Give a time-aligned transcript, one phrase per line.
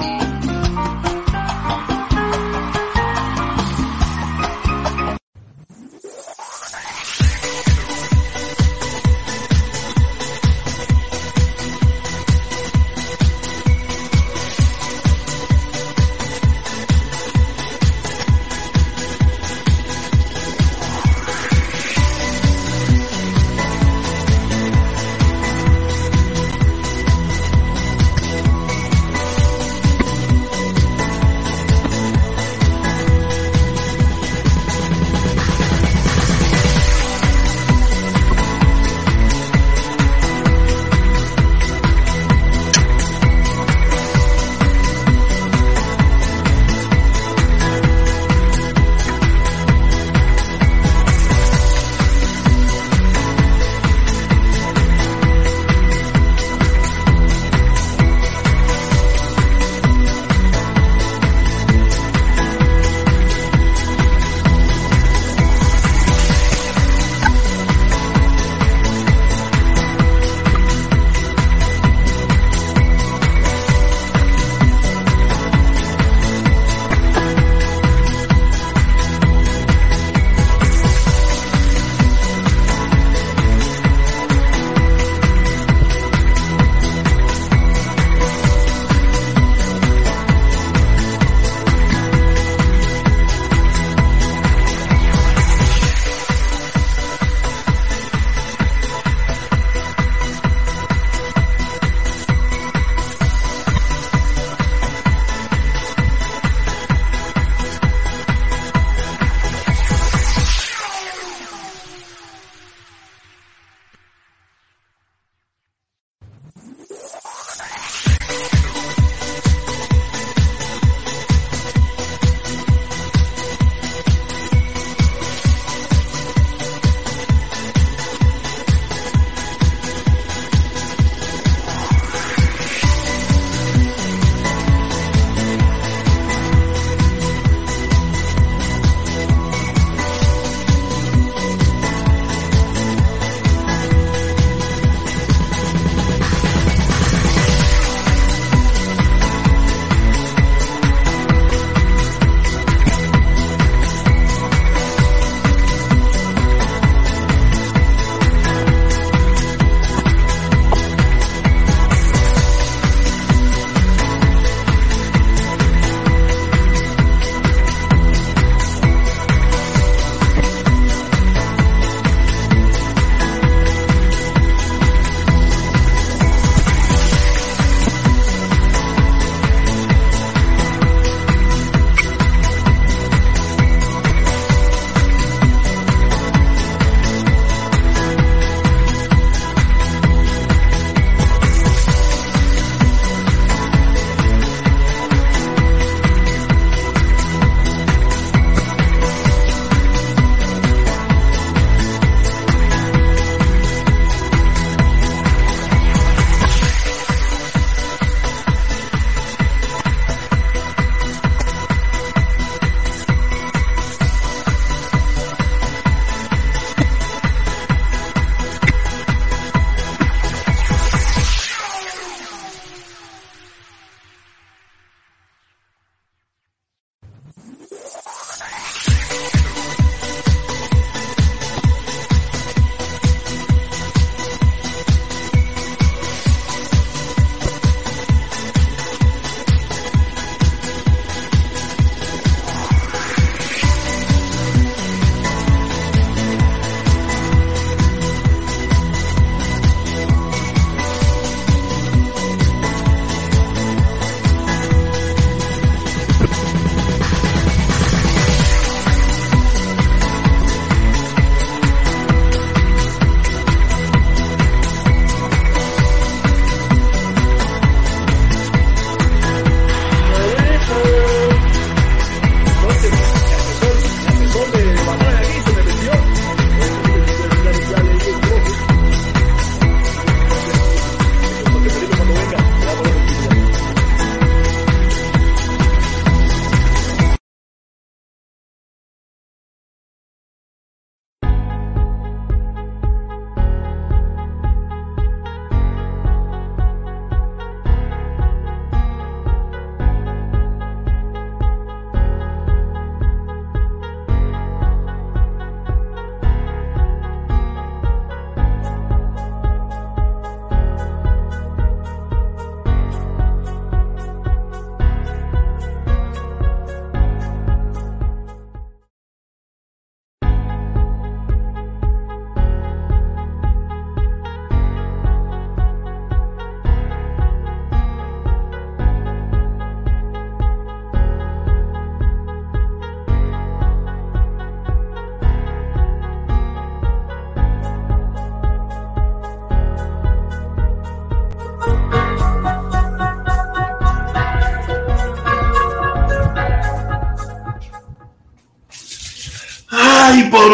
[0.00, 0.23] Bye.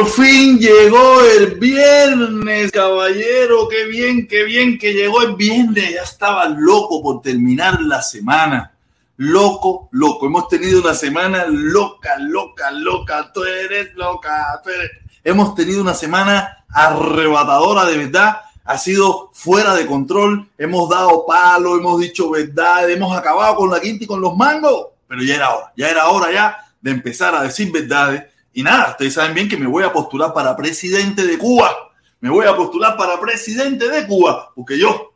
[0.01, 3.69] Por fin llegó el viernes, caballero.
[3.69, 5.93] Qué bien, qué bien que llegó el viernes.
[5.93, 8.73] Ya estaba loco por terminar la semana.
[9.19, 10.25] Loco, loco.
[10.25, 13.31] Hemos tenido una semana loca, loca, loca.
[13.31, 14.59] Tú eres loca.
[14.65, 14.91] Tú eres...
[15.23, 18.39] Hemos tenido una semana arrebatadora de verdad.
[18.65, 20.49] Ha sido fuera de control.
[20.57, 24.87] Hemos dado palo, hemos dicho verdad, hemos acabado con la quinta y con los mangos.
[25.07, 28.91] Pero ya era hora, ya era hora ya de empezar a decir verdades y nada,
[28.91, 31.93] ustedes saben bien que me voy a postular para presidente de Cuba.
[32.21, 35.15] Me voy a postular para presidente de Cuba, porque yo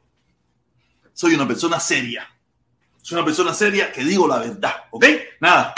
[1.12, 2.28] soy una persona seria.
[3.02, 5.04] Soy una persona seria que digo la verdad, ¿ok?
[5.40, 5.74] Nada.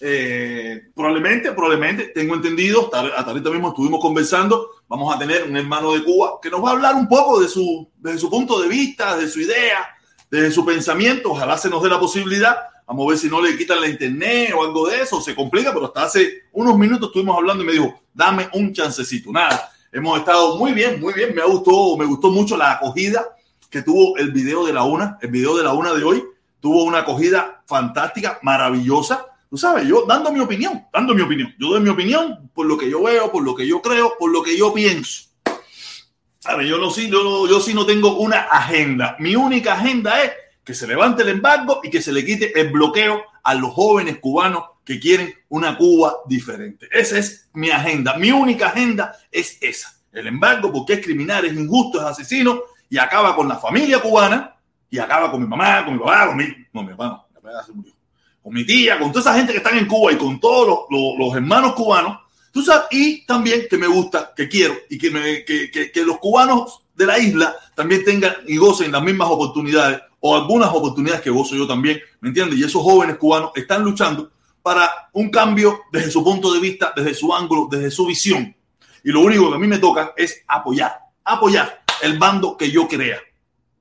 [0.00, 5.92] Eh, probablemente, probablemente, tengo entendido, hasta ahorita mismo estuvimos conversando, vamos a tener un hermano
[5.92, 8.68] de Cuba que nos va a hablar un poco de su, de su punto de
[8.68, 9.96] vista, de su idea,
[10.30, 11.30] de su pensamiento.
[11.30, 12.56] Ojalá se nos dé la posibilidad
[12.86, 15.72] Vamos a ver si no le quitan la internet o algo de eso, se complica,
[15.72, 19.30] pero hasta hace unos minutos estuvimos hablando y me dijo, dame un chancecito.
[19.30, 21.34] Nada, hemos estado muy bien, muy bien.
[21.34, 23.24] Me gustó, me gustó mucho la acogida
[23.70, 26.22] que tuvo el video de la una, el video de la una de hoy.
[26.60, 29.26] Tuvo una acogida fantástica, maravillosa.
[29.48, 31.54] Tú sabes, yo dando mi opinión, dando mi opinión.
[31.58, 34.30] Yo doy mi opinión por lo que yo veo, por lo que yo creo, por
[34.30, 35.28] lo que yo pienso.
[36.56, 39.16] ver, yo no, sí, yo, yo sí no tengo una agenda.
[39.18, 40.32] Mi única agenda es
[40.64, 44.18] que se levante el embargo y que se le quite el bloqueo a los jóvenes
[44.18, 46.88] cubanos que quieren una Cuba diferente.
[46.90, 48.16] Esa es mi agenda.
[48.16, 49.94] Mi única agenda es esa.
[50.12, 54.56] El embargo porque es criminal, es injusto, es asesino y acaba con la familia cubana
[54.90, 56.44] y acaba con mi mamá, con mi papá, con mi...
[56.72, 57.84] No, mi papá no,
[58.42, 61.34] Con mi tía, con toda esa gente que están en Cuba y con todos los,
[61.34, 62.18] hermanos cubanos.
[62.52, 67.18] Tú sabes, y también que me gusta, que quiero y que los cubanos de la
[67.18, 72.00] isla también tengan y gocen las mismas oportunidades o algunas oportunidades que gozo yo también,
[72.20, 72.58] ¿me entiendes?
[72.58, 74.30] Y esos jóvenes cubanos están luchando
[74.62, 78.54] para un cambio desde su punto de vista, desde su ángulo, desde su visión.
[79.02, 82.86] Y lo único que a mí me toca es apoyar, apoyar el bando que yo
[82.86, 83.18] crea,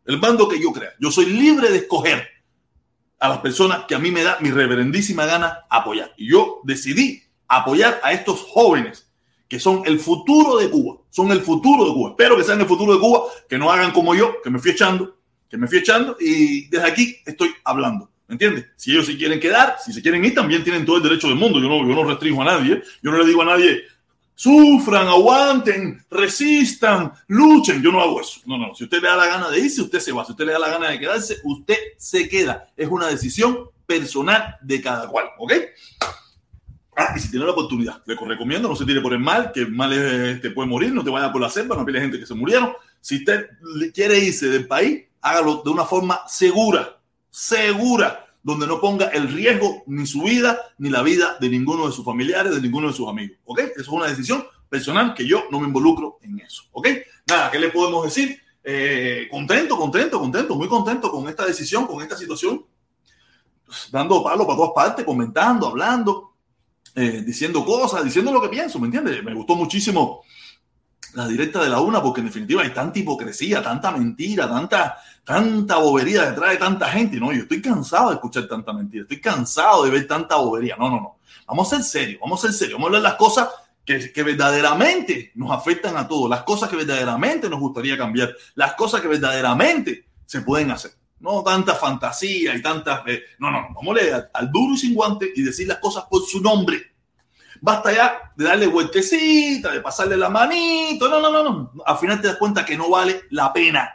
[0.05, 0.91] el bando que yo crea.
[0.99, 2.27] Yo soy libre de escoger
[3.19, 6.11] a las personas que a mí me da mi reverendísima gana apoyar.
[6.17, 9.10] Y yo decidí apoyar a estos jóvenes
[9.51, 12.11] que son el futuro de Cuba, son el futuro de Cuba.
[12.11, 14.71] Espero que sean el futuro de Cuba, que no hagan como yo, que me fui
[14.71, 15.17] echando,
[15.49, 18.09] que me fui echando y desde aquí estoy hablando.
[18.29, 18.67] ¿Me entiendes?
[18.77, 21.35] Si ellos se quieren quedar, si se quieren ir, también tienen todo el derecho del
[21.35, 21.59] mundo.
[21.59, 22.81] Yo no, yo no restringo a nadie.
[23.03, 23.81] Yo no le digo a nadie,
[24.35, 27.83] sufran, aguanten, resistan, luchen.
[27.83, 28.39] Yo no hago eso.
[28.45, 28.73] No, no.
[28.73, 30.23] Si usted le da la gana de irse, usted se va.
[30.23, 32.69] Si usted le da la gana de quedarse, usted se queda.
[32.77, 35.25] Es una decisión personal de cada cual.
[35.39, 35.51] ¿Ok?
[36.95, 39.61] Ah, y si tiene la oportunidad, le recomiendo, no se tire por el mal, que
[39.61, 42.19] el mal es, te puede morir, no te vaya por la selva, no pide gente
[42.19, 42.73] que se murieron.
[42.99, 43.49] Si usted
[43.93, 49.83] quiere irse del país, hágalo de una forma segura, segura, donde no ponga el riesgo
[49.87, 53.07] ni su vida ni la vida de ninguno de sus familiares, de ninguno de sus
[53.07, 53.37] amigos.
[53.45, 53.59] ¿Ok?
[53.59, 56.63] Eso es una decisión personal que yo no me involucro en eso.
[56.71, 56.87] ¿Ok?
[57.27, 58.41] Nada, ¿qué le podemos decir?
[58.63, 62.65] Eh, contento, contento, contento, muy contento con esta decisión, con esta situación.
[63.65, 66.30] Pues, dando palo para todas partes, comentando, hablando,
[66.95, 69.23] eh, diciendo cosas, diciendo lo que pienso, ¿me entiendes?
[69.23, 70.23] Me gustó muchísimo
[71.13, 75.77] la directa de la una, porque en definitiva hay tanta hipocresía, tanta mentira, tanta, tanta
[75.77, 77.17] bobería detrás de tanta gente.
[77.17, 80.75] No, yo estoy cansado de escuchar tanta mentira, estoy cansado de ver tanta bobería.
[80.77, 81.17] No, no, no.
[81.47, 83.49] Vamos a ser serios, vamos a ser serios, vamos a hablar las cosas
[83.83, 88.73] que, que, verdaderamente nos afectan a todos, las cosas que verdaderamente nos gustaría cambiar, las
[88.73, 90.91] cosas que verdaderamente se pueden hacer.
[91.21, 93.01] No tanta fantasía y tantas...
[93.07, 95.77] Eh, no, no, no, vamos a leer al duro y sin guante y decir las
[95.77, 96.91] cosas por su nombre
[97.63, 101.07] Basta ya de darle vueltecita, de pasarle la manito.
[101.07, 101.71] No, no, no, no.
[101.85, 103.87] Al final te das cuenta que no vale la pena.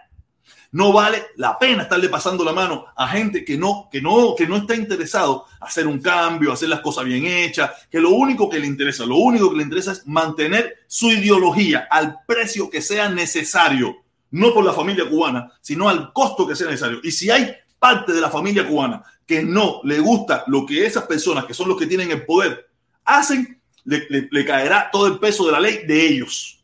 [0.70, 4.46] No vale la pena estarle pasando la mano a gente que no, que no, que
[4.46, 8.48] no está interesado a hacer un cambio, hacer las cosas bien hechas, que lo único
[8.48, 12.82] que le interesa, lo único que le interesa es mantener su ideología al precio que
[12.82, 13.96] sea necesario,
[14.36, 17.00] no por la familia cubana, sino al costo que sea necesario.
[17.02, 21.04] Y si hay parte de la familia cubana que no le gusta lo que esas
[21.04, 22.68] personas, que son los que tienen el poder,
[23.04, 26.62] hacen, le, caerá todo el peso de la ley de ellos.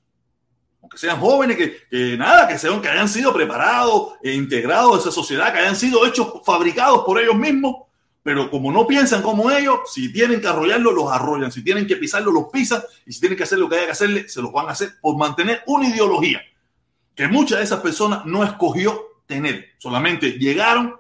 [0.82, 5.10] Aunque sean jóvenes, que, nada, que sean, que hayan sido preparados e integrados a esa
[5.10, 7.86] sociedad, que hayan sido hechos, fabricados por ellos mismos,
[8.22, 11.96] pero como no piensan como ellos, si tienen que arrollarlo, los arrollan, si tienen que
[11.96, 14.52] pisarlo, los pisan, y si tienen que hacer lo que haya que hacerle, se los
[14.52, 16.40] van a hacer por mantener una ideología
[17.14, 20.96] que muchas de esas personas no escogió tener, solamente llegaron,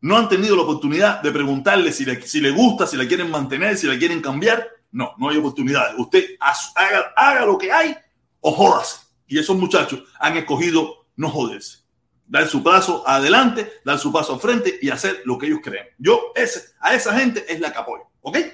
[0.00, 3.30] no han tenido la oportunidad de preguntarle si le, si le gusta, si la quieren
[3.30, 5.94] mantener, si la quieren cambiar, no, no hay oportunidades.
[5.98, 7.96] Usted haga, haga lo que hay
[8.40, 8.98] o jódase.
[9.26, 11.78] Y esos muchachos han escogido no joderse.
[12.26, 15.86] Dar su paso adelante, dar su paso al frente y hacer lo que ellos creen.
[15.98, 18.04] Yo ese, a esa gente es la que apoyo.
[18.20, 18.36] ¿Ok?
[18.36, 18.52] Eso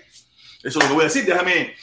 [0.62, 1.24] es lo que voy a decir.
[1.24, 1.74] Déjame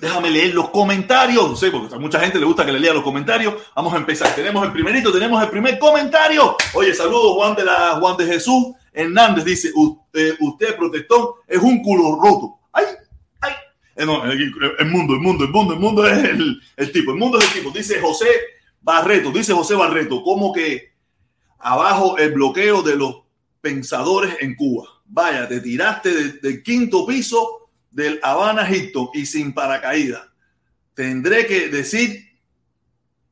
[0.00, 1.58] Déjame leer los comentarios.
[1.58, 3.54] Sé, porque a mucha gente le gusta que le lea los comentarios.
[3.74, 4.34] Vamos a empezar.
[4.34, 6.56] Tenemos el primerito, tenemos el primer comentario.
[6.74, 9.44] Oye, saludos Juan de la Juan de Jesús Hernández.
[9.44, 12.58] Dice, usted, usted protestón, es un culo roto.
[12.72, 12.84] Ay,
[13.40, 13.52] ay.
[13.96, 17.12] Eh, el, mundo, el mundo, el mundo, el mundo es el, el tipo.
[17.12, 17.70] El mundo es el tipo.
[17.70, 18.28] Dice José
[18.80, 20.92] Barreto, dice José Barreto, como que
[21.58, 23.22] abajo el bloqueo de los
[23.60, 24.88] pensadores en Cuba.
[25.06, 27.65] Vaya, te tiraste del quinto piso
[27.96, 30.22] del Habana Egipto y sin paracaídas,
[30.92, 32.28] tendré que decir,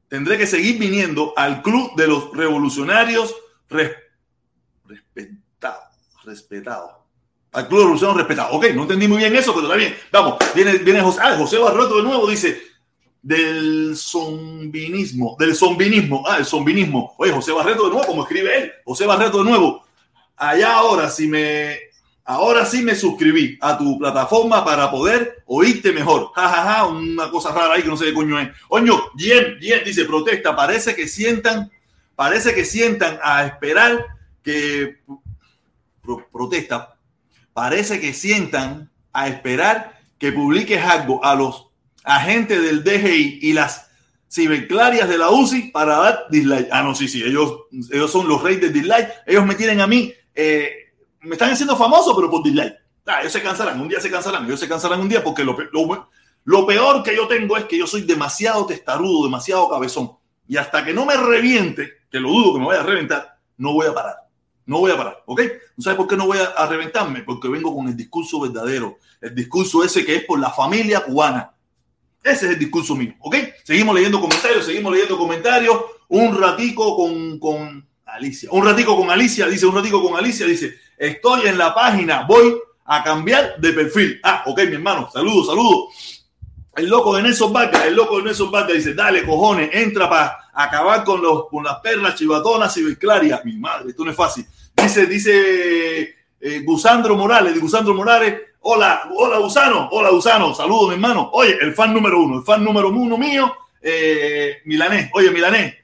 [0.08, 3.36] tendré que seguir viniendo al club de los revolucionarios
[3.68, 5.84] respetados,
[6.24, 6.92] respetados.
[7.52, 8.56] Al club de revolucionarios respetados.
[8.56, 9.94] Ok, no entendí muy bien eso, pero está bien.
[10.10, 12.58] Vamos, viene, viene José, ah, José Barroto de nuevo, dice,
[13.20, 17.14] del zombinismo, del zombinismo, ah, el zombinismo.
[17.18, 19.84] Oye, José Barreto de nuevo, como escribe él, José Barreto de nuevo.
[20.36, 21.93] Allá ahora, si me
[22.26, 26.30] Ahora sí me suscribí a tu plataforma para poder oírte mejor.
[26.34, 28.48] Ja, ja, ja, una cosa rara ahí que no sé qué coño es.
[28.68, 30.56] Oño, bien, bien, dice protesta.
[30.56, 31.70] Parece que sientan,
[32.16, 34.06] parece que sientan a esperar
[34.42, 35.00] que
[36.32, 36.96] protesta.
[37.52, 41.66] Parece que sientan a esperar que publiques algo a los
[42.04, 43.90] agentes del DGI y las
[44.32, 46.68] ciberclarias de la UCI para dar dislike.
[46.72, 49.10] Ah, no, sí, sí, ellos, ellos son los reyes del dislike.
[49.26, 50.12] Ellos me tienen a mí.
[50.34, 50.83] Eh,
[51.24, 52.74] me están haciendo famoso, pero por dislike.
[53.06, 55.56] Ah, ellos se cansarán, un día se cansarán, ellos se cansarán un día porque lo,
[56.44, 60.12] lo, peor que yo tengo es que yo soy demasiado testarudo, demasiado cabezón.
[60.48, 63.72] Y hasta que no me reviente, que lo dudo que me vaya a reventar, no
[63.72, 64.16] voy a parar.
[64.66, 65.40] No voy a parar, ¿ok?
[65.76, 67.22] ¿No sabes por qué no voy a, reventarme?
[67.22, 71.52] Porque vengo con el discurso verdadero, el discurso ese que es por la familia cubana.
[72.22, 73.36] Ese es el discurso mío, ¿ok?
[73.62, 75.78] Seguimos leyendo comentarios, seguimos leyendo comentarios.
[76.08, 78.48] Un ratico con, con Alicia.
[78.52, 82.56] Un ratico con Alicia, dice, un ratico con Alicia, dice, Estoy en la página, voy
[82.84, 84.20] a cambiar de perfil.
[84.22, 86.24] Ah, ok, mi hermano, saludos, saludos.
[86.76, 90.50] El loco de Nelson Vargas, el loco de Nelson Vargas dice, dale, cojones, entra para
[90.52, 93.44] acabar con, los, con las perlas chivatonas y beclarias.
[93.44, 94.44] Mi madre, esto no es fácil.
[94.76, 100.94] Dice, dice eh, Gusandro Morales, de Gusandro Morales, hola, hola Gusano, hola Gusano, saludos mi
[100.94, 101.30] hermano.
[101.32, 105.10] Oye, el fan número uno, el fan número uno mío, eh, Milanés.
[105.14, 105.74] Oye, Milanés,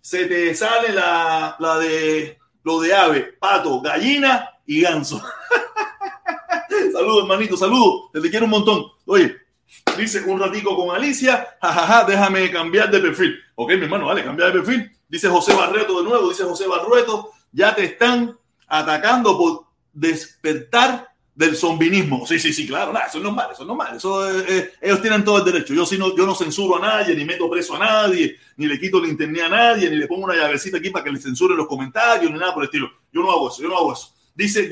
[0.00, 5.20] se te sale la, la de lo de ave, pato, gallina y ganso.
[6.92, 8.12] saludos, hermanito, saludos.
[8.12, 8.84] Te quiero un montón.
[9.06, 9.34] Oye,
[9.96, 13.34] dice un ratico con Alicia, jajaja, déjame cambiar de perfil.
[13.56, 14.92] Ok, mi hermano, vale, cambiar de perfil.
[15.08, 21.56] Dice José Barreto de nuevo, dice José Barreto, ya te están atacando por despertar del
[21.56, 22.26] zombinismo.
[22.26, 23.96] Sí, sí, sí, claro, nada, eso es normal, eso es normal.
[23.96, 24.28] Eso,
[24.82, 25.72] ellos tienen todo el derecho.
[25.72, 28.78] Yo, si no, yo no censuro a nadie, ni meto preso a nadie, ni le
[28.78, 31.56] quito el internet a nadie, ni le pongo una llavecita aquí para que le censuren
[31.56, 32.90] los comentarios, ni nada por el estilo.
[33.10, 34.17] Yo no hago eso, yo no hago eso.
[34.38, 34.68] Dice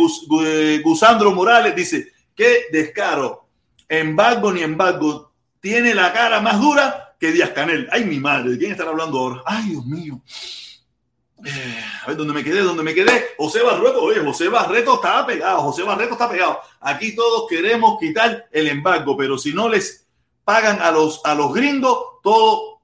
[0.85, 3.49] Gusandro Morales, dice, qué descaro.
[3.89, 5.33] Embargo ni embargo.
[5.59, 7.89] Tiene la cara más dura que Díaz Canel.
[7.91, 9.43] Ay, mi madre, ¿de quién están hablando ahora?
[9.45, 10.21] Ay, Dios mío.
[11.45, 12.61] Eh, a ver, ¿dónde me quedé?
[12.61, 13.35] ¿Dónde me quedé?
[13.37, 16.61] José Barreto, oye, José Barreto estaba pegado, José Barreto está pegado.
[16.81, 20.07] Aquí todos queremos quitar el embargo, pero si no les
[20.45, 22.83] pagan a los, a los gringos, todo,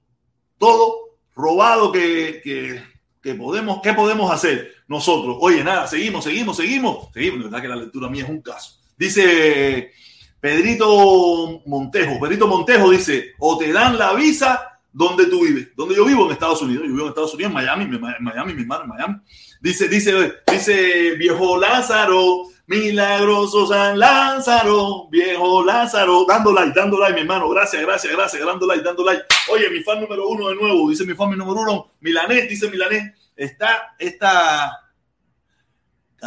[0.59, 2.83] todo robado que,
[3.23, 5.37] que podemos, ¿qué podemos hacer nosotros?
[5.41, 7.09] Oye, nada, seguimos, seguimos, seguimos.
[7.13, 8.81] Seguimos, la verdad que la lectura mía es un caso.
[8.99, 9.93] Dice
[10.41, 15.69] Pedrito Montejo, Pedrito Montejo dice, o te dan la visa donde tú vives.
[15.77, 16.85] Donde yo vivo en Estados Unidos.
[16.85, 19.15] Yo vivo en Estados Unidos, en Miami, en Miami, mi hermano, en Miami.
[19.61, 27.21] Dice, dice, dice, viejo Lázaro, milagroso San Lázaro, viejo Lázaro, dando like, dando like, mi
[27.21, 29.23] hermano, gracias, gracias, gracias, dando like, dando like.
[29.51, 33.13] Oye, mi fan número uno de nuevo, dice mi fan número uno, Milanés, dice Milanés,
[33.37, 34.73] está esta,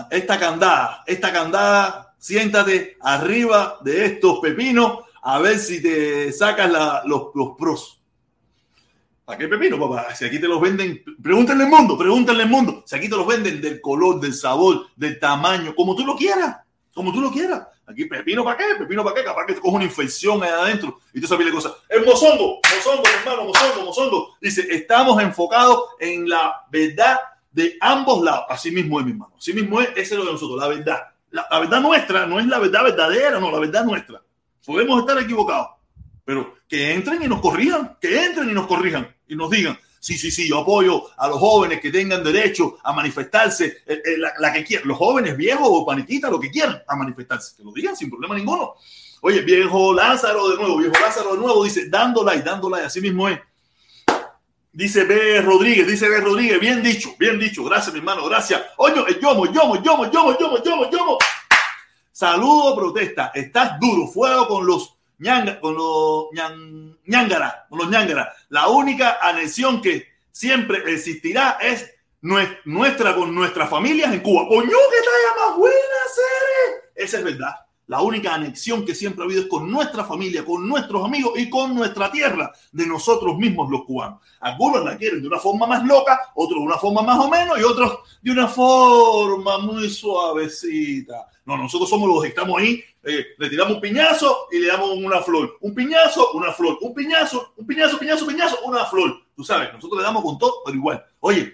[0.10, 6.72] esta candada, esta candada, siéntate arriba de estos pepinos a ver si te sacas
[7.06, 8.02] los, los pros.
[9.26, 10.14] ¿Para qué pepino, papá?
[10.14, 12.84] Si aquí te los venden, pregúntale al mundo, pregúntale al mundo.
[12.86, 16.58] Si aquí te los venden del color, del sabor, del tamaño, como tú lo quieras,
[16.94, 17.68] como tú lo quieras.
[17.88, 21.00] Aquí pepino para qué, pepino para qué, capaz que te coge una infección ahí adentro
[21.12, 21.74] y tú sabes cosas.
[21.90, 24.36] El mozongo, mozongo, hermano, mozongo, mozongo.
[24.40, 27.18] Dice, estamos enfocados en la verdad
[27.52, 28.46] de ambos lados.
[28.48, 29.34] Así mismo es, mi hermano.
[29.38, 31.02] Así mismo es, ese es lo de nosotros, la verdad.
[31.32, 34.22] La, la verdad nuestra no es la verdad verdadera, no, la verdad nuestra.
[34.64, 35.70] Podemos estar equivocados,
[36.24, 40.18] pero que entren y nos corrijan, que entren y nos corrijan y nos digan, sí,
[40.18, 44.54] sí, sí, yo apoyo a los jóvenes que tengan derecho a manifestarse, eh, eh, la,
[44.54, 47.96] que quieran, los jóvenes, viejos o paniquitas, lo que quieran, a manifestarse, que lo digan
[47.96, 48.76] sin problema ninguno.
[49.22, 53.02] Oye, viejo Lázaro de nuevo, viejo Lázaro de nuevo, dice, dando like, dando like, así
[53.02, 53.40] mismo es.
[54.72, 55.42] Dice B.
[55.42, 56.20] Rodríguez, dice B.
[56.20, 58.62] Rodríguez, bien dicho, bien dicho, gracias mi hermano, gracias.
[58.78, 61.18] Oye, yomo, yomo, yomo, yomo, yomo, yomo, yomo.
[62.12, 66.28] Saludo, protesta, estás duro, fuego con los ñanga, con los
[67.06, 68.34] ñangara, con los ñangara.
[68.50, 71.92] La única anexión que siempre existirá es
[72.22, 74.48] nuestra con nuestras familias en Cuba.
[74.48, 75.76] Coño, que talla más buena,
[76.14, 76.82] serie.
[76.96, 77.56] Esa es verdad.
[77.88, 81.52] La única anexión que siempre ha habido es con nuestra familia, con nuestros amigos y
[81.52, 84.22] con nuestra tierra, de nosotros mismos los cubanos.
[84.40, 87.60] Algunos la quieren de una forma más loca, otros de una forma más o menos
[87.60, 91.28] y otros de una forma muy suavecita.
[91.46, 94.90] No, nosotros somos los que estamos ahí, eh, le tiramos un piñazo y le damos
[94.98, 95.58] una flor.
[95.62, 96.80] Un piñazo, una flor.
[96.82, 99.22] Un piñazo, un piñazo, piñazo, piñazo, una flor.
[99.36, 101.06] Tú sabes, nosotros le damos con todo, pero igual.
[101.20, 101.54] Oye,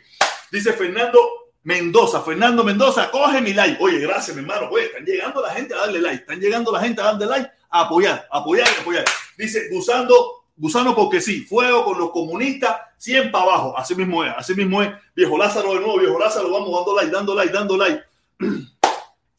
[0.51, 1.19] dice Fernando
[1.63, 3.77] Mendoza, Fernando Mendoza, coge mi like.
[3.83, 4.69] Oye, gracias, mi hermano.
[4.71, 6.21] Oye, están llegando la gente a darle like.
[6.21, 9.05] Están llegando la gente a darle like, a apoyar, apoyar apoyar.
[9.37, 13.77] Dice, Gusando, Gusano porque sí, fuego con los comunistas, 100 para abajo.
[13.77, 14.91] Así mismo es, así mismo es.
[15.15, 18.03] Viejo Lázaro de nuevo, viejo Lázaro, vamos dando like, dando like, dando like.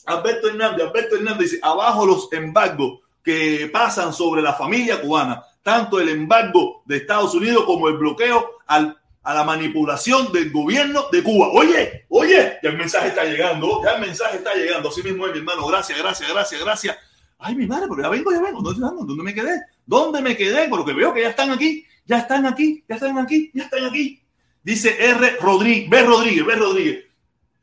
[0.07, 6.01] Alberto Hernández, Alberto Hernández dice, abajo los embargos que pasan sobre la familia cubana, tanto
[6.01, 11.49] el embargo de Estados Unidos como el bloqueo a la manipulación del gobierno de Cuba.
[11.53, 14.89] Oye, oye, ya el mensaje está llegando, ya el mensaje está llegando.
[14.89, 15.67] Así mismo es, mi hermano.
[15.67, 16.97] Gracias, gracias, gracias, gracias.
[17.39, 18.61] Ay, mi madre, pero ya vengo, ya vengo.
[18.61, 19.63] ¿Dónde, ¿Dónde me quedé?
[19.87, 20.69] ¿Dónde me quedé?
[20.69, 24.23] Porque veo que ya están aquí, ya están aquí, ya están aquí, ya están aquí.
[24.63, 25.37] Dice R.
[25.41, 26.03] Rodríguez, B.
[26.03, 26.55] Rodríguez, B.
[26.55, 27.05] Rodríguez.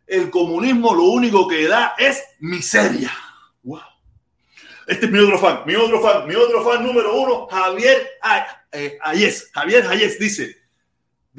[0.10, 3.12] El comunismo lo único que da es miseria.
[3.64, 3.80] Wow.
[4.88, 8.10] Este es mi otro fan, mi otro fan, mi otro fan número uno, Javier
[8.72, 9.50] eh, Ayes.
[9.54, 10.60] Javier Ayes dice,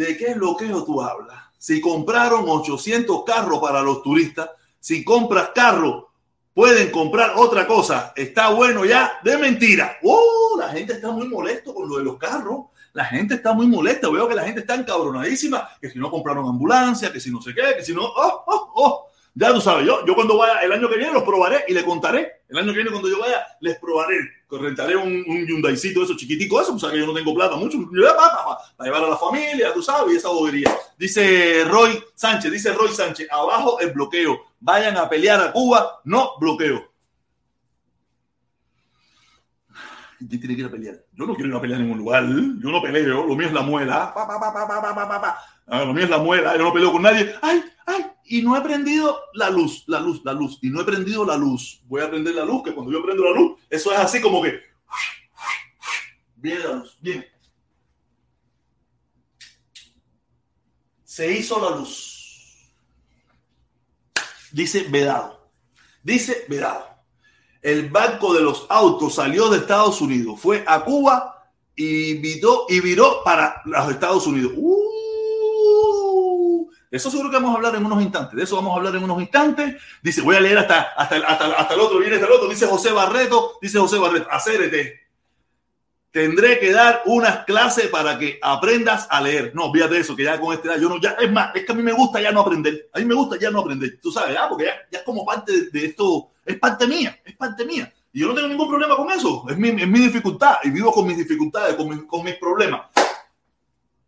[0.00, 1.44] ¿De qué bloqueo tú hablas?
[1.58, 6.12] Si compraron 800 carros para los turistas, si compras carro,
[6.54, 8.14] pueden comprar otra cosa.
[8.16, 9.98] Está bueno ya, de mentira.
[10.02, 10.56] ¡Oh!
[10.58, 12.66] La gente está muy molesto con lo de los carros.
[12.92, 14.08] La gente está muy molesta.
[14.08, 15.68] Veo que la gente está encabronadísima.
[15.80, 18.02] Que si no compraron ambulancia, que si no sé qué, que si no.
[18.04, 19.10] ¡Oh, oh, oh!
[19.34, 21.84] Ya tú sabes, yo, yo cuando vaya el año que viene los probaré y le
[21.84, 22.42] contaré.
[22.48, 24.16] El año que viene cuando yo vaya les probaré.
[24.50, 28.84] Rentaré un, un Hyundaicito, eso chiquitico, eso, pues que yo no tengo plata mucho, para,
[28.84, 30.76] llevar a la familia, tú sabes, y esa bobería.
[30.98, 34.40] Dice Roy Sánchez, dice Roy Sánchez, abajo el bloqueo.
[34.58, 36.89] Vayan a pelear a Cuba, no bloqueo.
[40.28, 40.96] ¿Quién tiene que ir a pelear?
[41.14, 42.24] Yo no quiero ir a pelear en ningún lugar.
[42.28, 44.12] Yo no peleo, lo mío es la muela.
[45.66, 47.34] Lo mío es la muela, yo no peleo con nadie.
[47.40, 48.04] ¡Ay, ay!
[48.26, 50.58] Y no he prendido la luz, la luz, la luz.
[50.60, 51.80] Y no he prendido la luz.
[51.86, 54.42] Voy a prender la luz, que cuando yo prendo la luz, eso es así como
[54.42, 54.60] que.
[56.36, 57.24] Viene la luz, bien.
[61.02, 62.74] Se hizo la luz.
[64.52, 65.50] Dice vedado.
[66.02, 66.89] Dice vedado.
[67.62, 71.44] El banco de los autos salió de Estados Unidos, fue a Cuba
[71.76, 74.52] y viró, y viró para los Estados Unidos.
[74.56, 74.90] ¡Uh!
[76.90, 78.36] Eso seguro que vamos a hablar en unos instantes.
[78.36, 79.76] De eso vamos a hablar en unos instantes.
[80.02, 82.48] Dice, voy a leer hasta, hasta, hasta, el otro, viene hasta el otro.
[82.48, 85.00] Dice José Barreto, dice José Barreto, acérete.
[86.10, 89.52] Tendré que dar unas clases para que aprendas a leer.
[89.54, 91.74] No, fíjate eso, que ya con este yo no, ya, es más, es que a
[91.76, 92.90] mí me gusta ya no aprender.
[92.92, 94.00] A mí me gusta ya no aprender.
[94.02, 97.92] Tú sabes, porque ya, es como parte de, esto, es parte mía, es parte mía.
[98.12, 99.46] Y yo no tengo ningún problema con eso.
[99.48, 100.56] Es mi, es mi dificultad.
[100.64, 102.86] Y vivo con mis dificultades, con, con mis problemas.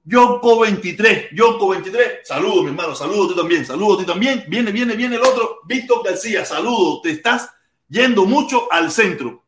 [0.05, 4.45] Yonko 23, Yonko 23, saludos mi hermano, saludos tú también, saludos tú también.
[4.49, 7.51] Viene, viene, viene el otro, Víctor García, saludos, te estás
[7.89, 9.42] yendo mucho al centro.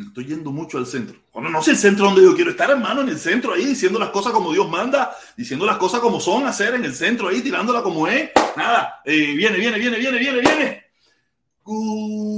[0.00, 1.16] Estoy yendo mucho al centro.
[1.32, 3.98] Bueno, no sé el centro donde yo quiero estar, hermano, en el centro ahí, diciendo
[3.98, 7.42] las cosas como Dios manda, diciendo las cosas como son, hacer en el centro ahí,
[7.42, 8.30] tirándola como es.
[8.56, 10.82] Nada, eh, viene, viene, viene, viene, viene, viene.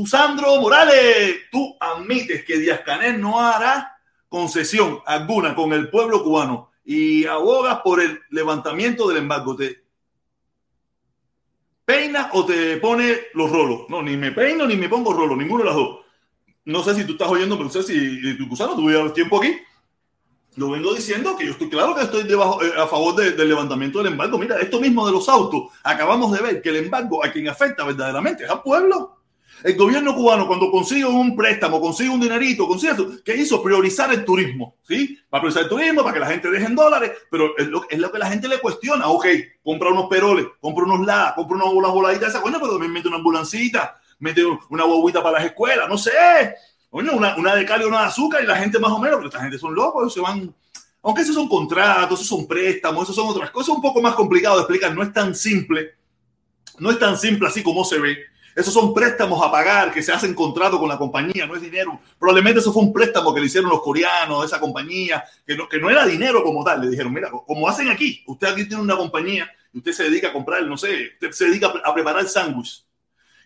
[0.06, 6.72] Sandro Morales, tú admites que Díaz Canel no hará concesión alguna con el pueblo cubano
[6.84, 9.56] y abogas por el levantamiento del embargo.
[9.56, 9.84] ¿Te
[11.84, 13.82] peina o te pone los rolos?
[13.88, 16.03] No, ni me peino ni me pongo rolos, ninguno de los dos.
[16.64, 19.56] No sé si tú estás oyendo, pero no sé si tu Gusano, el tiempo aquí.
[20.56, 23.98] Lo vengo diciendo que yo estoy claro que estoy debajo, eh, a favor del levantamiento
[23.98, 24.38] del embargo.
[24.38, 27.84] Mira, esto mismo de los autos, acabamos de ver que el embargo a quien afecta
[27.84, 29.18] verdaderamente es al pueblo.
[29.64, 33.62] El gobierno cubano, cuando consigue un préstamo, consigue un dinerito, consigue eso, ¿qué hizo?
[33.62, 35.18] Priorizar el turismo, ¿sí?
[35.28, 38.18] Para priorizar el turismo, para que la gente deje en dólares, pero es lo, que
[38.18, 39.08] la gente le cuestiona.
[39.08, 39.26] Ok,
[39.62, 42.92] compra unos peroles, compra unos la, compra unas, unas voladitas de esa coña, pero también
[42.92, 46.10] mete una ambulancita, mete una bobita para las escuelas, no sé.
[46.90, 49.16] Bueno, una, una de cal y una de azúcar y la gente más o menos,
[49.16, 50.54] pero esta gente son locos, se van
[51.04, 54.56] aunque esos son contratos, esos son préstamos, esos son otras cosas un poco más complicado
[54.56, 55.96] de explicar, no es tan simple,
[56.78, 58.16] no es tan simple así como se ve.
[58.56, 62.00] Esos son préstamos a pagar que se hacen contrato con la compañía, no es dinero.
[62.18, 65.68] Probablemente eso fue un préstamo que le hicieron los coreanos, de esa compañía, que no,
[65.68, 66.80] que no era dinero como tal.
[66.80, 70.28] Le dijeron, mira, como hacen aquí, usted aquí tiene una compañía y usted se dedica
[70.28, 72.82] a comprar, no sé, usted se dedica a preparar sándwich.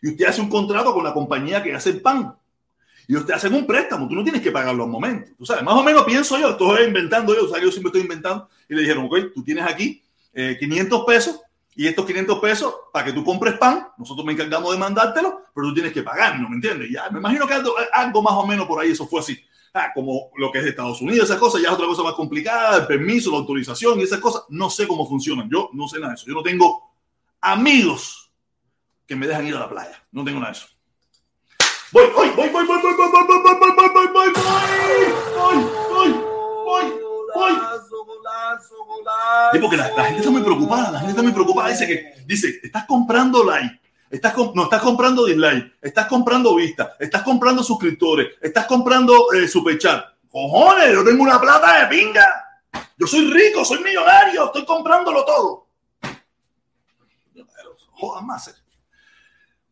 [0.02, 2.34] Y usted hace un contrato con la compañía que hace el pan.
[3.06, 5.30] Y usted hace un préstamo, tú no tienes que pagarlo al momento.
[5.38, 8.02] Tú sabes, más o menos pienso yo, estoy inventando yo, o sea, yo siempre estoy
[8.02, 8.48] inventando.
[8.68, 10.02] Y le dijeron, ok, tú tienes aquí
[10.34, 11.40] 500 eh, pesos
[11.74, 15.68] y estos 500 pesos para que tú compres pan, nosotros me encargamos de mandártelo, pero
[15.68, 16.90] tú tienes que pagar, ¿no me entiendes?
[16.92, 19.38] Ya, me imagino que algo, algo más o menos por ahí eso fue así.
[19.72, 22.78] Ah, como lo que es Estados Unidos, esas cosas ya es otra cosa más complicada,
[22.78, 25.48] el permiso, la autorización y esas cosas, no sé cómo funcionan.
[25.48, 26.26] Yo no sé nada de eso.
[26.26, 26.90] Yo no tengo
[27.40, 28.27] amigos
[29.09, 30.05] que me dejan ir a la playa.
[30.12, 30.68] No tengo nada de eso.
[31.90, 34.33] Voy, voy, voy, voy, voy, voy, voy, voy, voy, voy, voy, voy, voy, voy,
[35.35, 36.12] voy,
[36.64, 36.92] voy,
[37.35, 37.53] voy.
[39.53, 41.71] Sí, porque la, la, gente está muy preocupada, la gente está muy preocupada.
[41.71, 47.23] Dice que, dice, estás comprando like, estás no estás comprando dislike, estás comprando vista, estás
[47.23, 50.05] comprando suscriptores, estás comprando eh, superchat.
[50.31, 52.27] Cojones, yo tengo una plata de pinga.
[52.99, 55.68] Yo soy rico, soy millonario, estoy comprándolo todo.
[57.92, 58.67] Joder, más.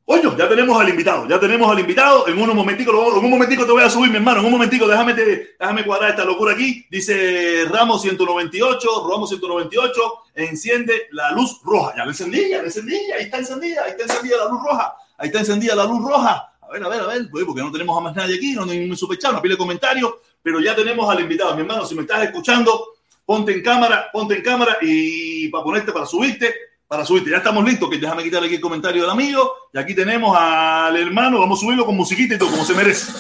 [0.09, 2.29] Oye, ya tenemos al invitado, ya tenemos al invitado.
[2.29, 4.39] En un momentico, en un momentico te voy a subir, mi hermano.
[4.39, 6.87] En un momentico, déjame, déjame cuadrar esta locura aquí.
[6.89, 10.01] Dice Ramos 198, Ramos 198,
[10.37, 11.93] enciende la luz roja.
[11.97, 14.97] Ya la encendí, ya la encendí, ahí está encendida, ahí está encendida la luz roja.
[15.19, 16.53] Ahí está encendida la luz roja.
[16.61, 18.63] A ver, a ver, a ver, pues, porque no tenemos a más nadie aquí, no
[18.63, 21.53] hay ningún superchat, no pide comentarios, pero ya tenemos al invitado.
[21.57, 25.91] Mi hermano, si me estás escuchando, ponte en cámara, ponte en cámara y para ponerte,
[25.91, 26.55] para subirte
[26.87, 27.31] para subirte.
[27.31, 29.53] Ya estamos listos, que déjame quitarle aquí el comentario del amigo.
[29.73, 33.13] Y aquí tenemos al hermano, vamos a subirlo con musiquita y todo, como se merece.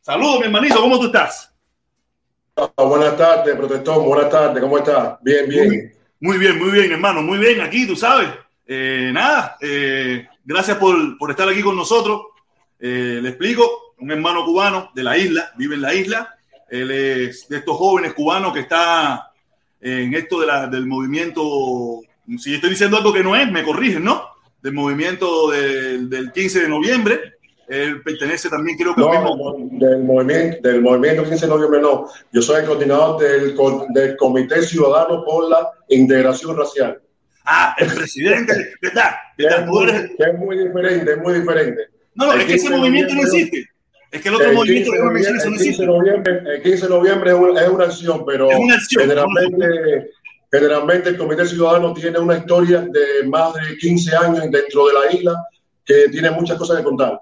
[0.00, 1.52] Saludos, mi hermanito, ¿cómo tú estás?
[2.76, 5.18] Buenas tardes, protector, buenas tardes, ¿cómo estás?
[5.20, 5.94] Bien, bien.
[6.20, 8.28] Muy, bien, muy bien, hermano, muy bien, aquí, tú sabes.
[8.66, 12.22] Eh, nada, eh, gracias por, por, estar aquí con nosotros.
[12.78, 16.34] Eh, le explico, un hermano cubano de la isla, vive en la isla.
[16.68, 19.32] Él es de estos jóvenes cubanos que está
[19.86, 22.00] en esto de la, del movimiento,
[22.38, 24.24] si estoy diciendo algo que no es, me corrigen, ¿no?
[24.60, 27.20] Del movimiento del, del 15 de noviembre.
[27.68, 29.56] Él pertenece también, creo que no, mismo...
[29.72, 32.08] del, movimiento, del movimiento 15 de noviembre, no.
[32.32, 33.56] Yo soy el coordinador del,
[33.90, 37.00] del Comité Ciudadano por la Integración Racial.
[37.44, 39.10] Ah, el presidente, ¿verdad?
[39.38, 41.82] Es, muy, es muy diferente, es muy diferente.
[42.14, 43.68] No, no, es que ese movimiento no existe.
[44.10, 46.88] Es que el otro el movimiento que noviembre, el 15 de noviembre, el 15 de
[46.88, 50.10] noviembre es una, es una acción, pero una acción, generalmente,
[50.50, 55.12] generalmente el Comité Ciudadano tiene una historia de más de 15 años dentro de la
[55.12, 55.44] isla
[55.84, 57.20] que tiene muchas cosas que contar.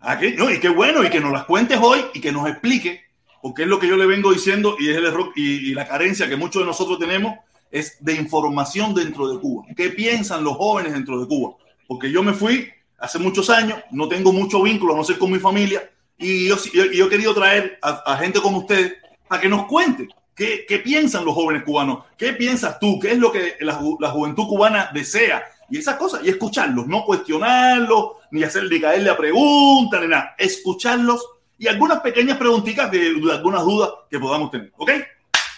[0.00, 3.02] Aquí, no, y qué bueno, y que nos las cuentes hoy y que nos explique,
[3.42, 5.86] porque es lo que yo le vengo diciendo y es el error y, y la
[5.86, 7.38] carencia que muchos de nosotros tenemos
[7.70, 9.66] es de información dentro de Cuba.
[9.76, 11.54] ¿Qué piensan los jóvenes dentro de Cuba?
[11.86, 12.68] Porque yo me fui
[12.98, 15.88] hace muchos años, no tengo mucho vínculo, no sé con mi familia,
[16.20, 20.06] y yo, yo, he querido traer a, gente como usted para que nos cuente
[20.36, 24.10] qué, qué, piensan los jóvenes cubanos, qué piensas tú, qué es lo que la, la
[24.10, 30.00] juventud cubana desea y esas cosas, y escucharlos, no cuestionarlos, ni hacerle caerle a preguntas,
[30.02, 31.26] ni nada, escucharlos
[31.58, 34.90] y algunas pequeñas preguntitas de, de algunas dudas que podamos tener, ¿ok?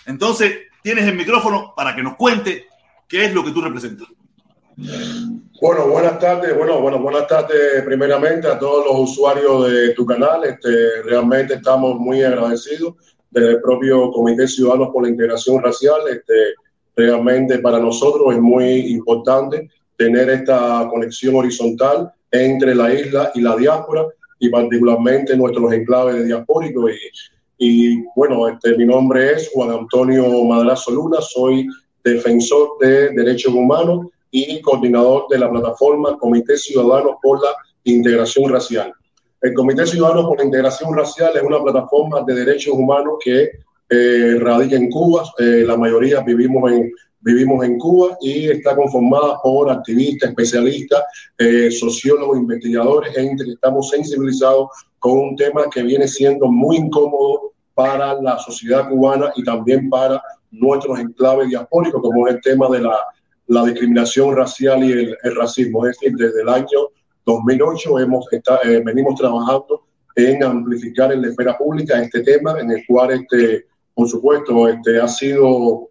[0.07, 2.68] Entonces, tienes el micrófono para que nos cuente
[3.09, 4.07] qué es lo que tú representas.
[4.76, 6.56] Bueno, buenas tardes.
[6.56, 10.44] Bueno, bueno, buenas tardes primeramente a todos los usuarios de tu canal.
[10.44, 12.94] Este, realmente estamos muy agradecidos
[13.30, 16.00] del propio Comité Ciudadanos por la Integración Racial.
[16.11, 16.54] Este,
[16.96, 23.54] realmente para nosotros es muy importante tener esta conexión horizontal entre la isla y la
[23.56, 24.06] diáspora
[24.38, 26.90] y particularmente nuestros enclaves diaspóricos.
[27.58, 31.68] Y, y bueno, este, mi nombre es Juan Antonio Madrazo Luna, soy
[32.02, 37.50] defensor de derechos humanos y coordinador de la plataforma Comité Ciudadanos por la
[37.84, 38.92] Integración Racial.
[39.42, 43.50] El Comité Ciudadanos por la Integración Racial es una plataforma de derechos humanos que
[43.90, 45.24] eh, radica en Cuba.
[45.38, 46.90] Eh, la mayoría vivimos en,
[47.20, 51.02] vivimos en Cuba y está conformada por activistas, especialistas,
[51.36, 54.68] eh, sociólogos, investigadores, gente que estamos sensibilizados
[54.98, 60.22] con un tema que viene siendo muy incómodo para la sociedad cubana y también para
[60.50, 62.98] nuestros enclaves diaspóricos, como es el tema de la
[63.52, 65.86] la discriminación racial y el, racismo.
[65.86, 66.88] Es decir, desde el año
[67.26, 69.82] 2008 hemos eh, venimos trabajando
[70.16, 75.00] en amplificar en la esfera pública este tema, en el cual, este, por supuesto, este,
[75.00, 75.88] ha sido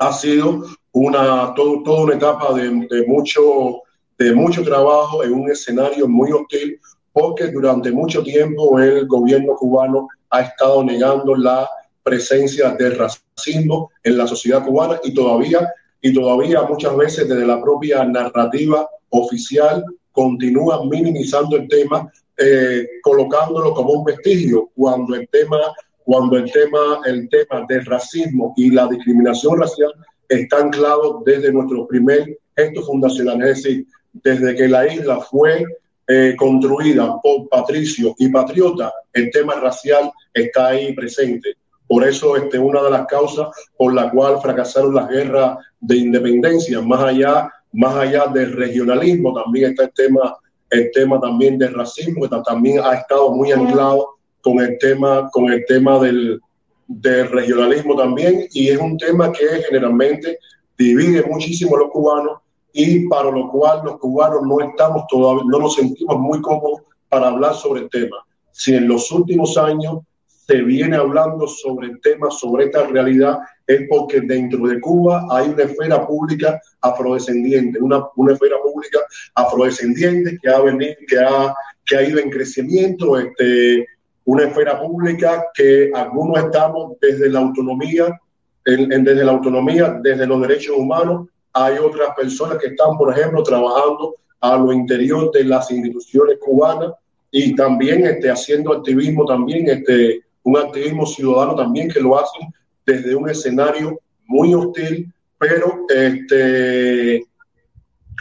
[0.00, 3.82] ha sido una todo, toda una etapa de, de, mucho
[4.18, 6.80] de mucho trabajo en un escenario muy hostil,
[7.12, 11.68] porque durante mucho tiempo el gobierno cubano ha estado negando la
[12.02, 17.60] presencia del racismo en la sociedad cubana y todavía y todavía muchas veces desde la
[17.60, 25.58] propia narrativa oficial continúa minimizando el tema, eh, colocándolo como un vestigio, cuando el tema,
[26.04, 29.92] cuando el tema, el tema del racismo y la discriminación racial
[30.28, 35.64] está anclado desde nuestro primer gesto fundacional, es decir, desde que la isla fue
[36.08, 41.56] eh, construida por patricios y patriotas, el tema racial está ahí presente.
[41.88, 46.80] Por eso, este, una de las causas por la cual fracasaron las guerras de independencia,
[46.80, 50.36] más allá, más allá del regionalismo, también está el tema,
[50.70, 55.52] el tema también del racismo, que también ha estado muy anclado con el tema, con
[55.52, 56.40] el tema del,
[56.88, 60.38] del regionalismo también, y es un tema que generalmente
[60.76, 62.38] divide muchísimo a los cubanos
[62.72, 67.28] y para lo cual los cubanos no estamos todavía, no nos sentimos muy cómodos para
[67.28, 68.16] hablar sobre el tema.
[68.52, 70.00] Si en los últimos años
[70.46, 75.48] se viene hablando sobre el tema, sobre esta realidad, es porque dentro de Cuba hay
[75.48, 79.00] una esfera pública afrodescendiente, una, una esfera pública
[79.34, 81.54] afrodescendiente que ha, venido, que, ha,
[81.84, 83.86] que ha ido en crecimiento, este,
[84.24, 88.20] una esfera pública que algunos estamos desde la autonomía,
[88.64, 94.16] desde la autonomía, desde los derechos humanos, hay otras personas que están, por ejemplo, trabajando
[94.40, 96.92] a lo interior de las instituciones cubanas
[97.30, 102.52] y también este, haciendo activismo también, este, un activismo ciudadano también que lo hacen
[102.86, 107.26] desde un escenario muy hostil, pero este,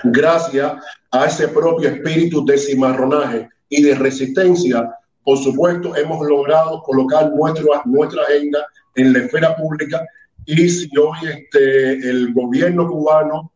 [0.04, 0.74] gracias
[1.12, 4.90] a ese propio espíritu de cimarronaje y de resistencia,
[5.24, 10.04] por supuesto, hemos logrado colocar nuestra, nuestra agenda en la esfera pública.
[10.48, 13.52] Y si hoy este, el gobierno cubano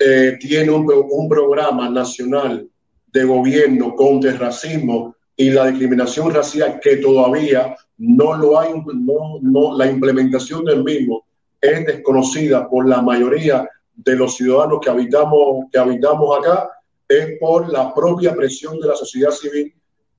[0.00, 2.66] eh, tiene un, un, programa nacional
[3.12, 9.38] de gobierno contra el racismo y la discriminación racial que todavía no lo hay, no,
[9.40, 11.24] no, la implementación del mismo
[11.60, 16.68] es desconocida por la mayoría de los ciudadanos que habitamos, que habitamos acá,
[17.08, 19.72] es por la propia presión de la sociedad civil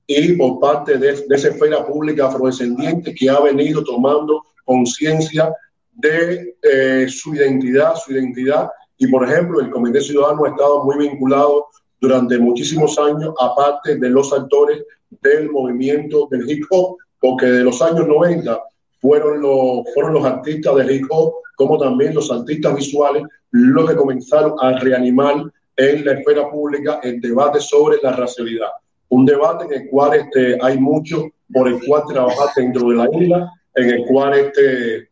[0.06, 5.52] y por parte de, esa esfera pública afrodescendiente que ha venido tomando conciencia
[5.92, 8.68] de eh, su identidad, su identidad.
[8.96, 11.66] Y por ejemplo, el Comité Ciudadano ha estado muy vinculado
[12.00, 14.82] durante muchísimos años, aparte de los actores
[15.22, 18.60] del movimiento del hip hop, porque de los años 90
[19.00, 24.54] fueron los, fueron los artistas hip hop, como también los artistas visuales, los que comenzaron
[24.60, 25.44] a reanimar
[25.76, 28.68] en la esfera pública el debate sobre la racialidad.
[29.10, 33.08] Un debate en el cual este, hay mucho por el cual trabajar dentro de la
[33.12, 35.08] isla, en el cual este,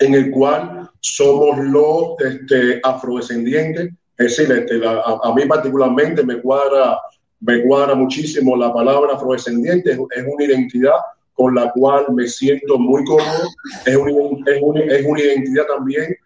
[0.00, 3.92] en el cual somos los este, afrodescendientes.
[4.18, 6.98] Es decir, este, a, mí particularmente me cuadra,
[7.40, 10.96] me cuadra muchísimo la palabra afrodescendiente, es, una identidad
[11.34, 13.48] con la cual me siento muy cómodo,
[13.84, 14.10] es una,
[14.50, 16.16] es una, es una identidad también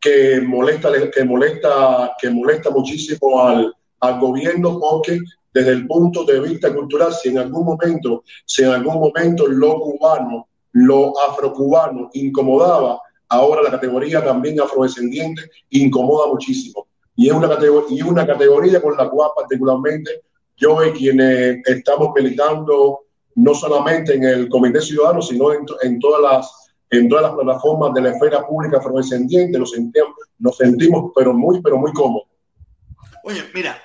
[0.00, 5.18] que molesta, que molesta, que molesta muchísimo al, al gobierno porque
[5.52, 9.80] desde el punto de vista cultural, si en algún momento, si en algún momento lo
[9.80, 16.86] cubano, lo afrocubano incomodaba ahora la categoría también afrodescendiente incomoda muchísimo.
[17.16, 20.22] Y es una, categoría, y una categoría con la cual particularmente
[20.60, 23.00] yo y quienes estamos militando
[23.36, 27.94] no solamente en el Comité Ciudadano, sino en, en, todas, las, en todas las plataformas
[27.94, 32.28] de la esfera pública afrodescendiente, nos sentimos, nos sentimos pero muy, pero muy cómodos.
[33.24, 33.78] Oye, mira,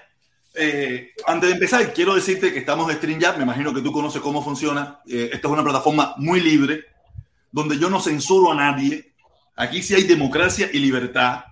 [0.54, 4.22] eh, antes de empezar, quiero decirte que estamos en StreamYard, me imagino que tú conoces
[4.22, 5.02] cómo funciona.
[5.08, 6.84] Eh, esta es una plataforma muy libre,
[7.52, 9.16] donde yo no censuro a nadie,
[9.56, 11.46] Aquí sí hay democracia y libertad.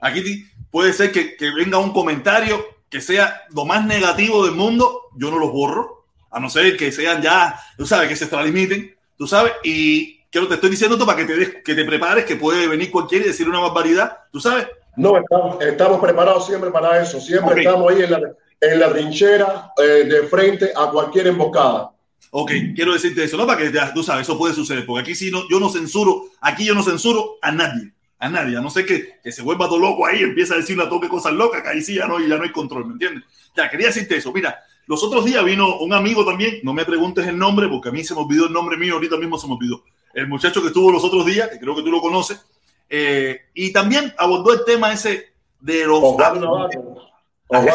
[0.00, 5.30] Aquí puede ser que, venga un comentario que sea lo más negativo del mundo, yo
[5.30, 9.26] no los borro, a no ser que sean ya, tú sabes, que se extralimiten, tú
[9.26, 12.66] sabes, y quiero te estoy diciendo esto para que te, que te prepares, que puede
[12.66, 14.66] venir cualquiera y decir una barbaridad, tú sabes.
[14.96, 15.16] No,
[15.60, 18.20] estamos, preparados siempre para eso, siempre estamos ahí en la,
[18.60, 21.92] en la trinchera eh, de frente a cualquier emboscada.
[22.32, 23.46] Ok, quiero decirte eso, ¿no?
[23.46, 26.64] Para que tú sabes, eso puede suceder, porque aquí sí no, yo no censuro, aquí
[26.64, 29.78] yo no censuro a nadie, a nadie, a no ser que, que se vuelva todo
[29.78, 32.36] loco ahí, empieza a decir una toque cosas locas, que ahí sí ya no, ya
[32.36, 33.24] no hay control, ¿me entiendes?
[33.56, 37.26] Ya, quería decirte eso, mira, los otros días vino un amigo también, no me preguntes
[37.26, 39.54] el nombre, porque a mí se me olvidó el nombre mío, ahorita mismo se me
[39.54, 42.44] olvidó, el muchacho que estuvo los otros días, que creo que tú lo conoces,
[42.90, 46.00] eh, y también abordó el tema ese de los...
[46.00, 46.40] Juan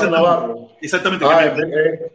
[0.09, 0.69] Navarro.
[0.81, 1.25] Exactamente.
[1.27, 1.53] Ah,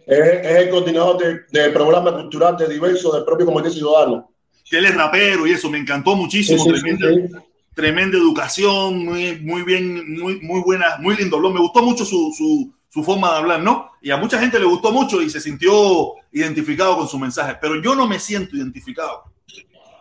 [0.07, 1.19] es, el coordinador
[1.51, 4.31] del programa cultural de diverso del propio Comité Ciudadano.
[4.71, 6.65] Él es rapero y eso, me encantó muchísimo.
[6.65, 7.43] tremenda,
[7.77, 11.39] educación, muy, muy bien, muy, muy buena, muy lindo.
[11.41, 13.93] Me gustó mucho su, su, su, forma de hablar, ¿no?
[14.01, 17.81] Y a mucha gente le gustó mucho y se sintió identificado con su mensaje, pero
[17.81, 19.25] yo no me siento identificado.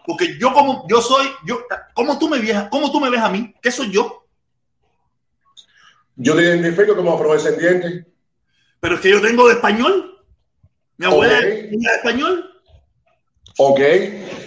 [0.05, 1.61] Porque yo como yo soy, yo,
[1.93, 3.53] ¿cómo tú me ves, cómo tú me ves a mí?
[3.61, 4.25] ¿Qué soy yo?
[6.15, 8.05] Yo te identifico como afrodescendiente.
[8.79, 10.25] Pero es que yo tengo de español.
[10.97, 12.48] Mi abuela es de español.
[13.61, 13.79] Ok,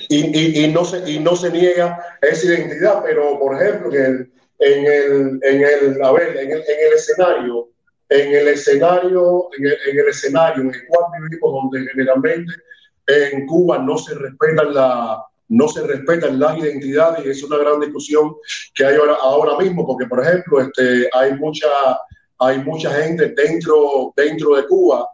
[0.09, 4.33] y, y, no se, y no se niega esa identidad, pero por ejemplo, en el,
[4.59, 7.69] en el, en el, a ver, en el, en el escenario
[8.13, 9.67] en el escenario, en
[9.99, 12.53] el, escenario en el cual vivimos, donde generalmente
[13.07, 17.79] en Cuba no se respetan la no se respetan las identidades y es una gran
[17.79, 18.35] discusión
[18.75, 21.69] que hay ahora, ahora mismo, porque por ejemplo este, hay mucha
[22.39, 25.07] hay mucha gente dentro, dentro de Cuba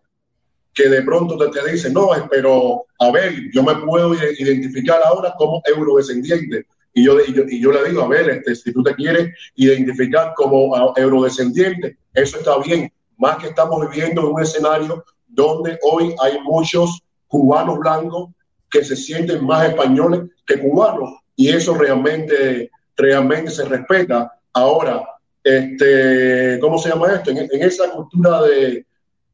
[0.79, 5.35] que de pronto te, te dice, no, pero a ver, yo me puedo identificar ahora
[5.37, 6.67] como eurodescendiente.
[6.95, 9.35] Y yo, y yo, y yo le digo, a ver, este, si tú te quieres
[9.57, 16.15] identificar como eurodescendiente, eso está bien, más que estamos viviendo en un escenario donde hoy
[16.23, 18.31] hay muchos cubanos blancos
[18.71, 24.33] que se sienten más españoles que cubanos y eso realmente, realmente se respeta.
[24.53, 25.05] Ahora,
[25.43, 27.33] este, ¿cómo se llama esto?
[27.33, 28.87] En, esa cultura de,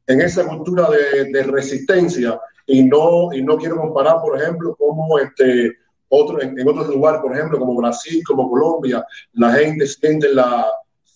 [0.07, 5.19] en esa cultura de, de, resistencia y no, y no quiero comparar, por ejemplo, como
[5.19, 5.73] este,
[6.09, 10.67] otro, en, en, otros lugares, por ejemplo, como Brasil, como Colombia, la gente siente la,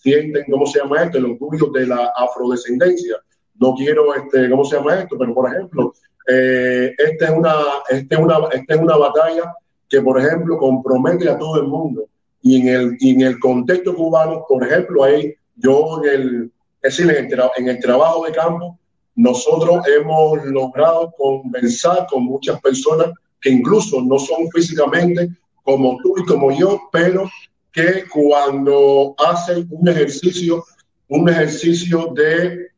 [0.02, 1.18] sienten, ¿cómo se llama esto?
[1.18, 3.16] El orgullo de la afrodescendencia.
[3.56, 5.16] No quiero, este, ¿cómo se llama esto?
[5.18, 5.92] Pero, por ejemplo,
[6.28, 7.54] eh, esta, es una,
[7.88, 9.54] esta, es una, esta es una batalla
[9.88, 12.06] que, por ejemplo, compromete a todo el mundo.
[12.42, 16.96] Y en el, y en el contexto cubano, por ejemplo, ahí yo en el, es
[16.96, 18.77] decir, en el, en el trabajo de campo,
[19.18, 25.28] nosotros hemos logrado conversar con muchas personas que incluso no son físicamente
[25.64, 27.28] como tú y como yo, pero
[27.72, 30.64] que cuando hacen un ejercicio,
[31.08, 32.68] un ejercicio de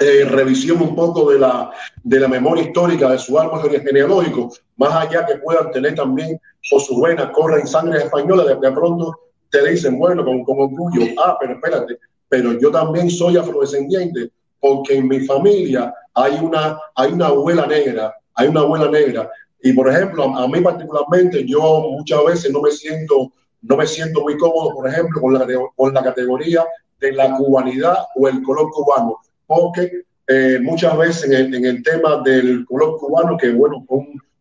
[0.00, 1.70] eh, revisión un poco de la,
[2.04, 6.80] de la memoria histórica de su árbol genealógico, más allá que puedan tener también por
[6.80, 9.14] sus venas, corren sangre española, de, de pronto
[9.50, 11.98] te dicen, bueno, con, con orgullo, ah, pero espérate,
[12.30, 18.14] pero yo también soy afrodescendiente, porque en mi familia hay una, hay una abuela negra,
[18.34, 19.30] hay una abuela negra.
[19.62, 23.86] Y por ejemplo, a, a mí particularmente, yo muchas veces no me siento no me
[23.86, 25.46] siento muy cómodo, por ejemplo, con la,
[25.76, 26.64] con la categoría
[26.98, 32.64] de la cubanidad o el color cubano, porque eh, muchas veces en el, tema del
[32.66, 33.84] color cubano, que bueno,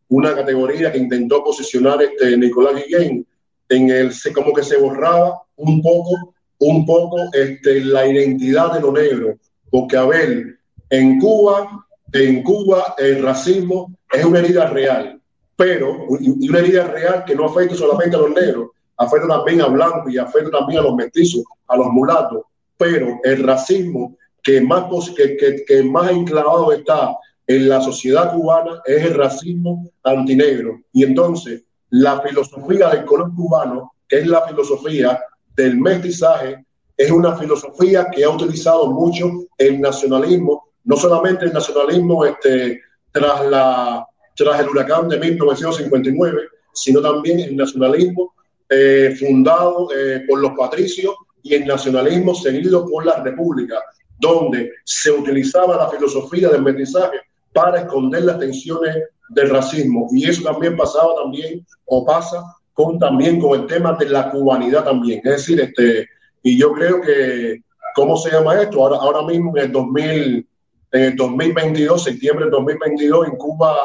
[0.10, 3.26] una categoría que intentó posicionar este Nicolás Guillén,
[3.70, 8.92] en el como que se borraba un poco, un poco este, la identidad de lo
[8.92, 9.38] negro,
[9.70, 15.22] porque a ver, en Cuba, en Cuba el racismo es una herida real,
[15.56, 19.68] pero y una herida real que no afecta solamente a los negros, afecta también a
[19.68, 22.44] blancos y afecta también a los mestizos, a los mulatos,
[22.78, 27.16] pero el racismo que más, que, que, que más enclavado está
[27.50, 30.82] en la sociedad cubana es el racismo antinegro.
[30.94, 35.20] Y entonces la filosofía del color cubano, que es la filosofía
[35.56, 36.64] del mestizaje,
[37.00, 42.82] es una filosofía que ha utilizado mucho el nacionalismo, no solamente el nacionalismo este,
[43.14, 46.42] tras, la, tras el huracán de 1959,
[46.74, 48.34] sino también el nacionalismo
[48.68, 53.82] eh, fundado eh, por los patricios y el nacionalismo seguido por la república,
[54.20, 57.18] donde se utilizaba la filosofía del mestizaje
[57.54, 58.98] para esconder las tensiones
[59.30, 60.10] del racismo.
[60.12, 64.84] Y eso también pasaba también, o pasa con también con el tema de la cubanidad
[64.84, 65.22] también.
[65.24, 66.06] Es decir, este,
[66.44, 67.62] y yo creo que,
[67.96, 68.82] ¿cómo se llama esto?
[68.82, 70.48] Ahora, ahora mismo en el 2000,
[70.92, 73.78] en el 2022, septiembre del 2022, en Cuba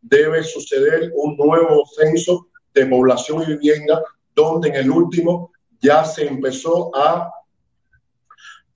[0.00, 4.02] debe suceder un nuevo censo de población y vivienda
[4.34, 7.30] donde en el último ya se empezó a,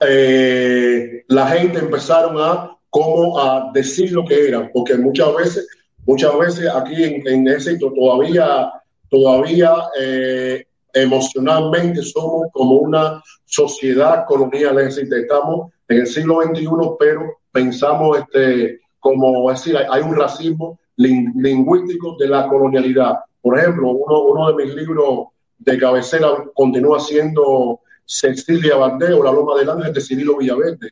[0.01, 5.69] eh, la gente empezaron a como a decir lo que eran, porque muchas veces,
[6.07, 8.73] muchas veces aquí en, en ese todavía,
[9.11, 10.67] todavía eh,
[10.97, 16.67] emocionalmente somos como una sociedad colonial, es decir, estamos en el siglo XXI,
[16.99, 23.17] pero pensamos este, como decir, hay, un racismo lingüístico de la colonialidad.
[23.43, 25.29] Por ejemplo, uno, de mis libros
[25.59, 30.91] de cabecera continúa siendo Cecilia Valdés o La Loma del Ángel de Cirilo Villaverde.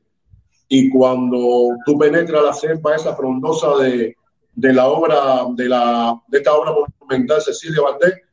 [0.68, 4.16] Y cuando tú penetras la selva esa frondosa de,
[4.54, 8.23] de la obra, de, la, de esta obra monumental Cecilia Valdés,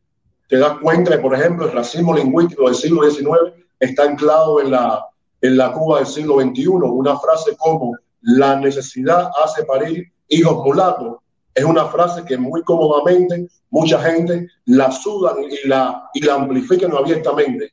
[0.52, 4.72] te das cuenta que, por ejemplo, el racismo lingüístico del siglo XIX está anclado en
[4.72, 5.02] la,
[5.40, 6.68] en la Cuba del siglo XXI.
[6.68, 11.20] Una frase como la necesidad hace parir hijos mulatos
[11.56, 16.94] es una frase que muy cómodamente mucha gente la sudan y la, y la amplifican
[16.94, 17.72] abiertamente.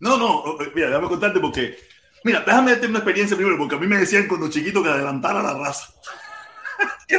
[0.00, 0.42] No, no,
[0.74, 1.76] mira, déjame contarte porque,
[2.24, 5.44] mira, déjame darte una experiencia primero, porque a mí me decían cuando chiquito que adelantara
[5.44, 5.94] la raza.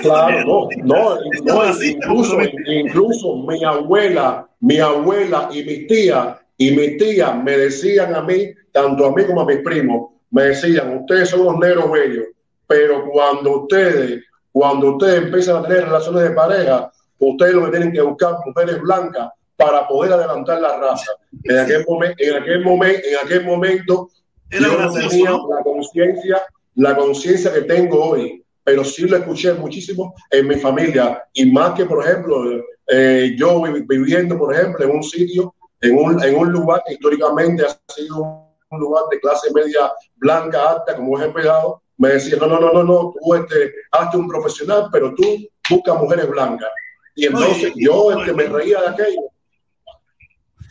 [0.02, 7.34] Claro, no, no, incluso, incluso mi abuela, mi abuela y mi tía y mi tía
[7.34, 11.46] me decían a mí, tanto a mí como a mis primos, me decían, ustedes son
[11.46, 12.26] los negros bellos,
[12.68, 17.94] pero cuando ustedes cuando ustedes empiezan a tener relaciones de pareja, ustedes lo que tienen
[17.94, 21.12] que buscar mujeres blancas para poder adelantar la raza.
[21.44, 24.10] En aquel, momento, en aquel, momento, en aquel momento
[24.50, 26.42] yo no tenía la conciencia,
[26.76, 31.74] la conciencia que tengo hoy, pero sí lo escuché muchísimo en mi familia y más
[31.74, 36.52] que, por ejemplo, eh, yo viviendo, por ejemplo, en un sitio, en un, en un
[36.52, 41.82] lugar que históricamente ha sido un lugar de clase media blanca alta, como es empleado,
[41.98, 45.24] me decía, no, no, no, no, no, tú este, hazte un profesional, pero tú
[45.70, 46.70] busca mujeres blancas.
[47.16, 49.22] Y entonces yo este, me reía de aquello.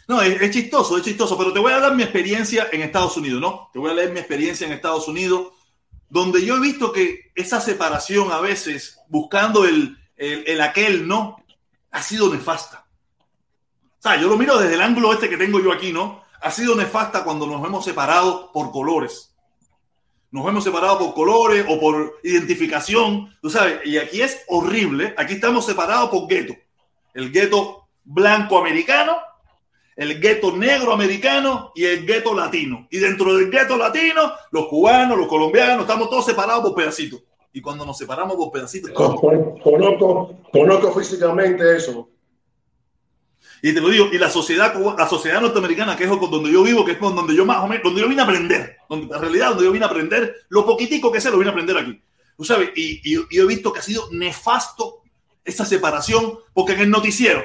[0.09, 3.41] No, es, chistoso, es chistoso, pero te voy a dar mi experiencia en Estados Unidos,
[3.41, 3.71] ¿no?
[3.73, 5.53] Te voy a leer mi experiencia en Estados Unidos,
[6.11, 11.37] donde yo he visto que esa separación a veces, buscando el, el, el aquel, ¿no?
[11.91, 12.87] Ha sido nefasta.
[13.99, 16.23] O sea, yo lo miro desde el ángulo este que tengo yo aquí, ¿no?
[16.43, 19.31] Ha sido nefasta cuando nos hemos separado por colores
[20.31, 25.35] nos hemos separado por colores o por identificación, tú sabes, y aquí es horrible, aquí
[25.35, 26.55] estamos separados por gueto,
[27.15, 29.17] el gueto blanco americano,
[29.97, 32.87] el gueto negro americano y el gueto latino.
[32.91, 37.23] Y dentro del gueto latino, los cubanos, los colombianos, estamos todos separados por pedacitos.
[37.53, 38.91] Y cuando nos separamos por pedacitos...
[38.93, 42.09] Conozco, conozco físicamente eso.
[43.63, 46.85] Y te lo digo, y la sociedad, la sociedad norteamericana, que es donde yo vivo,
[46.85, 49.51] que es donde yo más o menos, donde yo vine a aprender, donde, en realidad
[49.51, 52.01] donde yo vine a aprender, lo poquitico que sé lo vine a aprender aquí.
[52.37, 55.03] Tú sabes, y, y, he visto que ha sido nefasto
[55.45, 57.43] esa separación, porque en el noticiero,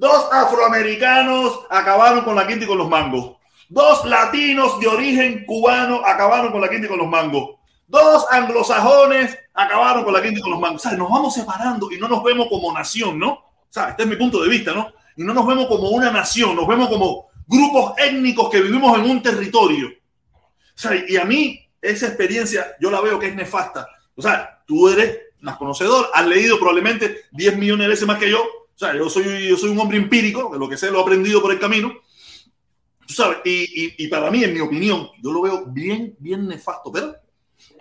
[0.00, 3.36] dos afroamericanos acabaron con la quinta y con los mangos.
[3.68, 7.56] Dos latinos de origen cubano acabaron con la quinta y con los mangos.
[7.86, 10.84] Dos anglosajones acabaron con la quinta y con los mangos.
[10.84, 13.30] O sea, nos vamos separando y no nos vemos como nación, ¿no?
[13.30, 14.90] O este es mi punto de vista, ¿no?
[15.16, 19.04] Y no nos vemos como una nación, nos vemos como grupos étnicos que vivimos en
[19.04, 19.88] un territorio.
[19.88, 23.86] O sea, y a mí esa experiencia yo la veo que es nefasta.
[24.16, 28.30] O sea, tú eres más conocedor, has leído probablemente 10 millones de veces más que
[28.30, 28.42] yo.
[28.80, 31.02] O sea, yo soy, yo soy un hombre empírico, de lo que sé lo he
[31.02, 31.92] aprendido por el camino.
[33.06, 36.48] Tú sabes, y, y, y para mí, en mi opinión, yo lo veo bien, bien
[36.48, 37.14] nefasto, pero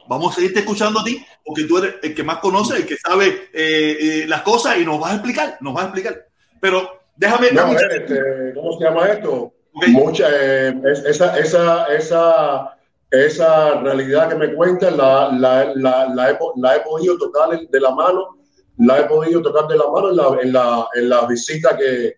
[0.09, 2.97] vamos a seguirte escuchando a ti, porque tú eres el que más conoce, el que
[2.97, 6.27] sabe eh, eh, las cosas y nos vas a explicar, nos vas a explicar.
[6.59, 7.51] Pero déjame...
[7.53, 9.53] No, este, ¿Cómo se llama esto?
[9.71, 10.73] Mucha, eh,
[11.05, 12.77] esa, esa, esa,
[13.09, 17.79] esa realidad que me cuentas la, la, la, la, he, la he podido tocar de
[17.79, 18.35] la mano,
[18.79, 22.15] la he podido tocar de la mano en la, en la, en la visita que,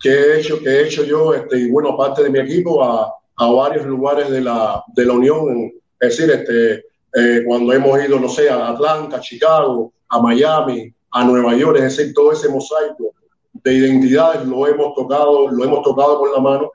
[0.00, 3.12] que, he hecho, que he hecho yo, este, y bueno, parte de mi equipo, a,
[3.36, 5.72] a varios lugares de la, de la Unión.
[5.98, 6.84] Es decir, este,
[7.14, 11.76] eh, cuando hemos ido, no sé, a Atlanta, a Chicago, a Miami, a Nueva York,
[11.78, 13.14] es decir, todo ese mosaico
[13.52, 16.70] de identidades lo hemos tocado, lo hemos tocado con la mano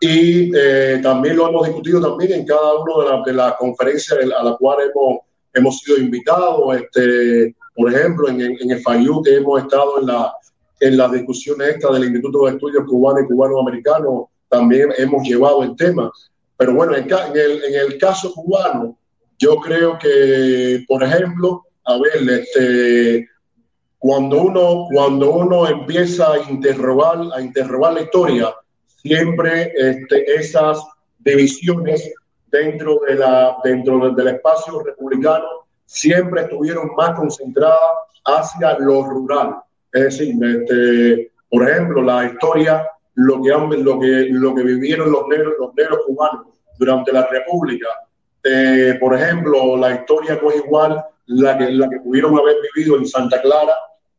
[0.00, 4.56] y eh, también lo hemos discutido también en cada una de las conferencias a las
[4.58, 5.20] cuales hemos,
[5.54, 10.34] hemos sido invitados, este, por ejemplo, en, el FAYU que hemos estado en la
[10.80, 15.76] en las discusiones esta del Instituto de Estudios Cubano y Cubano-Americano, también hemos llevado el
[15.76, 16.10] tema.
[16.56, 18.98] Pero bueno, en, el, caso cubano,
[19.38, 23.28] yo creo que, por ejemplo, a ver, este,
[23.98, 28.54] cuando uno, cuando uno empieza a interrogar, a interrogar la historia,
[28.86, 30.82] siempre este, esas
[31.18, 32.12] divisiones
[32.46, 37.78] dentro, de la, dentro del espacio republicano siempre estuvieron más concentradas
[38.24, 39.56] hacia lo rural.
[39.90, 45.26] Es decir, este, por ejemplo, la historia, lo que, lo que, lo que vivieron los
[45.28, 46.46] negros, los negros cubanos
[46.78, 47.88] durante la República,
[48.44, 52.98] eh, por ejemplo, la historia no es igual la que, la que pudieron haber vivido
[52.98, 53.74] en Santa Clara,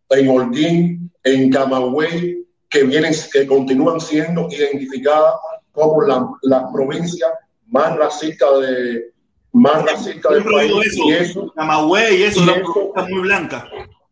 [0.09, 5.36] en Holguín, en Camagüey, que, vienen, que continúan siendo identificadas
[5.72, 7.28] como la, la provincia
[7.67, 9.11] más racista de
[9.52, 10.97] más racista del país.
[10.97, 13.70] y eso, Camagüey, eso, y eso muy blanca.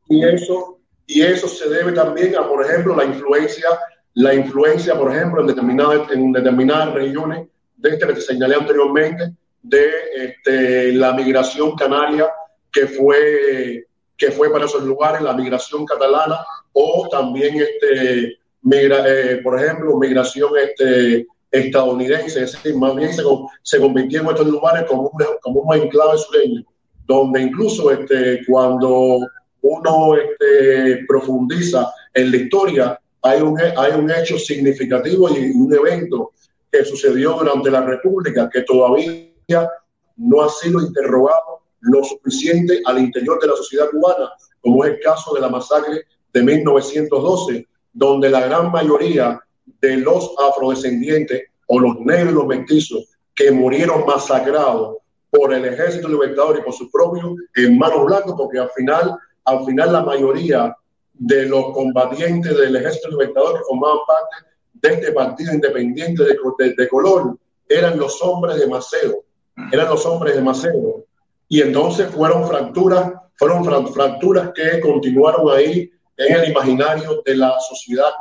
[0.10, 3.68] Y eso, y eso se debe también a, por ejemplo, la influencia,
[4.14, 9.34] la influencia, por ejemplo, en determinadas, en determinadas regiones de este que te señalé anteriormente,
[9.62, 12.28] de este, la migración canaria
[12.72, 13.86] que fue,
[14.18, 16.40] que fue para esos lugares, la migración catalana,
[16.74, 23.24] o también, este, migra, eh, por ejemplo, migración este, estadounidense, es decir, más bien se,
[23.64, 26.64] se convirtió en estos lugares como como un enclave sureño,
[27.06, 29.20] donde incluso este, cuando
[29.62, 36.32] uno este, profundiza en la historia, hay un, hay un hecho significativo y un evento
[36.72, 39.70] que sucedió durante la República que todavía
[40.18, 44.30] no ha sido interrogado lo suficiente al interior de la sociedad cubana,
[44.62, 49.40] como es el caso de la masacre de 1912, donde la gran mayoría
[49.82, 53.06] de los afrodescendientes o los negros los mestizos
[53.36, 54.98] que murieron masacrados
[55.30, 59.16] por el ejército libertador y por sus propios hermanos blancos, porque al final,
[59.46, 60.76] al final la mayoría
[61.14, 64.36] de los combatientes del ejército libertador que formaban parte
[64.74, 67.38] de este partido independiente de, de color
[67.68, 69.24] eran los hombres de Maceo,
[69.72, 71.06] eran los hombres de Maceo.
[71.50, 78.12] Y entonces fueron fracturas, fueron fracturas que continuaron ahí en el imaginario de la sociedad,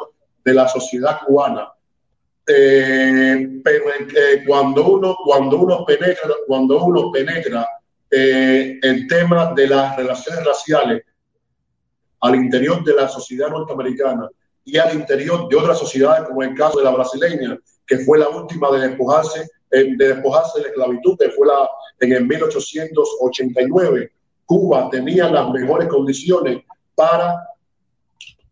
[0.46, 1.72] de la sociedad cubana.
[2.46, 7.66] Eh, pero eh, cuando uno cuando uno penetra cuando uno penetra
[8.08, 11.02] eh, el tema de las relaciones raciales
[12.20, 14.28] al interior de la sociedad norteamericana
[14.64, 18.28] y al interior de otras sociedades como el caso de la brasileña que fue la
[18.28, 21.68] última de despojarse de despojarse de la esclavitud que fue la
[21.98, 24.12] en el 1889
[24.44, 26.62] Cuba tenía las mejores condiciones
[26.94, 27.34] para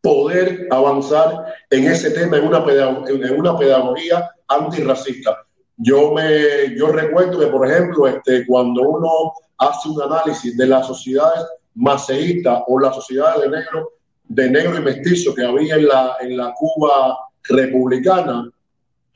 [0.04, 5.34] poder avanzar en ese tema, en una, pedagogía, en una pedagogía antirracista.
[5.78, 10.86] Yo, me, yo recuerdo que, por ejemplo, este, cuando uno hace un análisis de las
[10.86, 13.92] sociedades maceístas o las sociedades de negro,
[14.24, 18.50] de negro y mestizo que había en la, en la Cuba republicana,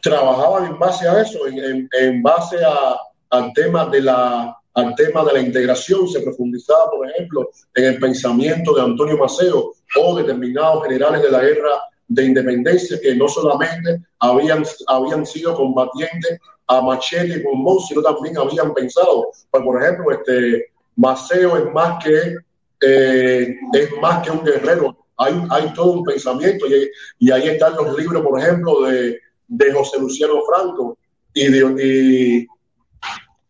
[0.00, 2.96] trabajaban en base a eso, en, en, base a,
[3.28, 7.98] al tema de la al tema de la integración, se profundizaba, por ejemplo, en el
[7.98, 11.70] pensamiento de Antonio Maceo o determinados generales de la guerra
[12.06, 18.38] de independencia que no solamente habían, habían sido combatientes a machete y bombón, sino también
[18.38, 22.36] habían pensado, pues, por ejemplo, este, Maceo es más que,
[22.80, 27.74] eh, es más que un guerrero, hay, hay todo un pensamiento y, y, ahí están
[27.74, 29.18] los libros, por ejemplo, de,
[29.48, 30.96] de José Luciano Franco
[31.34, 32.46] y de, y,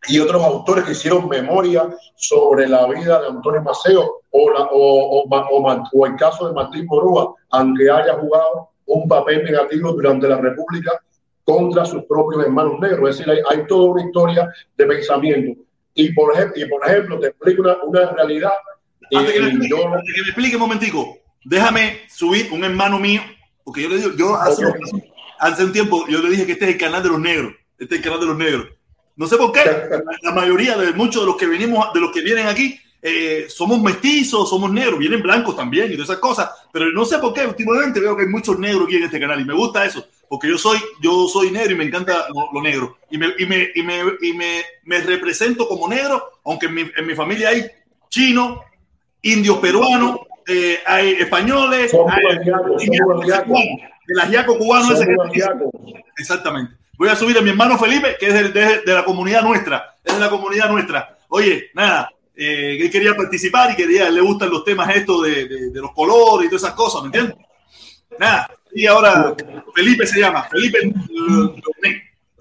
[0.07, 5.23] y otros autores que hicieron memoria sobre la vida de Antonio Maceo o, la, o,
[5.23, 10.37] o, o, el caso de Martín Morúa, aunque haya jugado un papel negativo durante la
[10.37, 10.91] República
[11.43, 13.09] contra sus propios hermanos negros.
[13.09, 15.61] Es decir, hay, hay toda una historia de pensamiento.
[15.93, 18.51] Y por ejemplo, y por ejemplo te explico una, una realidad.
[19.13, 22.99] Antes que, me explique, yo, antes que me explique un momentico, déjame subir un hermano
[22.99, 23.21] mío,
[23.63, 25.11] porque yo le digo, yo hace, okay.
[25.39, 27.95] hace un tiempo yo le dije que este es el canal de los negros, este
[27.95, 28.78] es el canal de los negros
[29.19, 29.59] no sé por qué.
[30.21, 33.81] La mayoría de muchos de los que venimos, de los que vienen aquí, eh, somos
[33.81, 36.49] mestizos, somos negros, vienen blancos también y todas esas cosas.
[36.71, 39.41] Pero no sé por qué últimamente veo que hay muchos negros aquí en este canal
[39.41, 42.61] y me gusta eso, porque yo soy, yo soy negro y me encanta lo, lo
[42.61, 42.97] negro.
[43.11, 46.91] Y, me, y, me, y, me, y me, me, represento como negro, aunque en mi,
[46.95, 47.65] en mi familia hay
[48.07, 48.59] chinos,
[49.21, 52.39] indios peruanos, eh, hay españoles, hay,
[54.07, 54.93] el ajiaco cubano.
[54.93, 55.05] Ese
[56.17, 56.78] Exactamente.
[56.99, 59.95] Voy a subir a mi hermano Felipe, que es de, de, de la comunidad nuestra.
[60.03, 61.17] Es de la comunidad nuestra.
[61.29, 65.69] Oye, nada, eh, él quería participar y quería, le gustan los temas estos de, de,
[65.69, 67.37] de, los colores y todas esas cosas, ¿me entiendes?
[68.19, 69.33] Nada, y ahora
[69.73, 70.93] Felipe se llama, Felipe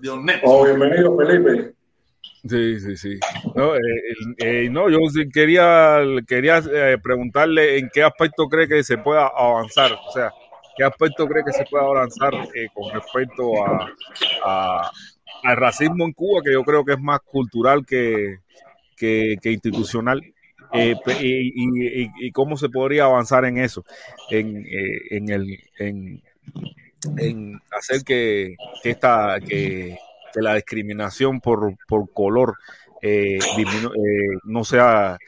[0.01, 0.41] Leonet.
[0.43, 1.75] Oh, bienvenido, Felipe.
[2.49, 3.21] Sí, sí, sí.
[3.55, 3.81] No, eh,
[4.39, 4.99] eh, no yo
[5.33, 9.93] quería, quería eh, preguntarle en qué aspecto cree que se pueda avanzar.
[9.93, 10.33] O sea,
[10.79, 13.53] ¿Qué aspecto cree que se puede avanzar eh, con respecto
[14.45, 14.91] a,
[15.43, 18.39] al racismo en Cuba, que yo creo que es más cultural que,
[18.97, 20.23] que, que institucional?
[20.73, 23.85] Eh, y, y, y, cómo se podría avanzar en eso,
[24.31, 29.97] en, eh, en, el, en, hacer que, que, esta, que,
[30.35, 32.55] la discriminación por, por color
[33.01, 35.19] eh, eh, no sea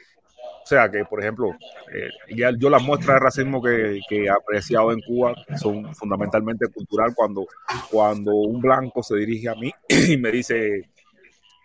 [0.71, 1.53] sea que, por ejemplo,
[1.93, 7.13] eh, ya yo las muestras de racismo que, he apreciado en Cuba son fundamentalmente cultural
[7.13, 7.45] cuando,
[7.91, 9.69] cuando un blanco se dirige a mí
[10.07, 10.89] y me dice,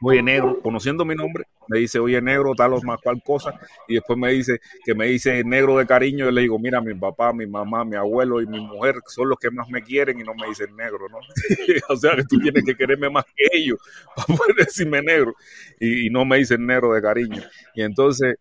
[0.02, 3.94] oye negro, conociendo mi nombre, me dice, oye negro, tal o más cual cosa, y
[3.94, 7.32] después me dice que me dice negro de cariño, y le digo, mira, mi papá,
[7.32, 10.34] mi mamá, mi abuelo y mi mujer son los que más me quieren y no
[10.34, 11.18] me dicen negro, ¿no?
[11.88, 13.78] o sea que tú tienes que quererme más que ellos
[14.16, 15.34] para poder decirme negro,
[15.78, 17.42] y no me dicen negro de cariño.
[17.74, 18.36] Y entonces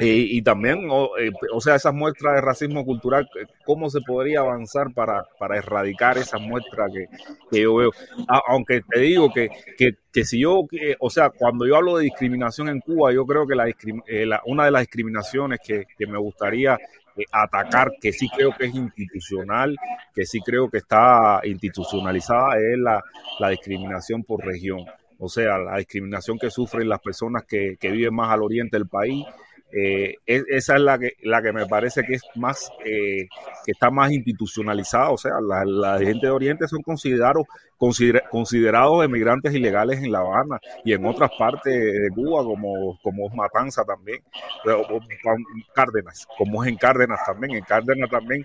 [0.00, 4.00] y, y también, o, eh, o, sea, esas muestras de racismo cultural, eh, ¿cómo se
[4.00, 7.06] podría avanzar para, para erradicar esas muestras que,
[7.50, 7.90] que yo veo?
[8.48, 12.04] Aunque te digo que, que, que si yo, que, o sea, cuando yo hablo de
[12.04, 16.06] discriminación en Cuba, yo creo que la, eh, la una de las discriminaciones que, que
[16.06, 16.78] me gustaría
[17.16, 19.76] eh, atacar, que sí creo que es institucional,
[20.14, 23.02] que sí creo que está institucionalizada, es la,
[23.40, 24.84] la discriminación por región.
[25.18, 28.86] O sea, la discriminación que sufren las personas que, que viven más al oriente del
[28.86, 29.26] país,
[29.70, 33.28] eh, esa es la que, la que me parece que es más, eh,
[33.64, 35.10] que está más institucionalizada.
[35.10, 37.46] O sea, la gente de Oriente son considerados,
[37.78, 43.28] consider, considerados emigrantes ilegales en La Habana y en otras partes de Cuba, como, como
[43.30, 44.20] Matanza también,
[45.72, 47.56] Cárdenas, como es en Cárdenas también.
[47.56, 48.44] En Cárdenas también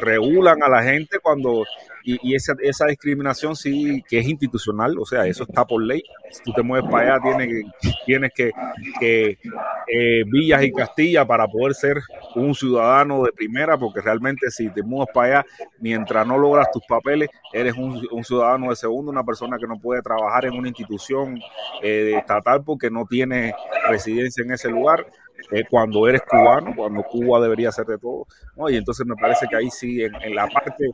[0.00, 1.64] regulan a la gente cuando,
[2.04, 6.02] y, y esa, esa discriminación sí que es institucional, o sea, eso está por ley.
[6.30, 7.64] Si tú te mueves para allá, tienes,
[8.06, 8.52] tienes que,
[9.00, 9.38] que
[9.86, 11.96] eh, villas y Castilla para poder ser
[12.34, 15.46] un ciudadano de primera, porque realmente si te mudas para allá,
[15.80, 20.02] mientras no logras tus papeles, eres un, ciudadano de segundo, una persona que no puede
[20.02, 21.38] trabajar en una institución
[21.82, 23.54] eh, estatal porque no tiene
[23.88, 25.06] residencia en ese lugar.
[25.52, 28.26] Eh, cuando eres cubano, cuando Cuba debería ser de todo.
[28.68, 30.84] Y entonces me parece que ahí sí, en, la parte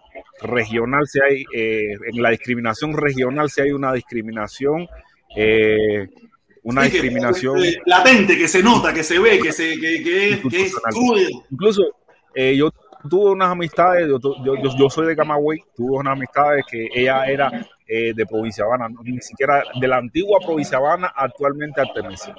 [0.42, 4.86] regional, si hay, en la discriminación regional, si hay una discriminación
[5.34, 6.08] eh,
[6.62, 10.72] una discriminación latente que se nota, que se ve, que se que, es
[11.50, 11.82] Incluso
[12.34, 12.70] eh, yo
[13.08, 17.50] tuve unas amistades, yo, soy de Camagüey, tuve unas amistades que ella era
[17.86, 22.34] eh, de Provincia Habana, ni siquiera de la antigua Provincia Habana, actualmente Artemisa.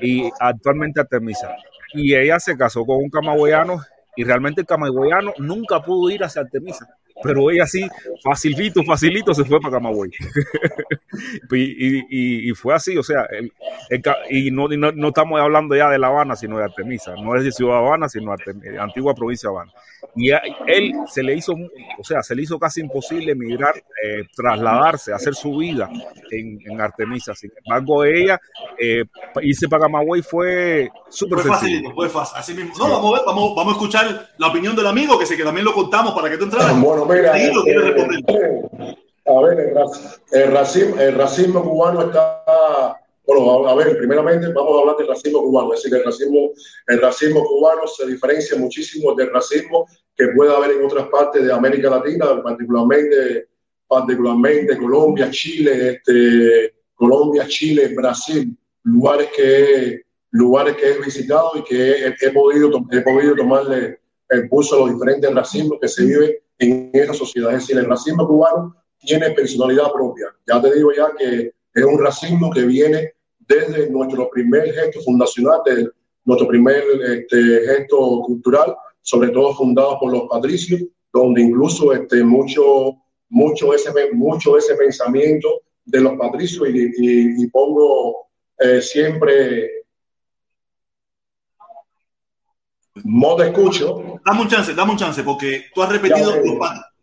[0.00, 1.56] Y actualmente Artemisa.
[1.94, 3.80] Y ella se casó con un camagüeyano
[4.16, 6.88] y realmente el camagüeyano nunca pudo ir hacia Artemisa
[7.22, 7.86] pero ella sí,
[8.22, 10.10] facilito, facilito, se fue para Camagüey.
[11.52, 13.26] y, y, fue así, o sea,
[14.30, 17.52] y no, no, estamos hablando ya de La Habana, sino de Artemisa, no es de
[17.52, 19.72] Ciudad Habana, sino de antigua provincia de Habana.
[20.16, 25.12] Y él se le hizo, o sea, se le hizo casi imposible emigrar, eh, trasladarse,
[25.12, 25.88] hacer su vida
[26.30, 27.34] en, en Artemisa.
[27.34, 28.40] Sin embargo, ella
[28.78, 29.04] eh,
[29.42, 31.84] irse para Camagüey fue súper fácil.
[31.94, 32.72] Fue fácil, así mismo.
[32.78, 35.44] No, vamos a ver, vamos, vamos a escuchar la opinión del amigo, que sé que
[35.44, 36.80] también lo contamos para que tú entraras.
[36.80, 37.50] Bueno, mira, eh,
[39.26, 39.74] a ver,
[40.32, 43.00] el, racismo, el racismo cubano está
[43.38, 45.72] bueno, a ver, primeramente vamos a hablar del racismo cubano.
[45.72, 46.50] Es decir, el racismo,
[46.88, 51.52] el racismo cubano se diferencia muchísimo del racismo que puede haber en otras partes de
[51.52, 53.46] América Latina, particularmente,
[53.86, 60.02] particularmente Colombia, Chile, este, Colombia, Chile, Brasil, lugares que,
[60.32, 64.94] lugares que he visitado y que he, podido, he podido tomarle el pulso a los
[64.94, 67.54] diferentes racismos que se vive en esa sociedad.
[67.54, 70.34] Es decir, el racismo cubano tiene personalidad propia.
[70.48, 73.14] Ya te digo ya que es un racismo que viene
[73.50, 75.90] desde nuestro primer gesto fundacional, desde
[76.24, 76.84] nuestro primer
[77.16, 77.36] este,
[77.66, 80.82] gesto cultural, sobre todo fundado por los patricios,
[81.12, 82.96] donde incluso este, mucho,
[83.28, 88.28] mucho, ese, mucho ese pensamiento de los patricios y, pongo
[88.58, 89.70] eh, siempre
[93.02, 94.20] modo escucho.
[94.24, 96.58] Dame un chance, dame un chance, porque tú has repetido, los,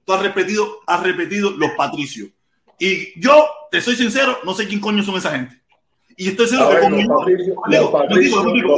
[0.05, 2.29] tú has repetido, has repetido los patricios.
[2.79, 5.56] Y yo, te soy sincero, no sé quién coño son esa gente.
[6.19, 6.81] Y estoy seguro que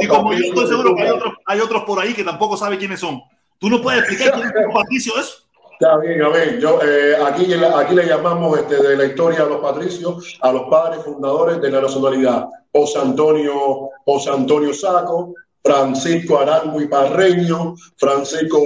[0.08, 3.00] como, yo estoy seguro que hay otros, hay otros por ahí que tampoco sabe quiénes
[3.00, 3.22] son.
[3.58, 5.38] ¿Tú no puedes explicar quién es Patricio eso?
[5.72, 9.46] Está bien, a ver, yo, eh, aquí, aquí le llamamos este, de la historia a
[9.46, 12.46] los patricios, a los padres fundadores de la nacionalidad.
[12.70, 15.32] José Antonio, José Antonio Saco,
[15.64, 18.60] Francisco Arango y Parreño, Francisco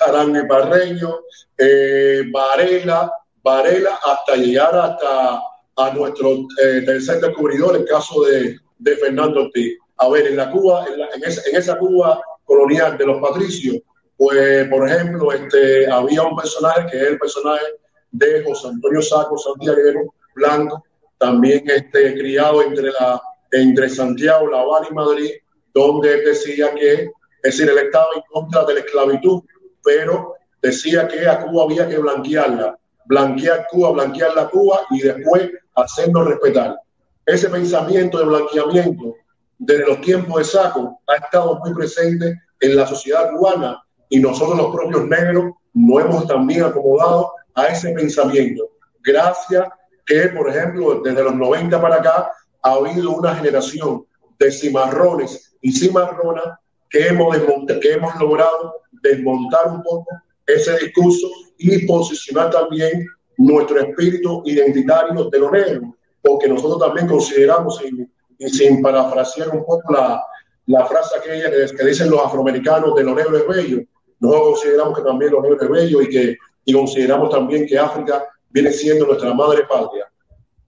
[0.00, 1.14] Arango y Parreño,
[1.58, 3.12] eh, Varela,
[3.42, 5.42] Varela, hasta llegar hasta
[5.76, 9.78] a nuestro eh, tercer descubridor, el caso de, de, Fernando Ortiz.
[9.96, 13.78] A ver, en la Cuba, en, esa, en, esa, Cuba colonial de los patricios,
[14.16, 17.64] pues, por ejemplo, este, había un personaje que es el personaje
[18.12, 20.84] de José Antonio Saco Santiago Blanco,
[21.18, 23.20] también este, criado entre, la,
[23.50, 25.30] entre Santiago, La Habana y Madrid,
[25.72, 27.10] donde él decía que, es
[27.42, 29.42] decir, él estaba en contra de la esclavitud,
[29.82, 35.50] pero decía que a Cuba había que blanquearla, blanquear Cuba, blanquear la Cuba y después
[35.74, 36.78] hacernos respetar.
[37.26, 39.14] Ese pensamiento de blanqueamiento
[39.58, 44.56] desde los tiempos de Saco ha estado muy presente en la sociedad cubana y nosotros
[44.56, 48.68] los propios negros no hemos también acomodado a ese pensamiento.
[49.02, 49.66] Gracias
[50.06, 52.30] que, por ejemplo, desde los 90 para acá
[52.62, 54.06] ha habido una generación
[54.38, 56.58] de cimarrones y cimarronas
[56.90, 57.36] que hemos,
[57.80, 60.06] que hemos logrado desmontar un poco
[60.46, 61.28] ese discurso
[61.58, 68.82] y posicionar también nuestro espíritu identitario de lo negro, porque nosotros también consideramos, y, sin
[68.82, 70.22] parafrasear un poco la,
[70.66, 73.82] la frase que, que, dicen los afroamericanos de lo negro es bello,
[74.20, 78.26] nosotros consideramos que también lo negro es bello y que y consideramos también que África
[78.50, 80.10] viene siendo nuestra madre patria.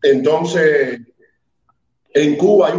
[0.03, 1.01] Entonces,
[2.13, 2.75] en Cuba hay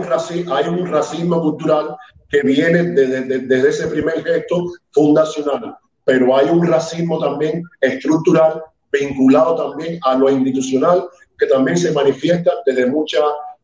[0.69, 1.95] un, racismo, cultural
[2.29, 5.77] que viene desde, desde ese primer gesto fundacional,
[6.07, 11.03] pero hay un racismo también estructural vinculado también a lo institucional,
[11.37, 13.21] que también se manifiesta desde muchas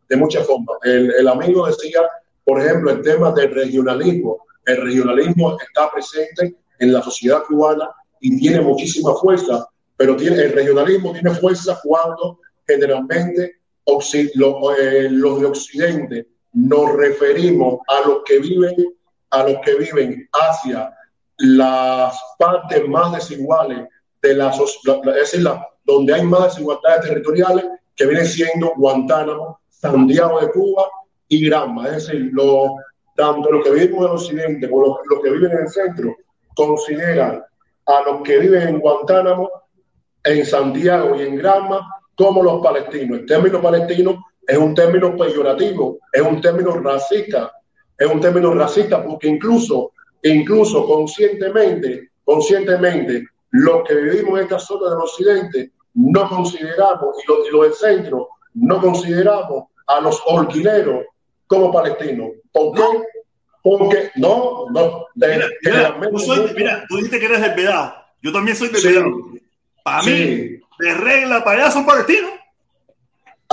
[0.10, 0.78] de muchas formas.
[0.84, 2.02] El, el, amigo decía,
[2.44, 4.46] por ejemplo, el tema del regionalismo.
[4.66, 7.90] El regionalismo está presente en la sociedad cubana
[8.20, 9.66] y tiene muchísima fuerza,
[9.96, 13.44] pero tiene, el regionalismo tiene fuerza cuando generalmente
[13.86, 18.76] eh, los de Occidente nos referimos a los que viven,
[19.30, 20.94] a los que viven hacia
[21.38, 23.88] las partes más desiguales
[24.22, 25.48] de la sociedad, es decir,
[25.84, 27.66] donde hay más desigualdades territoriales,
[27.96, 30.90] que viene siendo Guantánamo, Santiago de Cuba
[31.28, 31.88] y Granma.
[31.88, 32.70] Es decir, los,
[33.16, 36.16] tanto los que vivimos en el occidente como los, que viven en el centro,
[36.56, 37.44] consideran
[37.86, 39.50] a los que viven en Guantánamo,
[40.24, 43.20] en Santiago y en Granma como los palestinos.
[43.20, 47.52] El término palestino es un término peyorativo, es un término racista,
[47.98, 49.92] es un término racista porque incluso,
[50.24, 57.48] incluso conscientemente, conscientemente, los que vivimos en esta zona del occidente no consideramos, y los,
[57.48, 61.06] y del centro, no consideramos a los orquileros
[61.48, 62.32] como palestinos.
[62.52, 62.84] ¿Por qué?
[63.62, 65.08] Porque no, no.
[65.16, 65.48] mira,
[66.56, 67.94] mira, tú, dijiste que eres Vedado.
[68.22, 69.42] Yo también soy del sí,
[69.84, 72.32] Para mí, de regla, para allá son palestinos.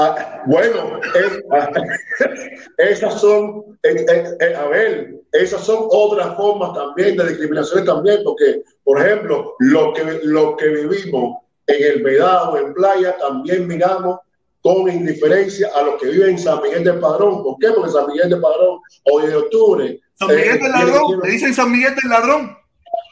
[0.02, 0.98] Ah, bueno,
[2.78, 8.20] esas son, eh, eh, eh, a ver, esas son otras formas también de discriminación también,
[8.24, 14.20] porque, por ejemplo, lo que, lo que vivimos en el Vedado, en playa, también miramos
[14.62, 17.42] con indiferencia a los que viven en San Miguel del Padrón.
[17.42, 17.68] ¿Por qué?
[17.70, 18.80] Porque San Miguel del Padrón,
[19.12, 20.00] hoy de octubre.
[20.14, 22.56] San Miguel del Ladrón, le dicen San Miguel del Ladrón.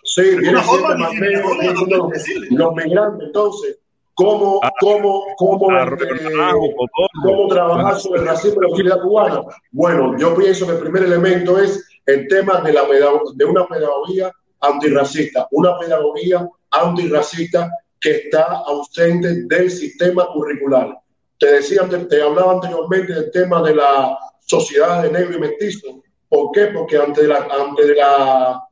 [0.04, 0.22] Sí,
[0.52, 0.66] más
[2.50, 3.26] los migrantes.
[3.26, 3.77] Entonces,
[4.18, 5.86] cómo, ah, cómo, cómo, eh,
[7.22, 9.42] cómo trabajar sobre el racismo en la sociedad cubana.
[9.70, 12.82] Bueno, yo pienso que el primer elemento es el tema de, la
[13.34, 20.98] de una pedagogía antirracista, una pedagogía antirracista que está ausente del sistema curricular.
[21.38, 26.02] Te decía, te hablaba anteriormente del tema de la sociedad de negro y mestizo.
[26.28, 26.66] ¿Por qué?
[26.66, 28.64] Porque ante la, ante la,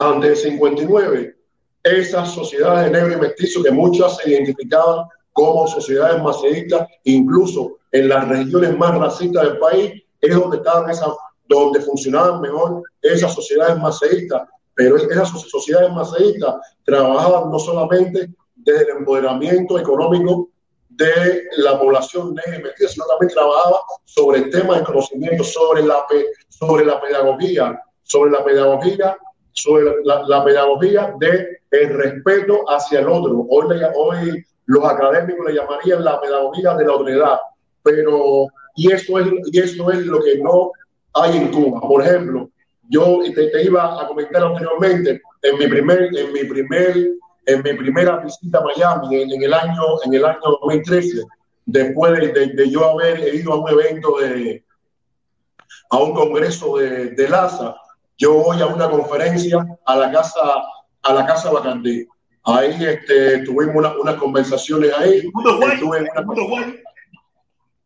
[0.00, 1.35] ante el 59
[1.86, 8.08] esas sociedades de negro y mestizo que muchas se identificaban como sociedades maceístas, incluso en
[8.08, 11.10] las regiones más racistas del país, es donde estaban esas,
[11.46, 14.48] donde funcionaban mejor esas sociedades maceístas.
[14.74, 20.48] Pero esas sociedades maceístas trabajaban no solamente desde el empoderamiento económico
[20.88, 25.82] de la población negra y mestiza, sino también trabajaba sobre el tema del conocimiento, sobre
[25.82, 26.04] la,
[26.48, 29.16] sobre la pedagogía, sobre la pedagogía
[29.56, 33.46] sobre la, pedagogía de el respeto hacia el otro.
[33.48, 37.38] Hoy, hoy los académicos le llamarían la pedagogía de la otredad,
[37.82, 38.46] pero
[38.76, 40.72] y eso es y eso es lo que no
[41.14, 41.80] hay en Cuba.
[41.80, 42.50] Por ejemplo,
[42.88, 46.96] yo te, iba a comentar anteriormente en mi primer en mi primer
[47.46, 51.22] en mi primera visita a Miami en, el año en el año 2013
[51.64, 54.64] después de, de, yo haber ido a un evento de
[55.90, 57.76] a un congreso de, de LASA
[58.18, 60.40] yo voy a una conferencia a la casa,
[61.02, 62.06] a la casa Bacandí.
[62.44, 65.22] Ahí este, tuvimos unas conversaciones ahí.
[65.72, 66.08] Estuve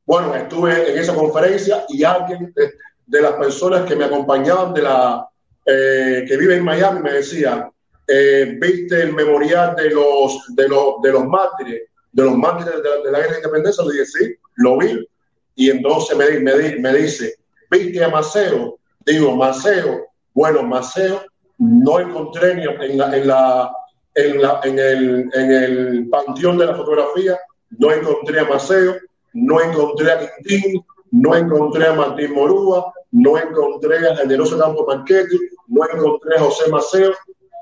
[0.07, 5.27] bueno, estuve en esa conferencia y alguien de, las personas que me acompañaban de la
[5.65, 7.71] eh, que vive en Miami me decía,
[8.07, 13.11] eh, ¿viste el memorial de los de los de los mártires, de los mártires de,
[13.11, 13.85] la guerra de independencia?
[13.85, 15.09] Le dije, sí, lo vi.
[15.55, 17.35] Y entonces me, me, me dice,
[17.71, 18.79] ¿viste a Maceo?
[19.05, 20.10] Digo, Maceo
[20.41, 21.21] bueno, Maceo
[21.59, 23.71] no encontré ni en, la, en, la,
[24.15, 27.39] en, la, en, el, en el panteón de la fotografía,
[27.77, 28.97] no encontré a Maceo,
[29.35, 35.39] no encontré a Quintín, no encontré a Martín Morúa, no encontré a Generoso Campo Marchetti,
[35.69, 37.13] no encontré a José Maceo.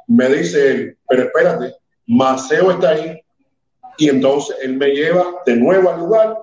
[0.07, 1.75] Me dice él, pero espérate,
[2.07, 3.21] Maceo está ahí.
[3.97, 6.39] Y entonces él me lleva de nuevo al lugar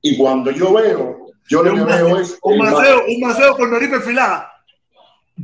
[0.00, 2.38] y cuando yo veo, yo lo que veo es...
[2.40, 4.47] Un Maceo, un Maceo con nariz perfilada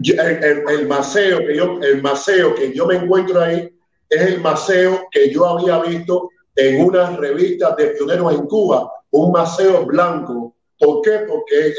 [0.02, 3.70] el, el, maceo que yo, el maceo que yo me encuentro ahí
[4.08, 9.32] es el maceo que yo había visto en unas revistas de pioneros en Cuba, un
[9.32, 10.54] maceo blanco.
[10.78, 11.20] ¿Por qué?
[11.28, 11.74] Porque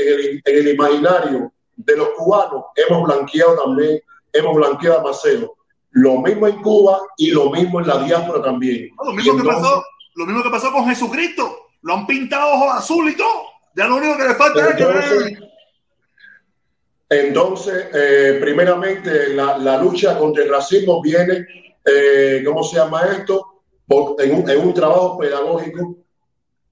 [0.46, 4.00] en el, imaginario de los cubanos hemos blanqueado también,
[4.34, 5.56] hemos blanqueado maceo.
[5.92, 8.90] Lo mismo en Cuba y lo mismo en la diáspora también.
[9.04, 9.84] lo, mismo que pasó,
[10.16, 11.58] lo mismo que pasó con Jesucristo.
[11.82, 13.44] Lo han pintado ojos azul y todo.
[13.76, 15.38] Ya lo único que le falta es que
[17.10, 21.46] entonces, eh, primeramente, la, lucha contra el racismo viene,
[21.86, 23.62] eh, ¿cómo se llama esto?
[24.18, 25.98] En un, trabajo pedagógico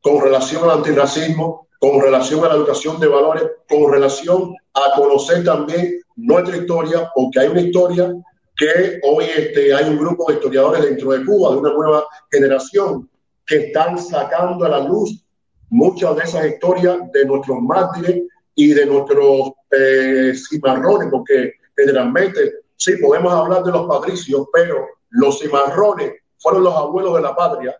[0.01, 5.43] con relación al antirracismo, con relación a la educación de valores, con relación a conocer
[5.43, 8.11] también nuestra historia, porque hay una historia
[8.57, 13.07] que hoy este, hay un grupo de historiadores dentro de Cuba, de una nueva generación,
[13.45, 15.23] que están sacando a la luz
[15.69, 18.23] muchas de esas historias de nuestros mártires
[18.55, 25.39] y de nuestros eh, cimarrones, porque generalmente sí podemos hablar de los patricios, pero los
[25.39, 27.75] cimarrones fueron los abuelos de la patria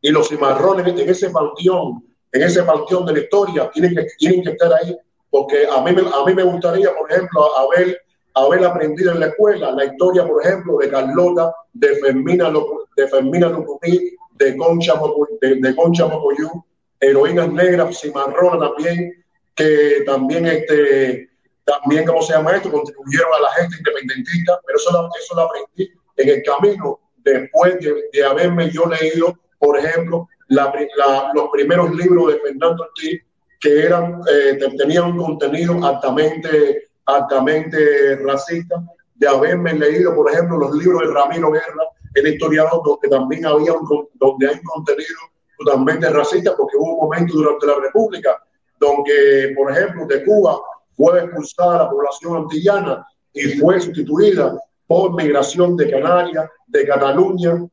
[0.00, 4.42] y los cimarrones en ese panteón, en ese panteón de la historia, tienen que, tienen
[4.42, 4.96] que estar ahí,
[5.30, 7.98] porque a mí, a mí me gustaría, por ejemplo, haber,
[8.34, 12.52] haber aprendido en la escuela la historia, por ejemplo, de Carlota, de Fermina,
[12.96, 13.48] de Fermina
[14.38, 14.94] de Concha,
[15.40, 16.64] de, de Concha Mocoyú,
[17.00, 19.24] heroínas negras, cimarronas también,
[19.56, 21.30] que también este,
[21.64, 22.70] también, ¿cómo se llama esto?
[22.70, 28.04] Contribuyeron a la gente independentista, pero eso, eso lo aprendí en el camino después de,
[28.12, 30.72] de haberme yo leído, por ejemplo, la,
[31.34, 33.20] los primeros libros de Fernando Ortiz,
[33.60, 38.76] que eran, eh, tenían un contenido altamente, altamente racista,
[39.14, 41.84] de haberme leído, por ejemplo, los libros de Ramiro Guerra,
[42.14, 45.18] el historiador, donde también había un, donde hay un contenido
[45.58, 48.45] totalmente racista, porque hubo un momento durante la República
[48.78, 50.60] donde, por ejemplo, de Cuba
[50.96, 57.66] fue expulsada la población antillana y fue sustituida por migración de Canarias, de Cataluña,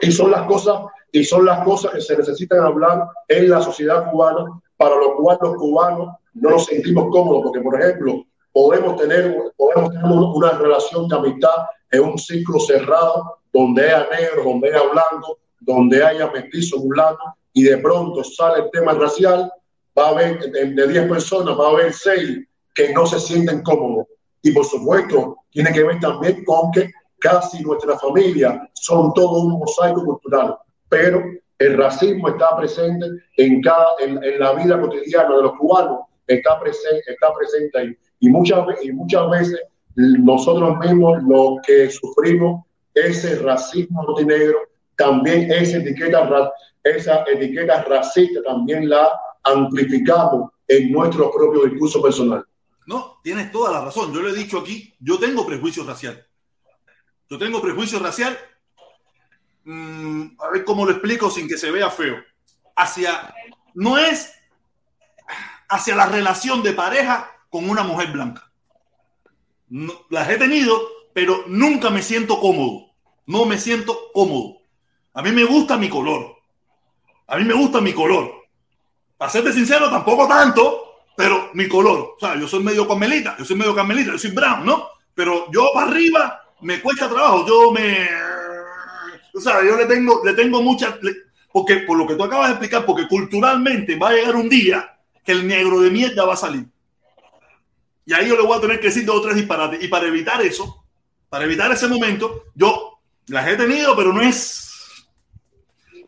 [0.00, 0.80] y son las cosas
[1.12, 4.46] y son las cosas que se necesitan hablar en la sociedad cubana,
[4.76, 9.90] para lo cual los cubanos no nos sentimos cómodos, porque, por ejemplo, podemos tener, podemos
[9.90, 15.38] tener una relación de amistad en un ciclo cerrado, donde haya negro, donde haya blanco,
[15.60, 17.22] donde haya mestizo, mulato,
[17.52, 19.52] y de pronto sale el tema racial,
[19.98, 24.06] va a haber de 10 personas, va a haber 6 que no se sienten cómodos.
[24.42, 29.58] Y por supuesto, tiene que ver también con que casi nuestra familia son todo un
[29.58, 30.56] mosaico cultural
[30.92, 31.24] pero
[31.58, 33.06] el racismo está presente
[33.38, 37.96] en, cada, en, la vida cotidiana de los cubanos, está presente, está presente ahí.
[38.20, 39.58] Y muchas, y muchas veces
[39.96, 42.62] nosotros mismos los que sufrimos
[42.94, 44.58] ese racismo negro,
[44.96, 46.52] también esa etiqueta,
[46.84, 49.10] esa etiqueta racista también la
[49.44, 52.44] amplificamos en nuestro propio discurso personal.
[52.86, 54.12] No, tienes toda la razón.
[54.12, 56.26] Yo le he dicho aquí, yo tengo prejuicio racial.
[57.28, 58.36] Yo tengo prejuicio racial
[59.64, 62.16] Mm, a ver cómo lo explico sin que se vea feo,
[62.74, 63.32] hacia,
[63.74, 64.34] no es
[65.68, 68.50] hacia la relación de pareja con una mujer blanca.
[70.10, 70.80] las he tenido,
[71.14, 72.92] pero nunca me siento cómodo.
[73.26, 74.58] No me siento cómodo.
[75.14, 76.36] A mí me gusta mi color.
[77.28, 78.41] A mí me gusta mi color.
[79.22, 82.16] Para serte sincero, tampoco tanto, pero mi color.
[82.16, 84.88] O sea, yo soy medio carmelita, yo soy medio carmelita, yo soy brown, ¿no?
[85.14, 87.46] Pero yo para arriba me cuesta trabajo.
[87.46, 88.08] Yo me
[89.32, 90.98] o sea, yo le tengo, le tengo mucha,
[91.52, 94.98] porque por lo que tú acabas de explicar, porque culturalmente va a llegar un día
[95.24, 96.66] que el negro de mierda va a salir.
[98.04, 99.84] Y ahí yo le voy a tener que decir dos o tres disparates.
[99.84, 100.84] Y para evitar eso,
[101.28, 102.98] para evitar ese momento, yo
[103.28, 104.68] las he tenido, pero no es,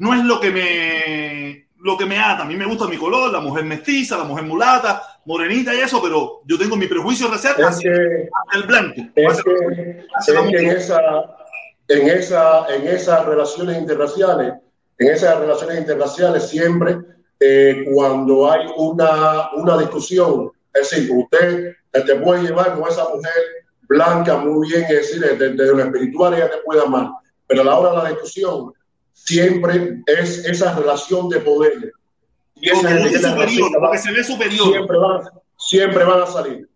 [0.00, 2.42] no es lo que me, lo que me ata.
[2.42, 6.00] A mí me gusta mi color, la mujer mestiza, la mujer mulata, morenita y eso,
[6.02, 9.02] pero yo tengo mi prejuicio racial hacia, el blanco.
[9.14, 10.98] Es que, en esa
[11.88, 14.54] en, esa, en esas relaciones interraciales,
[14.98, 16.96] en esas relaciones interraciales siempre
[17.38, 23.32] eh, cuando hay una, una discusión, es decir, usted te puede llevar con esa mujer
[23.82, 27.10] blanca muy bien, es decir, desde, lo espiritual ella te puede amar,
[27.46, 28.72] pero a la hora de la discusión
[29.14, 31.92] siempre es esa relación de poder.
[32.56, 32.80] Y esa
[33.30, 34.72] superior, se ve superior.
[34.72, 35.20] Siempre van,
[35.56, 36.68] siempre van a salir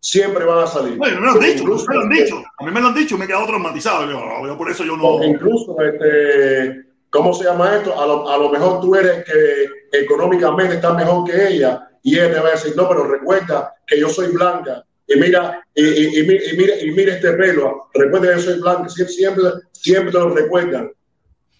[0.00, 0.96] siempre van a salir.
[0.96, 2.42] Bueno, me lo han dicho, me lo han dicho.
[2.58, 4.46] A mí me lo han dicho, me he quedado traumatizado.
[4.46, 5.22] Yo, por eso yo no.
[5.24, 8.00] incluso, este, ¿cómo se llama esto?
[8.00, 12.32] A lo, a lo mejor tú eres que económicamente estás mejor que ella y ella
[12.32, 14.84] te va a decir, no, pero recuerda que yo soy blanca.
[15.06, 18.88] Y mira, y, y, y, mira, y mira este pelo, recuerda que yo soy blanca,
[18.88, 20.92] siempre, siempre, siempre te lo recuerdan.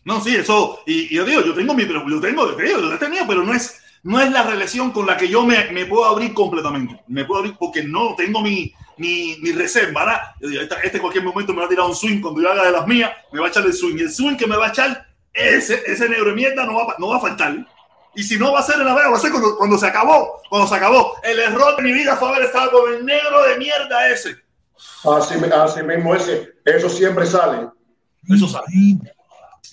[0.08, 3.26] No, sí, eso, y, yo digo, yo tengo mi, yo tengo, yo lo he tenido,
[3.28, 6.32] pero no es, no es la relación con la que yo me, me, puedo abrir
[6.32, 6.98] completamente.
[7.08, 10.06] Me puedo abrir porque no tengo mi, mi, mi reserva.
[10.06, 10.62] ¿verdad?
[10.62, 12.86] Este, este cualquier momento me va a tirar un swing cuando yo haga de las
[12.86, 13.98] mías, me va a echar el swing.
[13.98, 16.94] Y el swing que me va a echar, ese, ese negro de mierda no va,
[16.98, 17.66] no va a faltar.
[18.14, 19.88] Y si no va a ser en la vera, va a ser cuando, cuando, se
[19.88, 20.40] acabó.
[20.48, 21.16] Cuando se acabó.
[21.22, 24.38] El error de mi vida fue haber estado con el negro de mierda ese.
[25.04, 26.54] Así, así mismo ese.
[26.64, 27.68] Eso siempre sale.
[28.26, 28.64] Eso sale.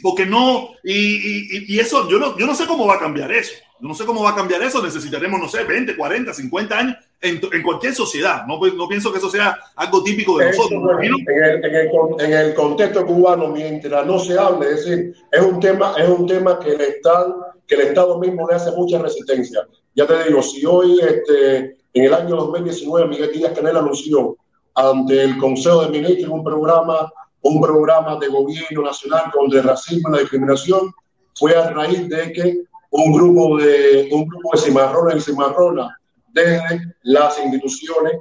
[0.02, 3.32] Porque no, y, y, y eso, yo no, yo no sé cómo va a cambiar
[3.32, 3.54] eso.
[3.80, 4.82] No sé cómo va a cambiar eso.
[4.82, 8.46] Necesitaremos, no sé, 20, 40, 50 años en, en cualquier sociedad.
[8.48, 10.82] No, no, pienso que eso sea algo típico de nosotros.
[11.02, 15.42] en, el, en, el, en, el, contexto cubano, mientras no se hable, es decir, es
[15.42, 19.00] un tema, es un tema que el Estado, que el Estado mismo le hace mucha
[19.00, 19.68] resistencia.
[19.94, 24.38] Ya te digo, si hoy, este, en el año 2019, Miguel Díaz Canel anunció
[24.74, 27.12] ante el Consejo de Ministros un programa,
[27.46, 30.92] un programa de gobierno nacional contra el racismo y la discriminación,
[31.36, 35.92] fue a raíz de que un grupo de, un grupo de cimarrones y cimarronas
[36.34, 38.14] desde las instituciones,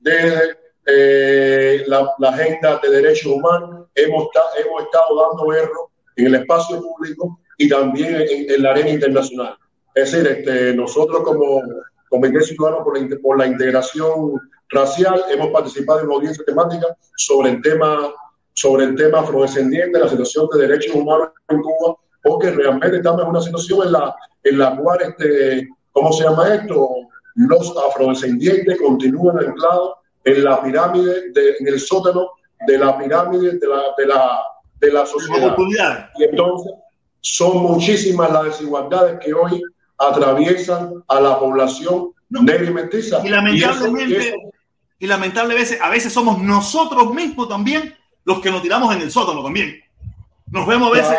[0.00, 6.82] desde eh, la, agenda de derechos humanos, hemos, hemos estado dando error en el espacio
[6.82, 9.56] público y también en, la arena internacional.
[9.94, 11.62] Es decir, este, nosotros como
[12.10, 17.50] Comité Ciudadano por la, por la Integración Racial hemos participado en una audiencia temática sobre
[17.50, 18.12] el tema
[18.54, 23.28] sobre el tema afrodescendiente, la situación de derechos humanos en Cuba porque realmente estamos en
[23.28, 26.88] una situación en la, en la cual, este, ¿cómo se llama esto?
[27.36, 29.94] los afrodescendientes continúan anclados
[30.24, 32.30] en la pirámide, de, en el sótano
[32.66, 34.40] de la pirámide de la, de la,
[34.80, 35.56] de la sociedad.
[36.16, 36.72] Y entonces
[37.20, 39.60] son muchísimas las desigualdades que hoy
[39.98, 43.20] atraviesan a la población negra y mestiza.
[43.24, 44.34] Y lamentablemente,
[44.98, 47.94] y, lamentablemente a veces somos nosotros mismos también
[48.24, 49.80] los que nos tiramos en el sótano también.
[50.50, 51.16] Nos vemos a veces.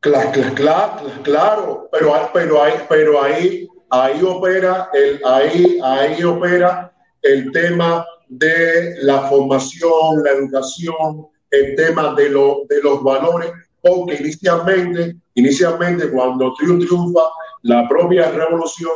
[0.00, 6.92] Claro, claro, claro, pero, pero, ahí, pero ahí, ahí opera el, ahí, ahí opera
[7.22, 14.16] el tema de la formación, la educación, el tema de, lo, de los valores, porque
[14.16, 17.22] inicialmente, inicialmente cuando triunfa
[17.62, 18.92] la propia revolución,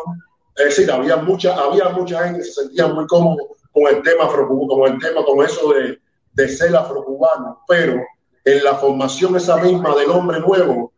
[0.56, 4.26] es decir, había mucha, había mucha gente que se sentía muy cómodo con el tema
[4.28, 5.98] con el tema, con eso de,
[6.36, 8.02] de ser afrocubano, pero
[8.44, 10.92] en la formación esa misma del hombre nuevo,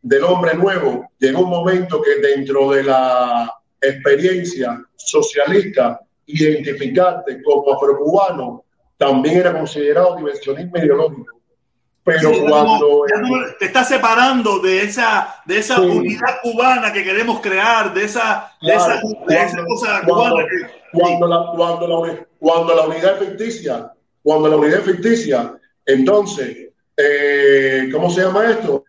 [0.00, 8.64] del hombre nuevo, llegó un momento que dentro de la experiencia socialista, identificarte como afrocubano
[8.96, 11.38] también era considerado diversionismo ideológico.
[12.04, 13.02] Pero cuando...
[13.58, 18.74] te estás separando de esa, de esa unidad cubana que queremos crear, de esa, de
[18.74, 19.00] esa,
[19.66, 20.46] cosa cubana
[20.92, 23.92] Cuando la, cuando, la, cuando la unidad es ficticia,
[24.28, 28.84] cuando la unidad ficticia, entonces, eh, ¿cómo se llama esto?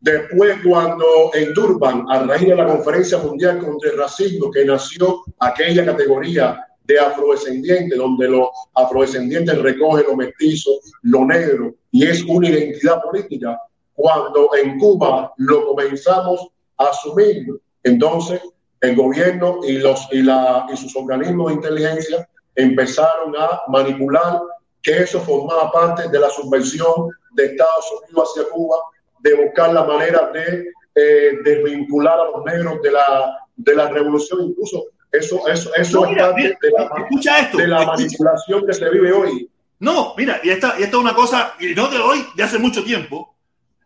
[0.00, 5.24] Después, cuando en Durban, a raíz de la Conferencia Mundial contra el Racismo, que nació
[5.40, 8.46] aquella categoría de afrodescendientes, donde los
[8.76, 10.70] afrodescendientes recogen lo mestizo,
[11.02, 13.58] lo negro, y es una identidad política,
[13.92, 16.46] cuando en Cuba lo comenzamos
[16.78, 17.44] a asumir,
[17.82, 18.40] entonces
[18.82, 24.40] el gobierno y, los, y, la, y sus organismos de inteligencia empezaron a manipular
[24.82, 28.76] que eso formaba parte de la subvención de Estados Unidos hacia Cuba
[29.20, 34.42] de buscar la manera de eh, desvincular a los negros de la, de la revolución.
[34.42, 39.50] Incluso eso, eso, eso es parte de la, de la manipulación que se vive hoy.
[39.80, 42.58] No, mira, y esta, y esta es una cosa, y no de hoy, de hace
[42.58, 43.34] mucho tiempo,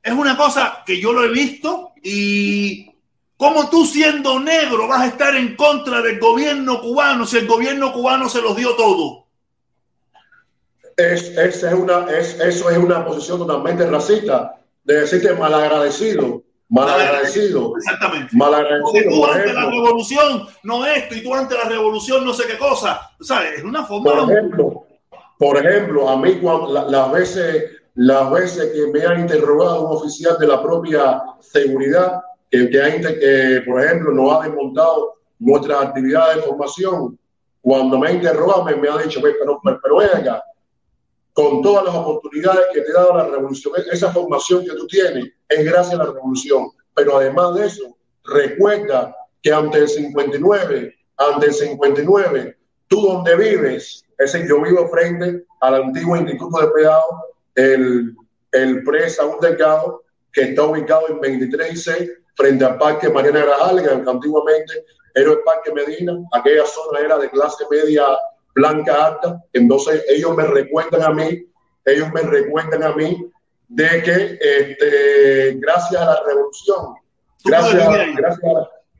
[0.02, 2.90] es una cosa que yo lo he visto y
[3.38, 7.92] ¿cómo tú siendo negro vas a estar en contra del gobierno cubano si el gobierno
[7.92, 9.26] cubano se los dio todo?
[10.96, 17.74] Es, es, es una, es, eso es una posición totalmente racista de decirte malagradecido, malagradecido.
[17.76, 18.36] Exactamente.
[18.36, 19.10] Malagradecido.
[19.10, 23.12] tú ante la revolución no esto y tú ante la revolución no sé qué cosa.
[23.20, 23.58] ¿Sabes?
[23.58, 24.10] Es una forma.
[24.12, 24.86] Por ejemplo,
[25.38, 27.64] por ejemplo a mí cuando las veces
[27.94, 33.62] las veces que me ha interrogado un oficial de la propia seguridad que, que, que
[33.66, 37.18] por ejemplo, nos ha desmontado nuestras actividades de formación,
[37.60, 40.42] cuando me ha interrogado me, me ha dicho, pero, pero, pero venga,
[41.38, 43.74] con todas las oportunidades que te ha dado la revolución.
[43.92, 46.70] Esa formación que tú tienes es gracias a la revolución.
[46.94, 54.04] Pero además de eso, recuerda que ante el 59, ante el 59, tú donde vives,
[54.18, 57.04] es decir, yo vivo frente al antiguo Instituto de Pedado,
[57.54, 58.16] el,
[58.50, 63.82] el Presa un Delgado, que está ubicado en 23 6, frente al Parque Mariana Grajal,
[63.82, 66.16] que antiguamente era el Parque Medina.
[66.32, 68.06] Aquella zona era de clase media
[68.54, 69.42] blanca alta.
[69.52, 71.44] Entonces ellos me recuentan a mí,
[71.84, 73.28] ellos me recuentan a mí
[73.68, 76.94] de que este, gracias a la revolución,
[77.44, 77.88] gracias, a,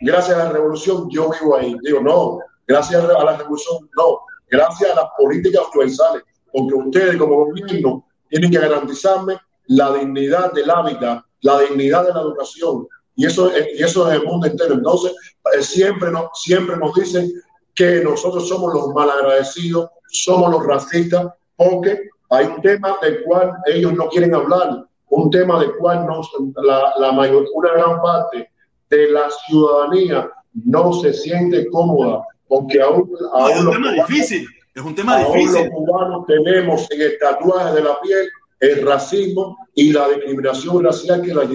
[0.01, 1.77] gracias, a la, revolución yo vivo ahí.
[1.85, 4.21] Digo, no, gracias a la revolución, no,
[4.51, 10.71] gracias a las políticas universales, porque ustedes como gobierno tienen que garantizarme la dignidad del
[10.71, 14.75] hábitat, la dignidad de la educación, y eso, y eso es el mundo entero.
[14.75, 15.13] Entonces,
[15.53, 17.29] eh, siempre, no, siempre nos dicen
[17.75, 21.99] que nosotros somos los malagradecidos, somos los racistas, porque
[22.31, 26.23] hay un tema del cual ellos no quieren hablar, un tema del cual no,
[26.63, 28.53] la, la mayor, una gran parte
[28.89, 30.31] de la ciudadanía
[30.65, 34.47] no se siente cómoda, porque aún, aún es un tema difícil,
[34.77, 35.65] es un tema difícil.
[35.65, 38.29] los cubanos tenemos en el tatuaje de la piel
[38.61, 41.49] el racismo y la discriminación racial que la,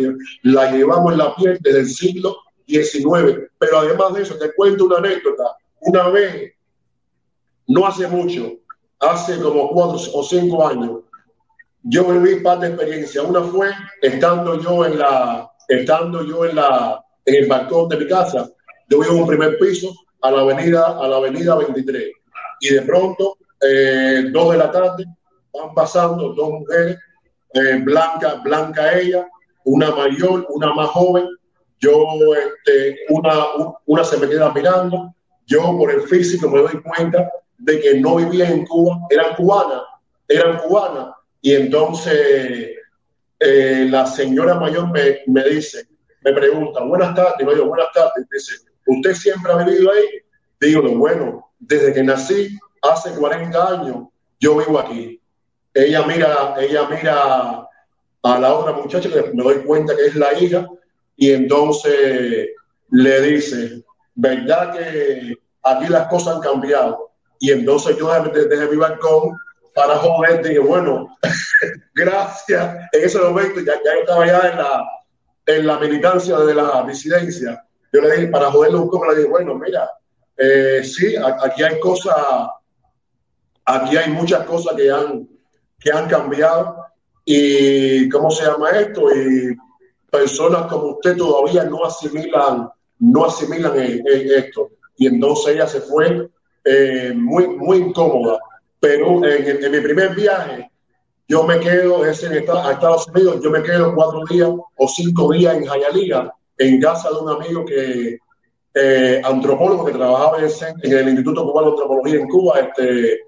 [0.43, 2.37] la llevamos en la piel desde el siglo
[2.67, 3.49] XIX.
[3.57, 6.53] Pero además de eso, te cuento una anécdota una vez,
[7.67, 8.53] no hace mucho,
[8.99, 11.01] hace como cuatro o cinco años,
[11.83, 13.21] yo viví parte de experiencia.
[13.23, 18.07] Una fue estando yo en la, estando yo en la, en el balcón de mi
[18.07, 18.49] casa.
[18.89, 22.11] Yo vivo en un primer piso a la avenida, a la avenida 23.
[22.61, 25.05] Y de pronto, eh, dos de la tarde,
[25.53, 26.97] van pasando dos mujeres,
[27.53, 29.27] eh, blanca, blanca ella,
[29.65, 31.27] una mayor, una más joven.
[31.79, 33.45] Yo, este, una,
[33.85, 35.13] una se me queda mirando,
[35.45, 39.81] yo por el físico me doy cuenta de que no vivían en Cuba, eran cubanas,
[40.27, 41.09] eran cubanas.
[41.41, 42.77] Y entonces
[43.39, 45.85] eh, la señora mayor me, me, dice,
[46.21, 48.55] me pregunta, buenas tardes, buenas tardes, dice,
[48.87, 50.05] ¿usted siempre ha vivido ahí?
[50.61, 54.07] Digo, bueno, desde que nací, hace 40 años,
[54.39, 55.21] yo vivo aquí.
[55.73, 57.67] Ella mira, ella mira
[58.23, 60.67] a la otra muchacha, que me doy cuenta que es la hija,
[61.15, 62.49] y entonces
[62.89, 63.83] le dice,
[64.15, 67.11] ¿verdad que aquí las cosas han cambiado?
[67.39, 69.37] Y entonces yo desde, mi balcón
[69.75, 71.17] para joder, dije, bueno,
[71.95, 72.77] gracias.
[72.91, 74.85] En ese momento ya, ya estaba ya en la,
[75.47, 77.65] en la militancia de la disidencia.
[77.91, 79.89] Yo le dije, para joderle un poco, le dije, bueno, mira,
[80.37, 82.15] eh, sí, aquí hay cosas,
[83.65, 85.27] aquí hay muchas cosas que han,
[85.83, 86.77] que han cambiado
[87.25, 89.13] y, ¿cómo se llama esto?
[89.13, 89.55] Y
[90.09, 92.69] personas como usted todavía no asimilan,
[92.99, 94.69] no asimilan esto.
[94.97, 96.29] Y entonces ella se fue
[96.63, 98.39] eh, muy, muy incómoda.
[98.79, 100.69] Pero en, en, mi primer viaje,
[101.27, 105.55] yo me quedo es en Estados Unidos, yo me quedo cuatro días o cinco días
[105.55, 108.17] en Jayalía, en casa de un amigo que
[108.75, 113.19] eh, antropólogo que trabajaba en el, Instituto Cubano de Antropología en Cuba, este,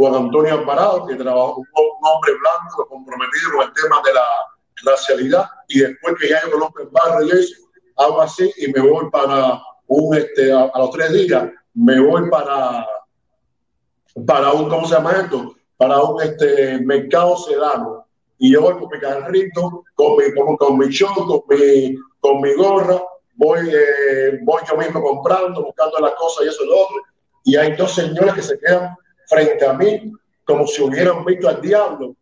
[0.00, 4.90] Juan Antonio Alvarado, que trabajó un, un hombre blanco comprometido con el tema de la
[4.90, 7.54] racialidad, y después que ya yo conozco el barrio y eso,
[7.98, 12.30] hago así y me voy para un, este, a, a los tres días, me voy
[12.30, 12.86] para,
[14.26, 15.54] para un, ¿cómo se llama esto?
[15.76, 18.06] Para un este, mercado sedano.
[18.38, 22.40] Y yo voy con mi carrito, con mi, con, con mi short, con mi, con
[22.40, 23.02] mi gorra,
[23.34, 26.96] voy, eh, voy yo mismo comprando, buscando las cosas y eso y lo otro.
[27.44, 28.96] Y hay dos señores que se quedan
[29.30, 30.12] frente a mí
[30.44, 32.16] como si hubieran visto al diablo.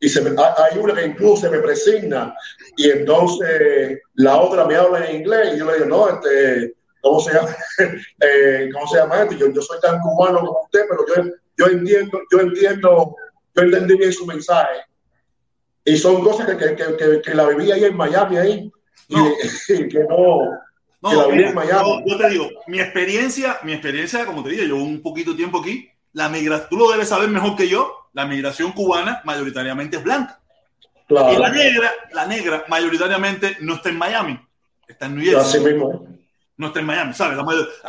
[0.00, 2.34] Y se me, hay una que incluso se me presigna
[2.76, 7.20] y entonces la otra me habla en inglés y yo le digo, no, este, ¿cómo
[7.20, 7.56] se llama?
[8.20, 9.34] eh, ¿Cómo se llama esto?
[9.34, 13.16] Yo, yo soy tan cubano como usted, pero yo, yo entiendo, yo entiendo,
[13.54, 14.76] yo entendí bien su mensaje.
[15.84, 18.72] Y son cosas que, que, que, que la viví ahí en Miami, ahí,
[19.08, 19.32] no.
[19.68, 20.38] Y, que no,
[21.00, 22.04] no, que la viví en Miami.
[22.06, 25.58] Yo, yo, te digo, mi experiencia, mi experiencia, como te digo, yo un poquito tiempo
[25.58, 30.04] aquí, la migración, tú lo debes saber mejor que yo, la migración cubana mayoritariamente es
[30.04, 30.40] blanca.
[31.06, 31.32] Claro.
[31.32, 34.38] Y la negra, la negra mayoritariamente no está en Miami,
[34.86, 35.40] está en New York.
[35.40, 36.06] Así mismo.
[36.56, 37.38] No está en Miami, ¿sabes?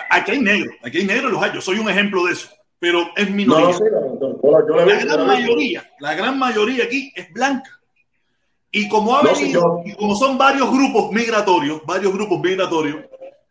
[0.10, 3.10] Aquí hay negros, aquí hay negros los hay, yo soy un ejemplo de eso, pero
[3.16, 3.66] es minoría.
[3.66, 7.80] No, sí, no, no, la gran mayoría, la gran mayoría aquí es blanca.
[8.72, 12.98] Y como, ha venido, y como son varios grupos migratorios, varios grupos migratorios,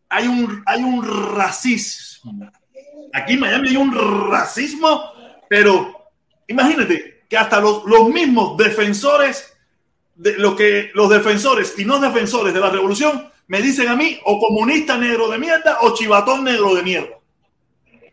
[0.08, 2.48] hay un, hay un racismo.
[3.12, 5.02] Aquí en Miami hay un racismo,
[5.48, 6.11] pero
[6.46, 9.56] imagínate que hasta los, los mismos defensores,
[10.14, 14.18] de lo que los defensores y no defensores de la revolución me dicen a mí
[14.24, 17.18] o comunista negro de mierda o chivatón negro de mierda.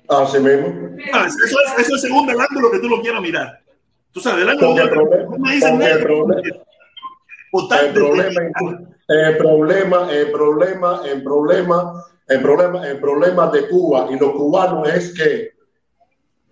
[0.07, 0.67] Así mismo.
[0.97, 3.59] Eso es, eso es según el ángulo que tú lo quieras mirar.
[4.11, 6.27] Tú sabes, el ángulo el problema, me dicen negro.
[7.69, 8.47] El problema,
[9.07, 14.87] el problema, el problema, el problema, el problema, el problema de Cuba y los cubanos
[14.89, 15.51] es que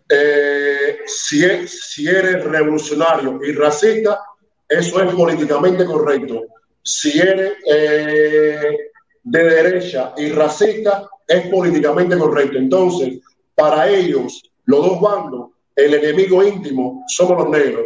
[0.10, 4.20] eh, si, si eres revolucionario y racista,
[4.68, 6.44] eso es políticamente correcto.
[6.82, 8.78] Si eres eh,
[9.24, 12.58] de derecha y racista, es políticamente correcto.
[12.58, 13.20] Entonces,
[13.56, 17.86] para ellos, los dos bandos, el enemigo íntimo somos los negros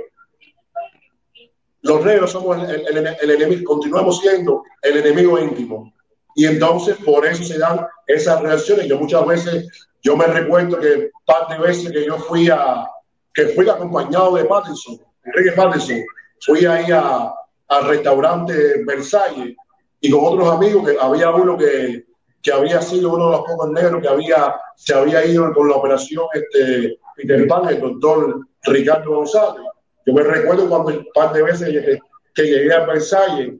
[1.87, 5.93] los negros somos el, el, el, enemigo, continuamos siendo el enemigo íntimo.
[6.37, 8.87] Y entonces por eso se dan esas reacciones.
[8.87, 9.67] Yo muchas veces,
[10.03, 12.87] yo me recuerdo que parte de veces que yo fui a,
[13.33, 16.03] que fui acompañado de Patterson, Enrique Patterson,
[16.45, 17.33] fui ahí a,
[17.69, 19.55] al restaurante Versalles
[19.99, 22.05] y con otros amigos, que había uno que,
[22.43, 25.77] que había sido uno de los pocos negros que había, se había ido con la
[25.77, 29.63] operación este, Peter Pan, el doctor Ricardo González
[30.05, 31.99] yo me recuerdo cuando un par de veces que,
[32.35, 33.55] que llegué a Versalles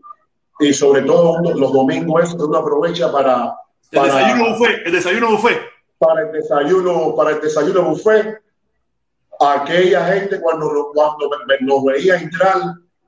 [0.60, 3.56] y sobre todo los domingos uno aprovecha para,
[3.92, 5.62] para el desayuno buffet, el desayuno buffet.
[6.00, 8.42] Para el desayuno, para el desayuno buffet,
[9.40, 11.30] aquella gente cuando, cuando
[11.62, 12.58] nos veía entrar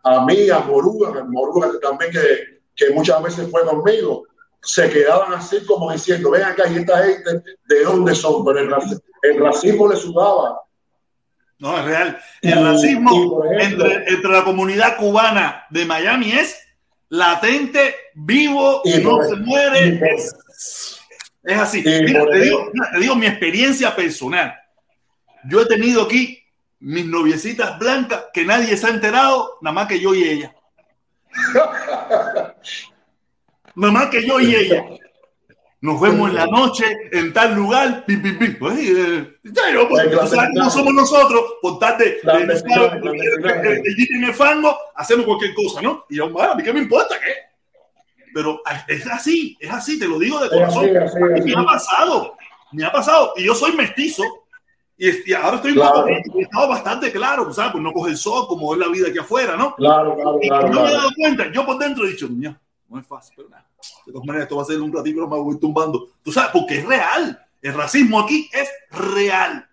[0.03, 4.23] a mí, a Moruga, a Moruga también que, que muchas veces fue conmigo,
[4.61, 8.43] se quedaban así como diciendo, ven acá, y esta gente, ¿de dónde son?
[8.45, 8.75] Pero el,
[9.23, 10.59] el racismo le sudaba
[11.59, 12.19] no, es real.
[12.41, 16.57] El racismo entre, entre, la comunidad cubana de Miami es
[17.09, 19.99] latente, vivo, y no se muere.
[20.15, 20.35] Es,
[21.43, 21.83] es así.
[21.83, 24.55] Mira, te digo, mira, te digo mi experiencia personal.
[25.45, 26.43] Yo he tenido aquí
[26.79, 30.55] mis noviecitas blancas que nadie se ha enterado, nada más que yo y ella.
[33.75, 34.83] nada más que yo y ella
[35.81, 38.59] nos vemos en la noche en tal lugar, pim, pim, pim.
[38.59, 40.11] Pues, eh, no, pues,
[40.53, 46.05] no somos nosotros, por tal de, de, de, de, de, fango, hacemos cualquier cosa, ¿no?
[46.09, 47.49] Y yo, a mí qué me importa, ¿qué?
[48.33, 50.89] pero es así, es así, te lo digo de corazón.
[51.43, 52.37] Me ha pasado,
[52.71, 53.33] me ha pasado.
[53.35, 54.23] Y yo soy mestizo
[54.97, 56.05] y, ahora estoy claro.
[56.07, 57.71] estado bastante claro, ¿sabes?
[57.71, 59.75] Pues no coge el sol como es la vida aquí afuera, ¿no?
[59.75, 60.69] Claro, claro, y claro.
[60.69, 62.59] No me he dado cuenta, yo por dentro he dicho, niña,
[62.89, 63.65] no es fácil, pero nada.
[64.05, 66.09] De todas maneras, esto va a ser un ratito, me voy tumbando.
[66.23, 67.39] Tú sabes, porque es real.
[67.61, 69.67] El racismo aquí es real.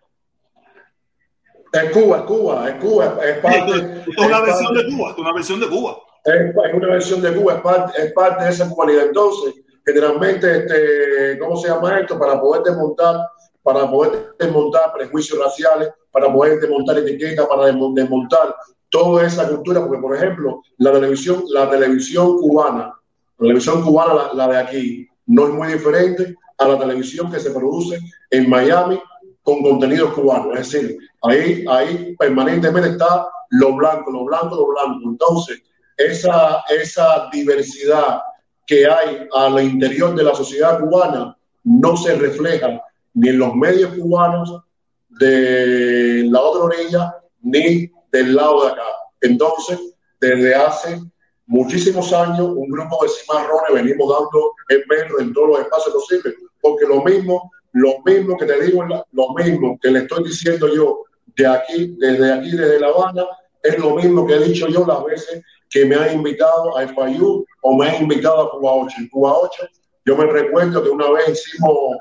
[1.72, 4.02] Es Cuba, es Cuba, es Cuba, es parte.
[4.06, 5.97] es una versión de Cuba, es una versión de Cuba.
[6.24, 9.06] Es, una versión de Cuba, es parte, es parte de esa cualidad.
[9.06, 12.18] Entonces, generalmente, este, ¿cómo se llama esto?
[12.18, 13.20] Para poder desmontar
[13.66, 18.55] para poder desmontar prejuicios raciales, para poder desmontar etiquetas, para desmontar
[18.90, 22.94] toda esa cultura, porque por ejemplo, la televisión, la televisión cubana,
[23.38, 27.50] la televisión cubana, la, de aquí, no es muy diferente a la televisión que se
[27.50, 27.98] produce
[28.30, 28.98] en Miami
[29.42, 30.58] con contenidos cubanos.
[30.58, 35.10] Es decir, ahí, ahí permanentemente está lo blanco, lo blanco, lo blanco.
[35.10, 35.62] Entonces,
[35.96, 38.20] esa, esa diversidad
[38.66, 42.80] que hay al interior de la sociedad cubana no se refleja
[43.14, 44.60] ni en los medios cubanos
[45.08, 48.82] de la otra orilla, ni del lado de acá.
[49.20, 49.78] Entonces,
[50.20, 51.00] desde hace
[51.47, 56.35] muchísimos años, un grupo de cimarrones venimos dando el metro en todos los espacios posibles,
[56.60, 61.05] porque lo mismo, lo mismo que te digo, lo mismo que le estoy diciendo yo
[61.36, 63.27] de aquí, desde aquí, desde La Habana,
[63.62, 67.44] es lo mismo que he dicho yo las veces que me han invitado a FIU
[67.62, 68.97] o me han invitado a Cuba 8.
[68.98, 69.68] En Cuba 8,
[70.05, 71.97] yo me recuerdo que una vez hicimos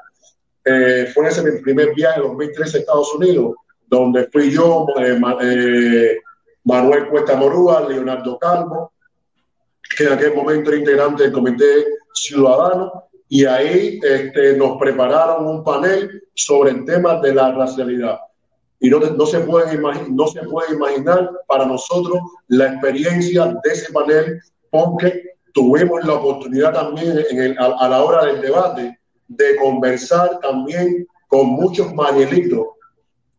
[0.66, 3.56] eh, fue ese mi primer viaje en 2013 a Estados Unidos,
[3.86, 6.18] donde fui yo, eh, eh,
[6.64, 8.92] Manuel Cuesta Morúa, Leonardo Calvo,
[9.98, 15.64] que en aquel momento era integrante del Comité Ciudadano, y ahí este, nos prepararon un
[15.64, 18.20] panel sobre el tema de la racialidad.
[18.80, 19.78] Y no, no, se puede
[20.10, 24.40] no se puede imaginar para nosotros la experiencia de ese panel,
[24.70, 31.07] porque tuvimos la oportunidad también en el, a la hora del debate de conversar también
[31.28, 32.68] con muchos marielitos,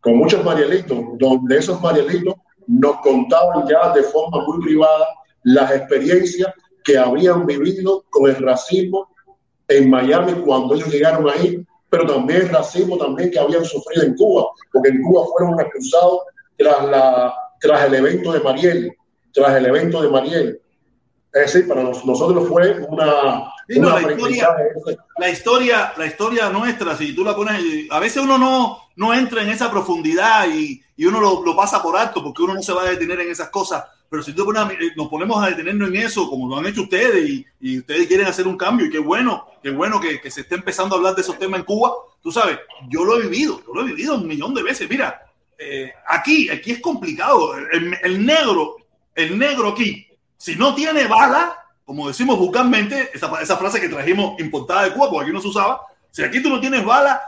[0.01, 2.35] con muchos marielitos, donde esos marielitos
[2.67, 5.07] nos contaban ya de forma muy privada
[5.47, 6.53] las experiencias
[6.83, 9.09] que habían vivido con el racismo
[9.69, 14.15] en Miami cuando ellos llegaron ahí, pero también el racismo también que habían sufrido en
[14.15, 16.19] Cuba, porque en Cuba fueron expulsados
[16.57, 18.93] tras, la, tras el evento de Mariel,
[19.33, 20.61] tras el evento de Mariel.
[21.31, 23.05] Es decir, para nosotros fue una,
[23.67, 24.49] la, historia,
[25.17, 29.43] la, historia, la historia nuestra, si tú la pones, a veces uno no, no entra
[29.43, 32.73] en esa profundidad y, y uno lo, lo, pasa por alto porque uno no se
[32.73, 33.85] va a detener en esas cosas.
[34.09, 37.79] Pero si eh, nos ponemos a detenernos en eso, como lo han hecho ustedes, y,
[37.79, 40.97] ustedes quieren hacer un cambio, y qué bueno, qué bueno que, se esté empezando a
[40.97, 41.91] hablar de esos temas en Cuba.
[42.21, 42.57] Tú sabes,
[42.89, 44.89] yo lo he vivido, yo lo he vivido un millón de veces.
[44.89, 45.21] Mira,
[45.57, 47.55] eh, aquí, aquí es complicado.
[47.57, 48.77] El, negro,
[49.13, 50.07] el negro aquí,
[50.37, 55.09] si no tiene bala, como decimos bucalmente, esa, esa frase que trajimos importada de Cuba,
[55.09, 55.81] porque aquí no se usaba,
[56.11, 57.21] si aquí tú no tienes bala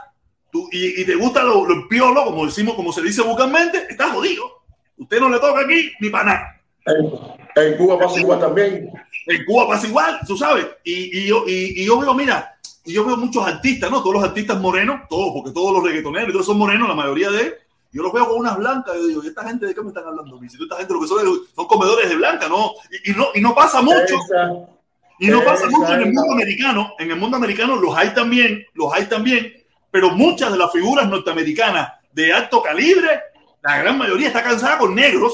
[0.72, 4.62] y, te gusta lo, lo piolo, como decimos, como se dice bucalmente, estás jodido.
[4.96, 6.59] Usted no le toca aquí ni para nada.
[6.98, 8.90] En, en, Cuba pasa igual también.
[9.26, 10.66] En Cuba pasa igual, tú sabes.
[10.84, 14.00] Y, y yo, y, yo veo, mira, y yo veo muchos artistas, ¿no?
[14.02, 17.58] Todos los artistas morenos, todos, porque todos los reggaetoneros, todos son morenos, la mayoría de
[17.92, 20.06] yo los veo con unas blancas, yo digo, ¿y esta gente de qué me están
[20.06, 20.38] hablando?
[20.48, 21.18] Si esta gente lo que son,
[21.56, 22.72] son comedores de blanca, ¿no?
[23.04, 23.96] Y, y no, y no pasa mucho.
[23.98, 24.52] Esa,
[25.18, 26.94] y no pasa esa, mucho en el mundo americano.
[26.98, 29.52] En el mundo americano los hay también, los hay también,
[29.90, 33.20] pero muchas de las figuras norteamericanas de alto calibre,
[33.62, 35.32] la gran mayoría está cansada con negros.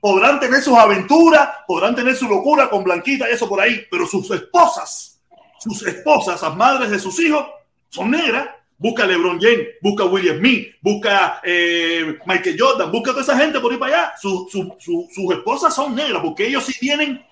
[0.00, 4.06] Podrán tener sus aventuras, podrán tener su locura con Blanquita y eso por ahí, pero
[4.06, 5.20] sus esposas,
[5.58, 7.44] sus esposas, las madres de sus hijos,
[7.88, 8.48] son negras
[8.78, 13.72] busca LeBron James, busca William Smith, busca eh, Michael Jordan, busca toda esa gente por
[13.72, 14.12] ir para allá.
[14.20, 17.24] Su, su, su, sus esposas son negras porque ellos sí tienen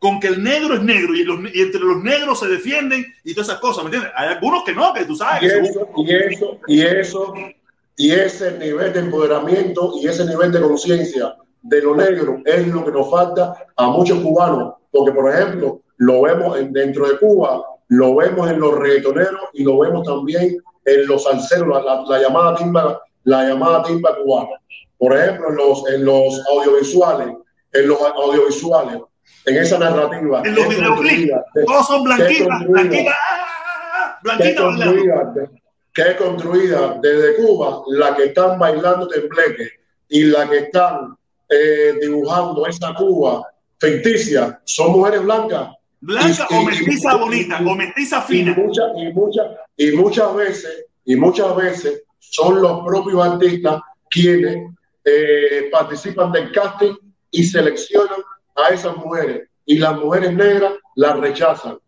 [0.00, 3.34] con que el negro es negro y, los, y, entre los negros se defienden y
[3.34, 4.12] todas esas cosas, ¿me entiendes?
[4.16, 5.42] Hay algunos que no, que tú sabes.
[5.42, 7.34] Y eso, y eso, y eso,
[7.96, 12.84] y ese nivel de empoderamiento y ese nivel de conciencia de lo negro es lo
[12.84, 18.16] que nos falta a muchos cubanos, porque por ejemplo, lo vemos dentro de Cuba, lo
[18.16, 22.54] vemos en los reggaetoneros y lo vemos también en los salseros, la, la, la, llamada
[22.56, 24.60] timba, la llamada timba cubana.
[24.96, 27.34] Por ejemplo, en los, en los audiovisuales,
[27.72, 29.00] en los audiovisuales,
[29.46, 30.42] en esa narrativa.
[30.44, 31.32] En los videoclips,
[31.66, 33.16] todos son blanquitas, blanquitas,
[34.22, 35.50] blanquitas,
[35.94, 39.68] que es construida desde Cuba, la que están bailando tembleque
[40.08, 41.17] y la que están
[41.48, 43.42] eh, dibujando esa Cuba
[43.78, 45.70] ficticia, son mujeres blancas
[46.00, 48.54] Blanca y, o mestiza y, bonita, y, o mestiza fina.
[48.56, 49.42] Y, mucha, y, mucha,
[49.76, 53.80] y muchas veces, y muchas veces son los propios artistas
[54.10, 54.70] quienes
[55.04, 56.94] eh, participan del casting
[57.30, 58.20] y seleccionan
[58.54, 59.48] a esas mujeres.
[59.66, 61.78] Y las mujeres negras las rechazan.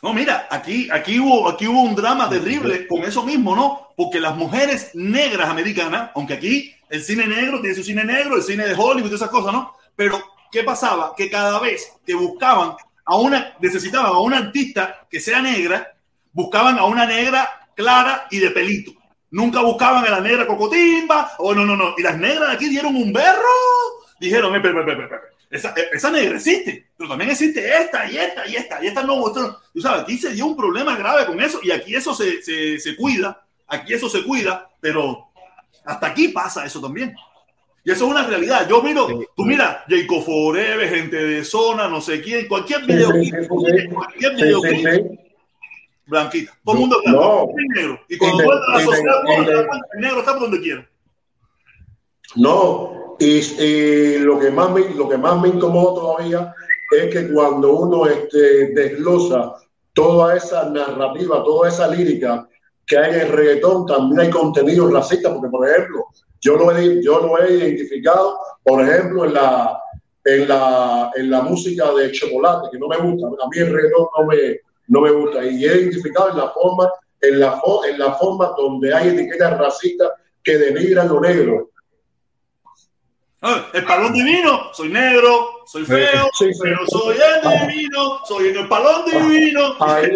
[0.00, 3.88] No, mira, aquí, aquí, hubo, aquí hubo un drama terrible con eso mismo, ¿no?
[3.96, 8.42] Porque las mujeres negras americanas, aunque aquí el cine negro tiene su cine negro, el
[8.42, 9.74] cine de Hollywood esas cosas, ¿no?
[9.94, 11.14] Pero, ¿qué pasaba?
[11.16, 12.74] Que cada vez que buscaban
[13.04, 15.94] a una, necesitaban a una artista que sea negra,
[16.32, 18.92] buscaban a una negra clara y de pelito.
[19.30, 21.94] Nunca buscaban a la negra cocotimba, o no, no, no.
[21.98, 23.42] Y las negras de aquí dieron un berro.
[24.20, 25.08] Dijeron, eh,
[25.50, 29.02] esa, eh, esa, negra existe, pero también existe esta y esta y esta y esta
[29.02, 29.32] no.
[29.32, 32.78] Tú sabes, aquí se dio un problema grave con eso y aquí eso se, se,
[32.80, 35.27] se cuida, aquí eso se cuida, pero
[35.88, 37.14] hasta aquí pasa eso también.
[37.82, 38.68] Y eso es una realidad.
[38.68, 43.08] Yo miro, tú mira, Jacob Forever, gente de zona, no sé quién, cualquier video,
[43.48, 44.60] cualquier video,
[46.06, 46.52] blanquita.
[46.62, 48.00] Todo el mundo es blanco, negro.
[48.08, 49.14] Y cuando vuelve a la sociedad,
[49.94, 50.88] el negro está por donde quiera.
[52.36, 56.54] No, y, lo, que más me, lo que más me incomoda todavía
[56.90, 59.54] es que cuando uno este, desglosa
[59.94, 62.46] toda esa narrativa, toda esa lírica
[62.88, 66.06] que hay en el reggaetón, también hay contenido racista, porque por ejemplo,
[66.40, 69.78] yo lo he, yo lo he identificado, por ejemplo, en la,
[70.24, 74.06] en, la, en la música de chocolate, que no me gusta, a mí el reggaetón
[74.18, 76.90] no me, no me gusta, y he identificado en la forma,
[77.20, 80.08] en la, en la forma donde hay etiquetas racistas
[80.42, 81.70] que denigran lo negro.
[83.42, 86.28] Ah, el palón divino, soy negro, soy feo,
[86.60, 89.76] pero soy el divino, soy el palón divino.
[89.78, 90.10] Ahí,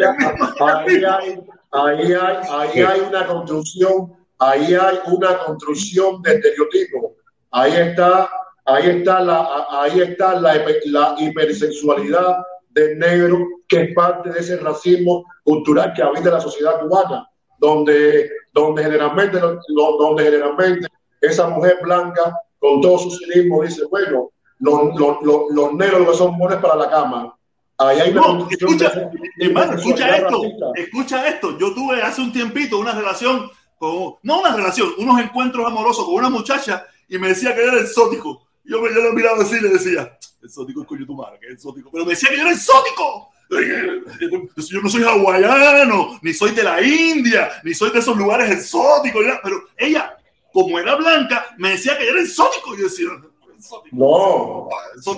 [1.72, 7.12] hay, ahí, hay, una construcción, ahí hay una construcción de estereotipos.
[7.50, 8.30] Ahí está,
[8.64, 10.54] ahí está la, ahí está la,
[10.84, 12.38] la hipersexualidad
[12.70, 17.28] del negro, que es parte de ese racismo cultural que habita la sociedad cubana,
[17.58, 20.88] donde, donde generalmente, donde generalmente
[21.20, 25.16] esa mujer blanca con todo su cinismo, dice, bueno, los, los,
[25.50, 27.36] los, negros que son buenos para la cama.
[27.88, 30.42] Ahí hay no, escucha, hermano, escucha esto,
[30.74, 31.58] escucha esto.
[31.58, 36.14] Yo tuve hace un tiempito una relación con, no una relación, unos encuentros amorosos con
[36.14, 38.46] una muchacha y me decía que era exótico.
[38.64, 41.46] Yo, me, yo lo miraba así y le decía, exótico es coño tu madre, que
[41.48, 41.90] es exótico.
[41.90, 43.28] Pero me decía que yo era exótico.
[44.56, 49.22] Yo no soy hawaiano, ni soy de la India, ni soy de esos lugares exóticos.
[49.42, 50.16] Pero ella
[50.52, 52.74] como era blanca, me decía que era exótico.
[52.74, 53.08] Y yo decía,
[53.92, 54.68] no,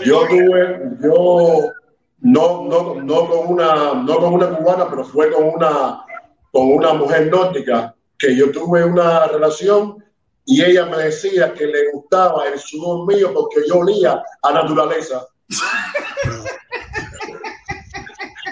[0.04, 1.72] yo tuve, yo
[2.20, 6.04] no, no, no, con una, no con una cubana, pero fue con una,
[6.50, 10.02] con una mujer nórdica que yo tuve una relación
[10.46, 15.26] y ella me decía que le gustaba el sudor mío porque yo olía a naturaleza.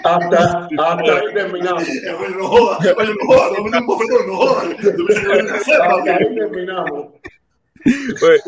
[0.03, 1.83] hasta, hasta ahí terminamos.
[5.83, 7.05] Hasta ahí terminamos.
[8.19, 8.41] Pues,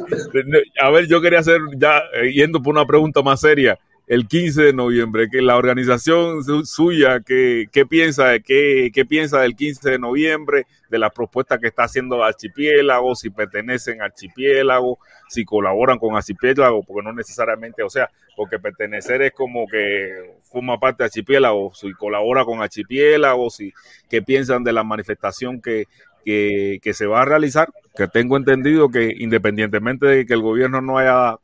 [0.82, 4.64] a ver, yo quería hacer, ya eh, yendo por una pregunta más seria, el 15
[4.64, 10.00] de noviembre, que la organización suya, ¿qué, qué piensa, qué, qué piensa del 15 de
[10.00, 16.16] noviembre, de las propuestas que está haciendo Archipiélago, si pertenecen a Archipiélago, si colaboran con
[16.16, 21.74] Archipiélago, porque no necesariamente, o sea, porque pertenecer es como que forma parte de Archipiélago,
[21.74, 23.74] si colabora con Archipiélago, si
[24.08, 25.86] qué piensan de la manifestación que,
[26.26, 30.82] que, que, se va a realizar, que tengo entendido que independientemente de que el gobierno
[30.82, 31.38] no haya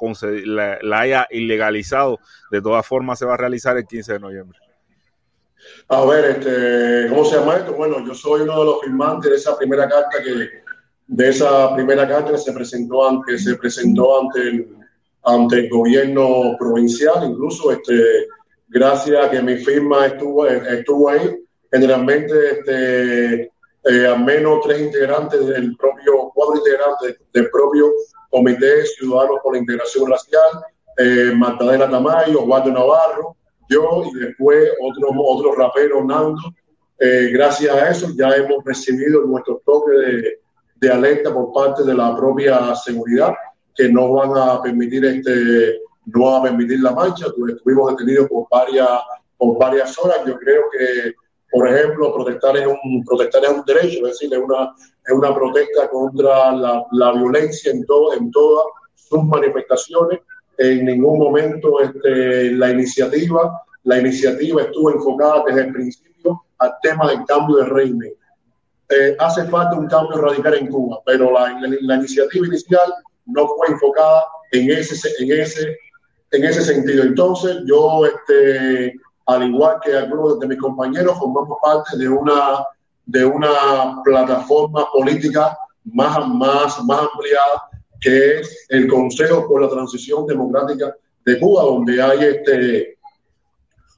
[0.45, 4.59] la, la, haya ilegalizado, de todas formas se va a realizar el 15 de noviembre.
[5.87, 7.73] A ver, este, ¿cómo se llama esto?
[7.73, 10.61] Bueno, yo soy uno de los firmantes de esa primera carta que,
[11.07, 14.67] de esa primera carta que se presentó ante, se presentó ante el,
[15.23, 18.27] ante el gobierno provincial, incluso este,
[18.67, 23.51] gracias a que mi firma estuvo, estuvo ahí, generalmente este,
[23.83, 27.91] eh, al menos tres integrantes del propio, cuatro integrantes del propio
[28.29, 30.63] Comité Ciudadanos por la Integración Racial,
[30.97, 33.35] eh, Magdalena Tamayo, Waldo Navarro,
[33.69, 36.41] yo y después otro, otro rapero, Nando.
[36.99, 40.39] Eh, gracias a eso ya hemos recibido nuestro toque de,
[40.75, 43.33] de, alerta por parte de la propia seguridad
[43.75, 47.25] que no van a permitir este no a permitir la marcha.
[47.27, 48.87] Estuvimos detenidos por varias,
[49.37, 50.19] por varias horas.
[50.25, 51.13] Yo creo que
[51.51, 54.73] por ejemplo, protestar es un, protestar es un derecho, es decir, es una,
[55.05, 58.65] es una protesta contra la, la violencia en, todo, en todas
[58.95, 60.21] sus manifestaciones.
[60.57, 67.09] En ningún momento este, la iniciativa, la iniciativa estuvo enfocada desde el principio al tema
[67.09, 68.13] del cambio de régimen.
[68.89, 72.93] Eh, hace falta un cambio radical en Cuba, pero la, la, la, iniciativa inicial
[73.25, 75.77] no fue enfocada en ese, en ese,
[76.31, 77.03] en ese sentido.
[77.03, 78.93] Entonces, yo este,
[79.25, 82.65] al igual que algunos de mis compañeros, formamos parte de una,
[83.05, 87.69] de una plataforma política más, más, más ampliada,
[87.99, 90.95] que es el Consejo por la Transición Democrática
[91.25, 92.97] de Cuba, donde hay este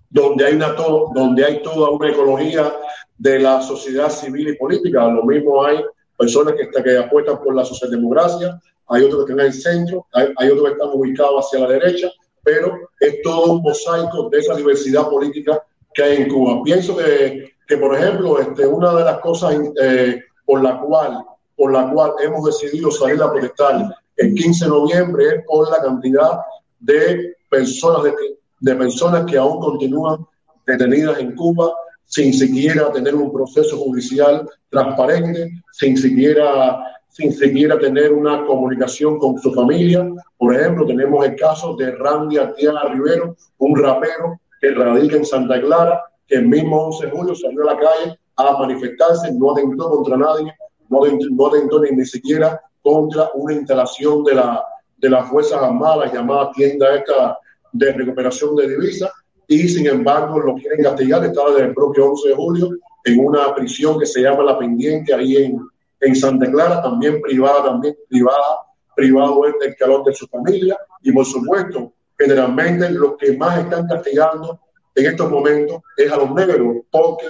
[0.10, 0.74] donde hay, una
[1.16, 2.72] donde hay toda una ecología
[3.18, 5.08] de la sociedad civil y política.
[5.08, 5.84] Lo mismo hay
[6.18, 10.28] personas que, que apuestan por la socialdemocracia, hay otros que están en el centro, hay,
[10.38, 12.12] hay otros que están ubicados hacia la derecha,
[12.44, 15.64] pero es todo un mosaico de esa diversidad política
[15.94, 16.62] que hay en Cuba.
[16.64, 21.24] Pienso que, que por ejemplo, este, una de las cosas eh, por, la cual,
[21.56, 25.82] por la cual hemos decidido salir a protestar el 15 de noviembre es por la
[25.82, 26.40] cantidad
[26.80, 28.14] de personas, de,
[28.60, 30.26] de personas que aún continúan
[30.66, 31.74] detenidas en Cuba
[32.06, 36.80] sin siquiera tener un proceso judicial transparente, sin siquiera
[37.14, 40.10] sin siquiera tener una comunicación con su familia.
[40.36, 45.62] Por ejemplo, tenemos el caso de Randy Artiaga Rivero, un rapero que radica en Santa
[45.62, 49.92] Clara, que el mismo 11 de julio salió a la calle a manifestarse, no atentó
[49.92, 50.52] contra nadie,
[50.90, 51.04] no
[51.48, 54.64] atentó, ni, ni siquiera contra una instalación de, la,
[54.98, 57.38] de las Fuerzas Armadas llamada tienda esta
[57.74, 59.12] de recuperación de divisas
[59.48, 62.70] y sin embargo lo quieren castigar, estaba desde el propio 11 de julio
[63.06, 65.60] en una prisión que se llama La Pendiente ahí en,
[66.04, 68.58] en Santa Clara, también privada, también privada,
[68.96, 73.88] privado es del calor de su familia y por supuesto, generalmente los que más están
[73.88, 74.60] castigando
[74.96, 77.28] en estos momentos es a los negros, porque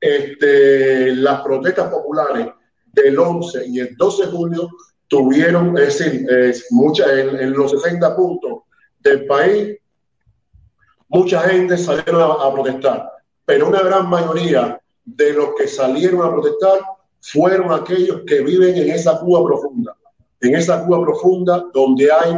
[0.00, 2.48] este, las protestas populares
[2.92, 4.70] del 11 y el 12 de julio
[5.08, 8.62] tuvieron, es decir, es mucha, en, los 60 puntos
[9.00, 9.78] del país,
[11.08, 13.12] mucha gente salieron a protestar,
[13.44, 16.80] pero una gran mayoría de los que salieron a protestar
[17.32, 19.96] fueron aquellos que viven en esa Cuba profunda,
[20.40, 22.36] en esa Cuba profunda donde hay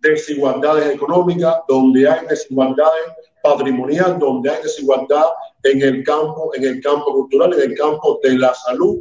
[0.00, 3.02] desigualdades económicas, donde hay desigualdades
[3.42, 5.26] patrimoniales, donde hay desigualdad
[5.62, 8.98] en el campo, en el campo cultural, en el campo de la salud.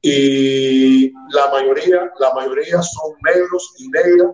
[0.00, 4.30] Y la mayoría, la mayoría son negros y negras,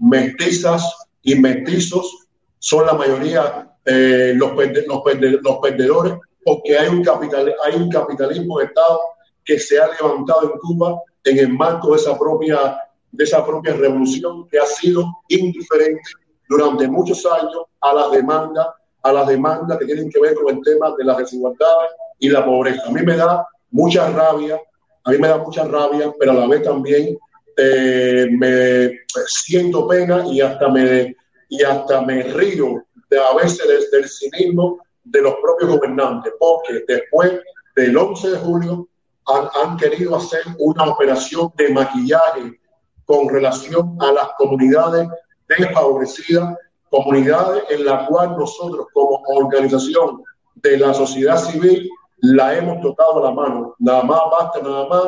[0.00, 0.90] mestizas
[1.22, 2.28] y mestizos,
[2.58, 5.02] son la mayoría eh, los, los,
[5.42, 6.14] los perdedores,
[6.44, 8.98] porque hay un, capital, hay un capitalismo de Estado
[9.44, 12.78] que se ha levantado en Cuba en el marco de esa propia,
[13.10, 16.02] de esa propia revolución que ha sido indiferente
[16.48, 18.66] durante muchos años a las demandas,
[19.02, 22.44] a las demandas que tienen que ver con el tema de las desigualdades y la
[22.44, 22.82] pobreza.
[22.86, 24.60] A mí me da mucha rabia,
[25.04, 27.16] a mí me da mucha rabia, pero a la vez también
[27.56, 31.14] eh, me siento pena y hasta me,
[31.48, 37.40] y hasta me río de a veces del cinismo de los propios gobernantes, porque después
[37.76, 38.88] del 11 de julio
[39.26, 42.60] han, querido hacer una operación de maquillaje
[43.04, 45.08] con relación a las comunidades
[45.48, 46.56] desfavorecidas,
[46.90, 50.22] comunidades en las cuales nosotros como organización
[50.56, 51.88] de la sociedad civil
[52.18, 53.74] la hemos tocado la mano.
[53.78, 55.02] Nada más, basta nada más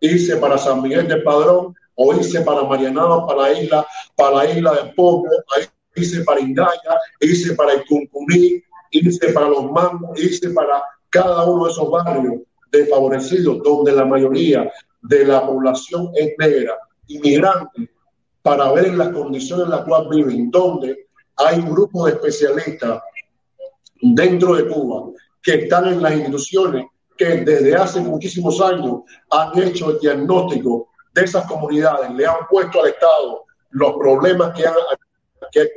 [0.00, 3.86] irse para San Miguel del Padrón o irse para Marianao, para la isla,
[4.16, 5.28] para la isla de Poco,
[5.94, 11.66] irse para Indaya, irse para el Cuncuní, irse para los Mangos, irse para cada uno
[11.66, 12.34] de esos barrios
[12.70, 14.70] desfavorecidos, donde la mayoría
[15.02, 16.76] de la población es negra,
[17.06, 17.90] inmigrante,
[18.42, 21.06] para ver las condiciones en las cuales viven, donde
[21.36, 23.00] hay un grupo de especialistas
[24.00, 25.10] dentro de Cuba
[25.42, 26.86] que están en las instituciones
[27.16, 32.82] que desde hace muchísimos años han hecho el diagnóstico de esas comunidades, le han puesto
[32.82, 34.74] al Estado los problemas que han,
[35.50, 35.70] que,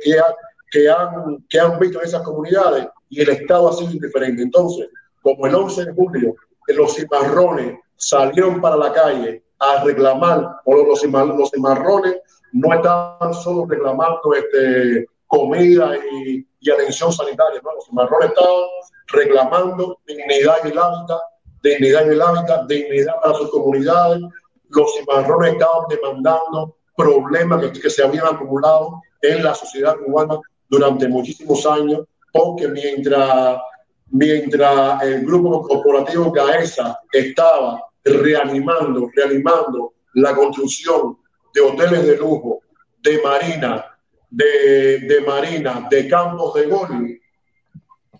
[0.70, 4.42] que, han, que han visto en esas comunidades y el Estado ha sido indiferente.
[4.42, 4.88] Entonces,
[5.22, 6.34] como el 11 de julio
[6.74, 12.16] los cimarrones salieron para la calle a reclamar, o los, los cimarrones
[12.52, 17.74] no estaban solo reclamando este, comida y, atención sanitaria, ¿no?
[17.74, 18.60] los cimarrones estaban
[19.08, 21.20] reclamando dignidad en el hábitat,
[21.62, 24.20] dignidad en el hábitat, dignidad para sus comunidades.
[24.68, 30.38] Los cimarrones estaban demandando problemas que, que se habían acumulado en la sociedad cubana
[30.68, 33.58] durante muchísimos años, porque mientras
[34.10, 41.18] mientras el grupo corporativo CAESA estaba reanimando, reanimando la construcción
[41.54, 42.60] de hoteles de lujo,
[43.02, 43.84] de marina,
[44.28, 47.10] de, de marina, de campos de golf,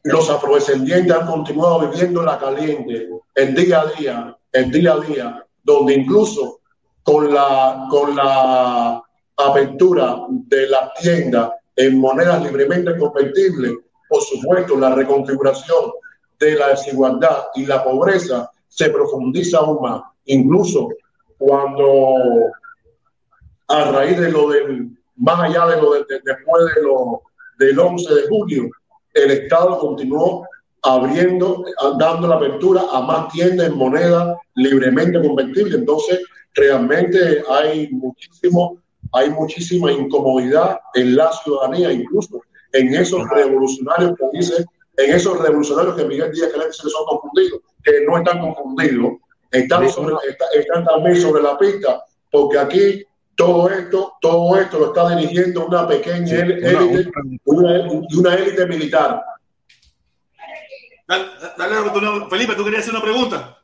[0.03, 5.47] los afrodescendientes han continuado viviendo la caliente, el día a día, el día a día,
[5.62, 6.61] donde incluso
[7.03, 9.03] con la, con la
[9.37, 13.73] apertura de la tienda en monedas libremente convertibles,
[14.11, 15.93] por supuesto, la reconfiguración
[16.41, 20.03] de la desigualdad y la pobreza se profundiza aún más.
[20.24, 20.89] Incluso
[21.39, 22.51] cuando
[23.69, 27.23] a raíz de lo del, más allá de lo de, después de lo
[27.59, 28.70] del 11 de julio,
[29.15, 30.45] el Estado continuó
[30.82, 31.65] abriendo,
[31.97, 35.77] dando la apertura a más tiendas en moneda libremente convertible.
[35.77, 36.20] Entonces,
[36.55, 38.78] realmente hay muchísimo,
[39.12, 42.41] hay muchísima incomodidad en la ciudadanía, incluso
[42.72, 44.64] en esos revolucionarios que dice
[44.97, 49.12] en esos revolucionarios que Miguel Díaz Canel se les son confundidos, que no están confundidos,
[49.51, 55.66] están, están también sobre la pista, porque aquí todo esto, todo esto lo está dirigiendo
[55.66, 57.10] una pequeña élite,
[57.44, 59.22] una, élite militar.
[61.09, 61.76] Dale,
[62.28, 63.59] Felipe, ¿tú querías hacer una pregunta?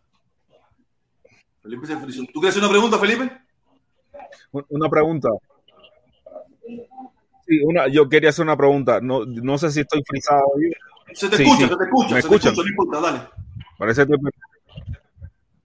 [1.63, 1.95] Felipe se
[2.33, 3.31] ¿Tú quieres hacer una pregunta, Felipe?
[4.71, 5.29] Una pregunta.
[7.47, 9.01] Sí, una, yo quería hacer una pregunta.
[9.01, 10.45] No, no sé si estoy frisado.
[11.13, 12.15] Se te escucha, se te escucha.
[12.15, 12.53] ¿Me se escucha?
[12.53, 13.21] Te escucha, dale.
[13.79, 14.15] Parece que...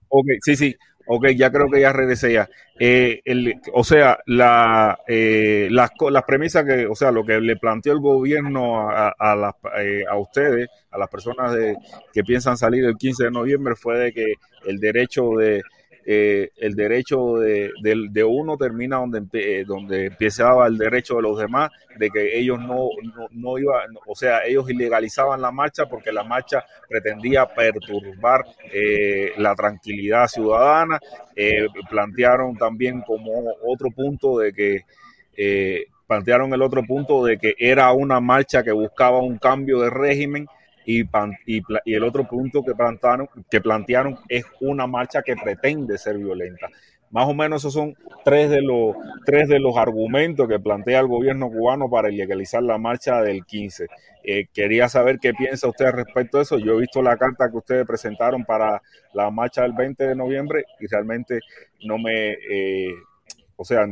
[0.08, 0.76] Ok, sí, sí.
[1.06, 2.48] Ok, ya creo que ya regresé ya.
[2.78, 7.56] Eh, el, o sea, la, eh, las, las premisas que, o sea, lo que le
[7.56, 11.76] planteó el gobierno a, a, eh, a ustedes, a las personas de,
[12.12, 14.34] que piensan salir el 15 de noviembre, fue de que
[14.66, 15.62] el derecho de,
[16.04, 21.38] eh, el derecho de, de, uno termina donde, eh, donde empezaba el derecho de los
[21.38, 22.88] demás, de que ellos no,
[23.30, 29.54] no, iban, o sea, ellos ilegalizaban la marcha porque la marcha pretendía perturbar eh, la
[29.54, 30.98] tranquilidad ciudadana.
[31.88, 33.32] plantearon también como
[33.64, 39.20] otro punto de que plantearon el otro punto de que era una marcha que buscaba
[39.20, 40.46] un cambio de régimen
[40.84, 41.02] y,
[41.46, 41.62] y,
[41.94, 46.68] el otro punto que plantearon, que plantearon es una marcha que pretende ser violenta.
[47.10, 47.94] Más o menos esos son
[48.24, 48.96] tres de los,
[49.26, 53.86] tres de los argumentos que plantea el gobierno cubano para ilegalizar la marcha del 15.
[54.24, 56.58] Eh, quería saber qué piensa usted respecto a eso.
[56.58, 58.80] Yo he visto la carta que ustedes presentaron para
[59.12, 61.40] la marcha del 20 de noviembre y realmente
[61.84, 62.94] no me, eh,
[63.62, 63.86] o sea,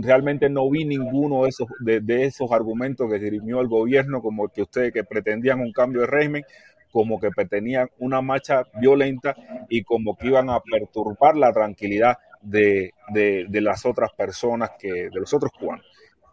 [0.00, 4.62] realmente no vi ninguno de esos, de, esos argumentos que dirimió el gobierno, como que
[4.62, 6.44] ustedes que pretendían un cambio de régimen,
[6.92, 9.34] como que pretendían una marcha violenta
[9.68, 15.10] y como que iban a perturbar la tranquilidad de, de, las otras personas, que de
[15.18, 15.84] los otros cubanos.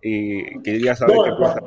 [0.04, 1.62] Y quería saber qué pasa.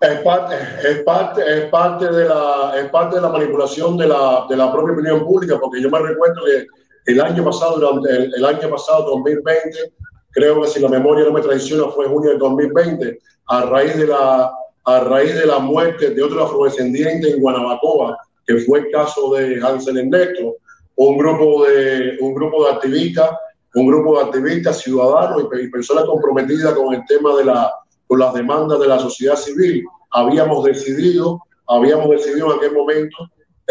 [0.00, 4.46] Es parte, es parte, es parte de la, es parte de la manipulación de la,
[4.48, 6.79] de la propia opinión pública, porque yo me recuerdo que
[7.10, 9.92] el año pasado, durante el, año pasado, 2020,
[10.30, 14.06] creo que si la memoria no me traiciona, fue junio del 2020, a raíz de
[14.06, 14.52] la,
[14.84, 18.16] a raíz de la muerte de otro afrodescendiente en Guanabacoa,
[18.46, 20.56] que fue el caso de Hansel Ernesto,
[20.96, 23.30] un grupo de, un grupo de activistas,
[23.74, 27.72] un grupo de activistas ciudadanos y, personas comprometidas con el tema de la,
[28.06, 33.16] con las demandas de la sociedad civil, habíamos decidido, habíamos decidido en aquel momento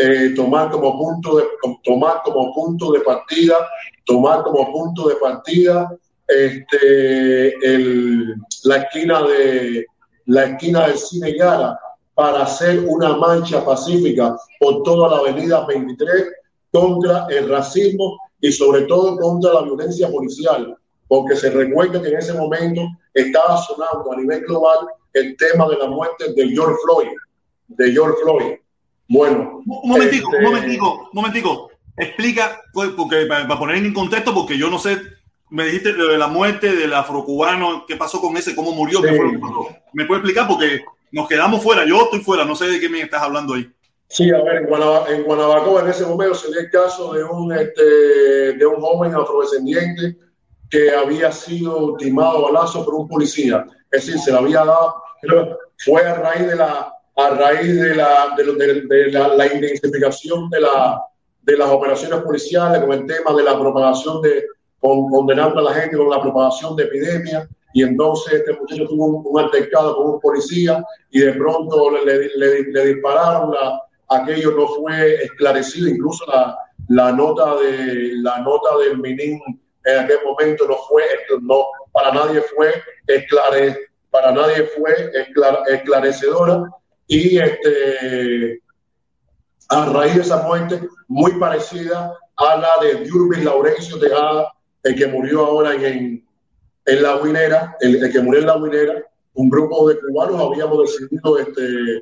[0.01, 1.43] eh, tomar como punto de
[1.83, 3.55] tomar como punto de partida
[4.05, 5.89] tomar como punto de partida
[6.27, 9.85] este, el, la esquina de
[10.25, 11.77] la esquina del cine Gara
[12.13, 16.27] para hacer una marcha pacífica por toda la avenida 23
[16.71, 20.77] contra el racismo y sobre todo contra la violencia policial,
[21.07, 22.81] porque se recuerda que en ese momento
[23.13, 24.79] estaba sonando a nivel global
[25.13, 27.09] el tema de la muerte de George Floyd,
[27.69, 28.58] de George Floyd.
[29.09, 29.61] Bueno.
[29.65, 31.71] Un momentico, un este, momentico, un momentico.
[31.97, 35.01] Explica, pues, porque para poner en contexto, porque yo no sé,
[35.49, 39.01] me dijiste de la muerte del afrocubano, qué pasó con ese, cómo murió,
[39.93, 40.47] ¿Me puede explicar?
[40.47, 40.81] Porque
[41.11, 43.69] nos quedamos fuera, yo estoy fuera, no sé de qué me estás hablando ahí.
[44.07, 44.67] Sí, a ver,
[45.09, 49.13] en, Guanabacoa en ese momento se dio el caso de un, este, de un joven
[49.13, 50.17] afrodescendiente
[50.69, 53.65] que había sido ultimado a lazo por un policía.
[53.91, 54.95] Es decir, se le había dado,
[55.77, 61.03] fue a raíz de la a raíz de la, de, la, la, intensificación de, la,
[61.41, 64.45] de las operaciones policiales con el tema de la propagación de,
[64.79, 67.47] condenando a la gente con la propagación de epidemias.
[67.73, 72.85] Y entonces este muchacho tuvo un, altercado con un policía y de pronto le, le,
[72.93, 73.51] dispararon.
[73.51, 79.39] La, aquello no fue esclarecido, incluso la, la nota de la nota del Minin
[79.85, 81.03] en aquel momento no fue,
[81.41, 82.73] no, para nadie fue
[83.07, 83.77] esclare,
[84.09, 85.11] para nadie fue
[85.67, 86.69] esclarecedora
[87.09, 88.61] y este,
[89.67, 94.53] a raíz de esa muerte muy parecida a la de Durbin Laurencio Tejada,
[94.83, 96.23] el que murió ahora en,
[96.85, 99.03] en la Guinera, el, que murió en la Guinera,
[99.33, 101.97] un grupo de cubanos habíamos decidido este,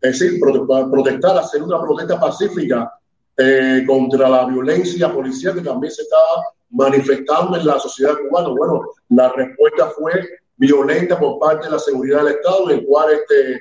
[0.00, 2.92] es decir, protestar, hacer una protesta pacífica
[3.36, 8.48] eh, contra la violencia policial que también se estaba manifestando en la sociedad cubana.
[8.48, 10.12] Bueno, la respuesta fue
[10.56, 13.60] violenta por parte de la seguridad del Estado, en el cual este,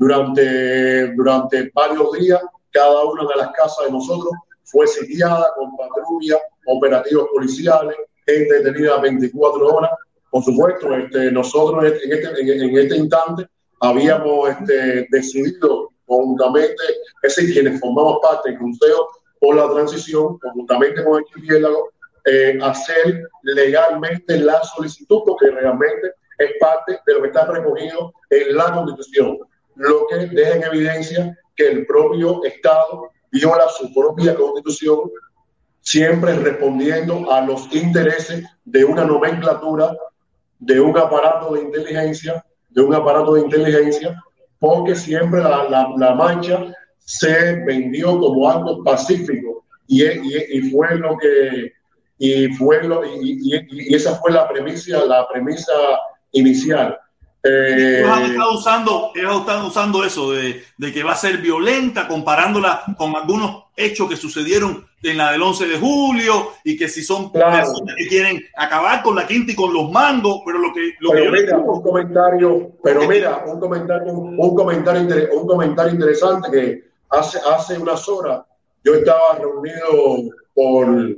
[0.00, 2.40] durante, durante varios días,
[2.72, 4.32] cada una de las casas de nosotros
[4.64, 7.96] fue sitiada con patrullas, operativos policiales,
[8.26, 9.90] gente detenida 24 horas.
[10.30, 13.46] Por supuesto, este, nosotros en este, en este instante
[13.80, 16.82] habíamos este, decidido conjuntamente,
[17.22, 19.06] es decir, quienes formamos parte del Consejo
[19.38, 21.90] por la Transición, conjuntamente con el archipiélago,
[22.24, 28.56] eh, hacer legalmente la solicitud, porque realmente es parte de lo que está recogido en
[28.56, 29.38] la Constitución
[29.76, 35.10] lo que deja en evidencia que el propio Estado viola su propia constitución,
[35.80, 39.96] siempre respondiendo a los intereses de una nomenclatura,
[40.58, 44.22] de un aparato de inteligencia, de un aparato de inteligencia,
[44.58, 49.64] porque siempre la, la, mancha se vendió como algo pacífico.
[49.86, 51.72] Y, y, y fue lo que
[52.22, 53.38] y fue lo, y,
[53.70, 55.72] y, esa fue la premisa la premisa
[56.32, 56.96] inicial
[57.42, 62.82] eh, estado usando, ellos están usando eso de, de, que va a ser violenta, comparándola
[62.98, 67.30] con algunos hechos que sucedieron en la del 11 de julio y que si son
[67.30, 67.56] claro.
[67.56, 70.92] personas que quieren acabar con la quinta y con los mangos, pero lo que...
[71.00, 76.50] Lo pero que mira, un comentario, pero mira, un comentario, un comentario, un comentario interesante
[76.50, 78.42] que hace, hace unas horas
[78.84, 81.16] yo estaba reunido por,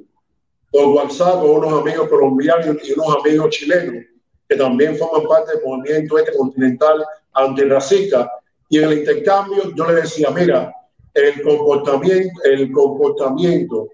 [0.71, 4.12] por WhatsApp con unos amigos colombianos y unos amigos chilenos
[4.53, 7.03] que también forman parte del movimiento este continental
[7.33, 8.31] antirracista.
[8.69, 10.75] Y en el intercambio yo le decía, mira,
[11.15, 13.89] el comportamiento, el comportamiento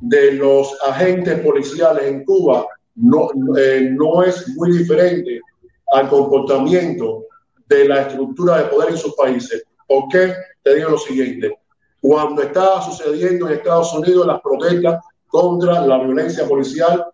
[0.00, 3.28] de los agentes policiales en Cuba no,
[3.58, 5.40] eh, no es muy diferente
[5.92, 7.24] al comportamiento
[7.68, 9.64] de la estructura de poder en sus países.
[9.86, 10.32] ¿Por qué?
[10.62, 11.58] Te digo lo siguiente.
[12.00, 17.04] Cuando estaba sucediendo en Estados Unidos las protestas contra la violencia policial,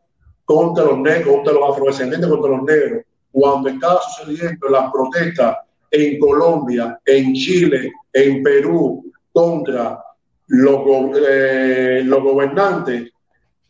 [0.50, 5.58] contra los negros, contra los afrodescendientes, contra los negros, cuando estaba sucediendo las protestas
[5.92, 10.02] en Colombia, en Chile, en Perú, contra
[10.48, 10.80] los,
[11.24, 13.12] eh, los gobernantes,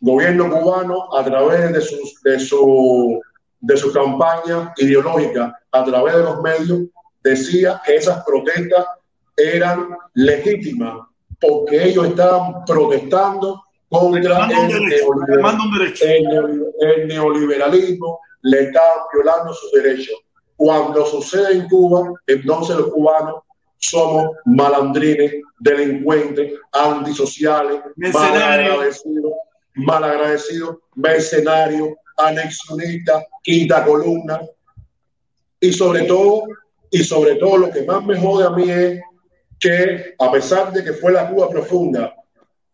[0.01, 3.21] gobierno cubano, a través de, sus, de, su,
[3.61, 6.81] de su campaña ideológica, a través de los medios,
[7.23, 8.87] decía que esas protestas
[9.37, 10.95] eran legítimas
[11.39, 14.71] porque ellos estaban protestando contra el,
[16.01, 20.15] el, el, neoliberalismo, le estaban violando sus derechos.
[20.57, 23.43] Cuando sucede en Cuba, entonces los cubanos
[23.79, 29.33] somos malandrines, delincuentes, antisociales, malagradecidos,
[29.75, 34.41] malagradecidos, mercenarios, anexionistas, quinta columna.
[35.59, 36.45] Y sobre todo,
[36.91, 39.01] y sobre todo lo que más me jode a mí es
[39.59, 42.15] que a pesar de que fue la Cuba profunda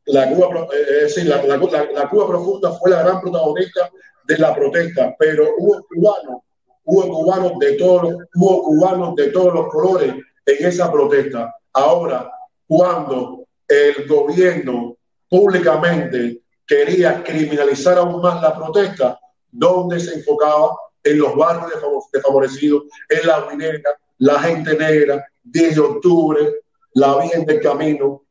[0.07, 3.91] la Cuba, eh, es decir, la, la, la, Cuba profunda fue la gran protagonista
[4.25, 6.43] de la protesta, pero hubo cubanos,
[6.85, 10.15] cubanos de todos, hubo cubanos de todos los colores
[10.47, 11.55] en esa protesta.
[11.73, 12.31] Ahora,
[12.67, 14.97] cuando el gobierno
[15.29, 19.19] públicamente quería criminalizar aún más la protesta,
[19.51, 21.73] donde se enfocaba en los barrios
[22.13, 26.55] desfavorecidos, en la minera, la gente negra, 10 de octubre,
[26.95, 28.26] la Virgen del Camino,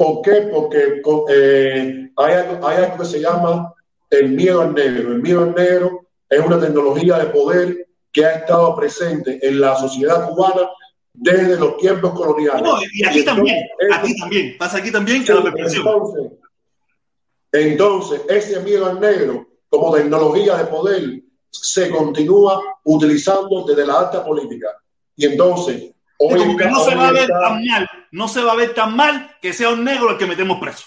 [0.00, 0.48] ¿Por qué?
[0.50, 3.74] Porque eh, hay, algo, hay, algo, que se llama
[4.08, 5.12] el miedo al negro.
[5.12, 9.76] El miedo al negro es una tecnología de poder que ha estado presente en la
[9.76, 10.70] sociedad cubana
[11.12, 12.62] desde los tiempos coloniales.
[12.62, 13.58] No, y aquí y también,
[13.92, 16.32] aquí también, pasa aquí también que entonces,
[17.52, 24.24] entonces, ese miedo al negro como tecnología de poder se continúa utilizando desde la alta
[24.24, 24.68] política.
[25.14, 28.74] Y entonces, Hoy no se va a ver tan mal, no se va a ver
[28.74, 30.84] tan mal que sea un negro el que metemos preso.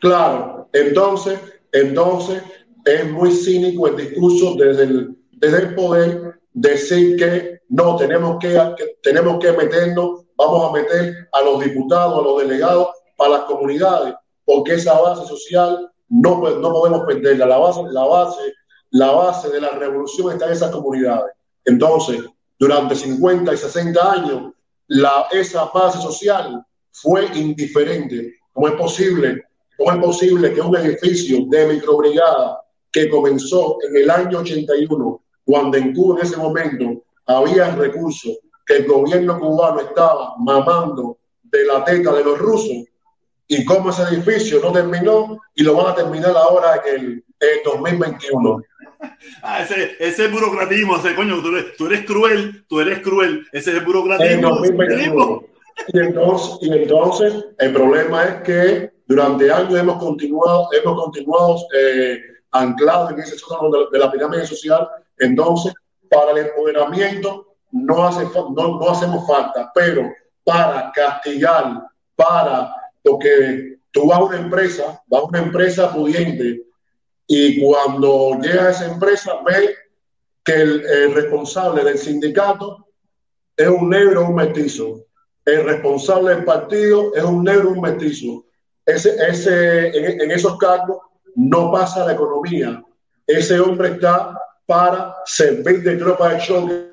[0.00, 1.38] Claro, entonces,
[1.70, 2.42] entonces
[2.84, 8.48] es muy cínico el discurso desde el, desde el poder decir que no tenemos que,
[8.76, 13.40] que, tenemos que meternos, vamos a meter a los diputados, a los delegados para las
[13.42, 14.14] comunidades,
[14.44, 17.46] porque esa base social no, no podemos perderla.
[17.46, 18.52] La base, la base,
[18.90, 21.32] la base de la revolución está en esas comunidades.
[21.64, 22.24] Entonces,
[22.60, 24.52] durante 50 y 60 años,
[24.88, 26.62] la, esa base social
[26.92, 28.34] fue indiferente.
[28.52, 29.44] ¿Cómo es posible?
[29.78, 32.60] ¿Cómo es posible que un edificio de microbrigada
[32.92, 38.76] que comenzó en el año 81, cuando en Cuba en ese momento había recursos que
[38.76, 42.84] el gobierno cubano estaba mamando de la teta de los rusos,
[43.48, 47.58] y cómo ese edificio no terminó y lo van a terminar ahora en el, el
[47.64, 48.62] 2021?
[49.42, 53.76] Ah, ese, ese burocratismo, ese coño, tú eres, tú eres cruel, tú eres cruel, ese
[53.76, 54.60] es burocratismo.
[55.88, 62.20] Y entonces, y entonces el problema es que durante años hemos continuado, hemos continuado eh,
[62.52, 64.88] anclados en ese sótano de, de, la pirámide social.
[65.18, 65.72] Entonces,
[66.10, 70.12] para el empoderamiento no, hace, no, no hacemos falta, pero
[70.44, 71.82] para castigar,
[72.16, 76.62] para, porque tú vas a una empresa, vas a una empresa pudiente,
[77.32, 79.72] y cuando llega a esa empresa ve
[80.42, 82.88] que el, el, responsable del sindicato
[83.56, 85.04] es un negro un mestizo.
[85.44, 88.46] El responsable del partido es un negro un mestizo.
[88.84, 90.98] Ese, ese, en, en esos cargos
[91.36, 92.82] no pasa la economía.
[93.28, 94.36] Ese hombre está
[94.66, 96.90] para servir de tropa de choque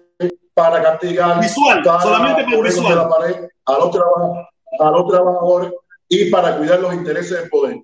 [0.54, 2.96] para castigar visual, solamente por visual.
[2.96, 3.36] la pared
[3.66, 3.96] a los,
[4.80, 5.72] a los trabajadores
[6.08, 7.78] y para cuidar los intereses del poder.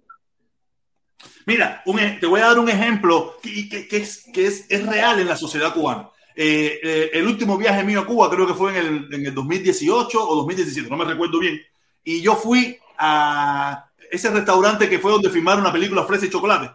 [1.46, 5.20] Mira, e, te voy a dar un ejemplo que, que, es, que es, es, real
[5.20, 6.10] en la sociedad cubana.
[6.36, 9.36] Eh, eh, el último viaje mío a Cuba creo que fue en el, en el
[9.36, 11.62] 2018 o 2017, no me recuerdo bien.
[12.04, 16.72] Y yo fui a ese restaurante que fue donde filmaron la película Fresa y Chocolate.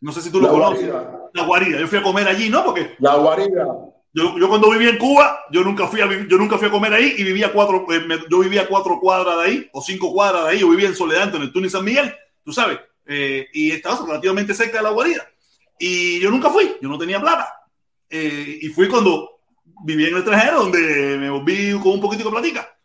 [0.00, 0.92] No sé si tú lo conoces.
[1.32, 1.80] La guarida.
[1.80, 2.64] Yo fui a comer allí, ¿no?
[2.64, 2.94] Porque.
[2.98, 3.66] La guarida.
[4.12, 6.92] Yo, yo, cuando vivía en Cuba, yo nunca fui a yo nunca fui a comer
[6.92, 10.50] ahí y vivía cuatro, eh, yo vivía cuatro cuadras de ahí o cinco cuadras de
[10.50, 10.58] ahí.
[10.60, 12.14] Yo vivía en Soledad, en el Túnez San Miguel,
[12.44, 15.28] tú sabes, eh, y estaba relativamente cerca de la guarida.
[15.78, 17.52] Y yo nunca fui, yo no tenía plata.
[18.08, 19.40] Eh, y fui cuando
[19.84, 22.78] viví en el extranjero, donde me volví con un poquito de platica.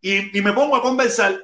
[0.00, 1.38] Y, y me pongo a conversar.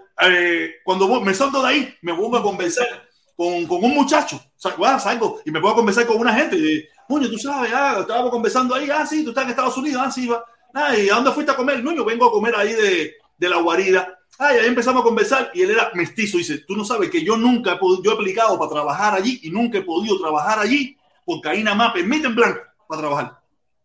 [0.85, 3.07] cuando me salgo de ahí, me pongo a conversar
[3.37, 4.41] con, con un muchacho.
[4.57, 6.57] salgo y me pongo a conversar con una gente.
[6.57, 10.03] Y, Nuño, tú sabes, ah, estábamos conversando ahí, ah, sí, tú estás en Estados Unidos,
[10.05, 10.45] ah, sí, va.
[10.75, 11.83] Ah, ¿y a dónde fuiste a comer?
[11.83, 14.19] Nuño, vengo a comer ahí de, de la guarida.
[14.39, 16.37] Ah, y ahí empezamos a conversar y él era mestizo.
[16.39, 19.41] Dice, tú no sabes que yo nunca he podido, yo he aplicado para trabajar allí
[19.43, 23.41] y nunca he podido trabajar allí porque ahí nada más permiten blanco para trabajar.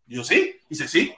[0.06, 0.56] Y yo, sí.
[0.68, 1.14] Dice, sí.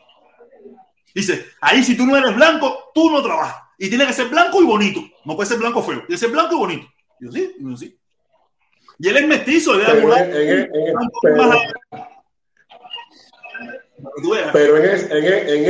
[1.15, 3.62] Dice, ahí si tú no eres blanco, tú no trabajas.
[3.78, 5.01] Y tiene que ser blanco y bonito.
[5.24, 5.98] No puede ser blanco feo.
[5.98, 6.86] Tiene que ser blanco y bonito.
[7.20, 7.55] Y yo, sí.
[7.59, 7.98] Y yo, sí.
[8.98, 10.70] Y él es mestizo, él era pero, en, en,
[14.52, 14.85] pero, en,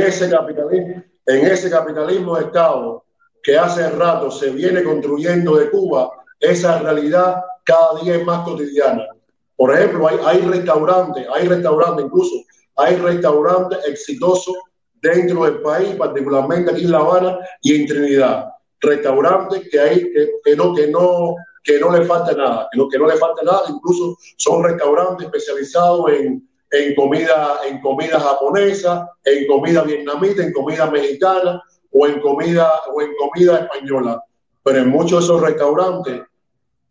[0.03, 3.04] ese capitalismo, en ese capitalismo de Estado
[3.45, 6.09] que hace rato se viene construyendo de Cuba,
[6.39, 9.05] esa realidad cada día es más cotidiana.
[9.55, 12.35] Por ejemplo, hay, hay restaurantes, hay restaurantes, incluso
[12.75, 14.55] hay restaurantes exitosos
[14.95, 18.49] dentro del país, particularmente aquí en La Habana y en Trinidad.
[18.81, 22.89] Restaurantes que hay que, que no, que no que no le falta nada, que no,
[22.89, 29.09] que no le falta nada, incluso son restaurantes especializados en, en comida, en comida japonesa,
[29.23, 31.61] en comida vietnamita, en comida mexicana
[31.97, 34.21] o en comida, o en comida española.
[34.63, 36.21] Pero en muchos de esos restaurantes,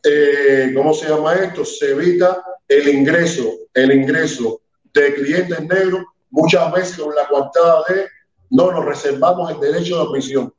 [0.03, 1.65] eh, ¿cómo se llama esto?
[1.65, 3.45] Se evita el ingreso,
[3.75, 4.61] el ingreso
[4.93, 8.07] de clientes negros, muchas veces con la coartada de
[8.51, 10.55] no nos reservamos el derecho de admisión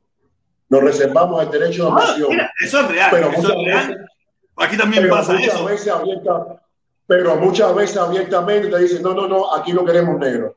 [0.68, 2.30] nos reservamos el derecho de ah, admisión.
[2.64, 3.08] eso es real.
[3.10, 4.08] Pero eso es real.
[4.56, 5.64] aquí también pasa muchas eso.
[5.64, 5.92] Veces
[7.08, 10.54] pero muchas veces abiertamente te dicen, no, no, no, aquí no queremos negros.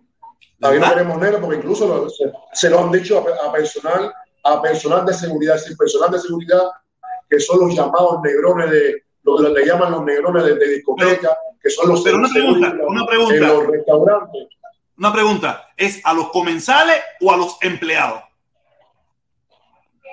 [0.61, 2.07] Aquí no queremos negros porque incluso
[2.53, 4.13] se, lo han dicho a, personal,
[4.43, 6.63] a personal de seguridad, sin personal de seguridad,
[7.29, 11.69] que son los llamados negrones de, lo que le llaman los negrones de, discoteca, que
[11.69, 14.47] son los pero una pregunta, una pregunta, en los restaurantes.
[14.97, 18.23] Una pregunta, ¿es a los comensales o a los empleados?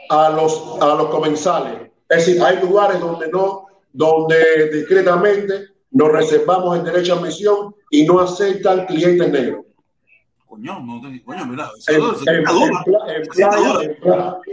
[0.09, 1.90] a los, a los comensales.
[2.09, 8.05] Es decir, hay lugares donde no, donde discretamente nos reservamos el derecho a admisión y
[8.05, 9.65] no aceptan clientes negros.
[10.47, 11.68] Coño, no te coño, mira,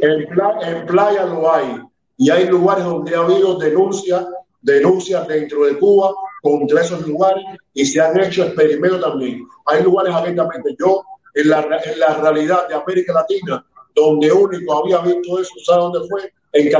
[0.02, 1.82] en, playa, lo hay.
[2.18, 4.26] Y hay lugares donde ha habido denuncias,
[4.62, 6.12] denuncias dentro de Cuba
[6.42, 7.44] contra esos lugares
[7.74, 9.46] y se han hecho experimentos también.
[9.66, 10.76] Hay lugares abiertamente.
[10.80, 11.04] Yo,
[11.36, 13.64] en la, en la realidad de América Latina,
[13.94, 16.34] donde único había visto eso, ¿sabes dónde fue?
[16.54, 16.72] En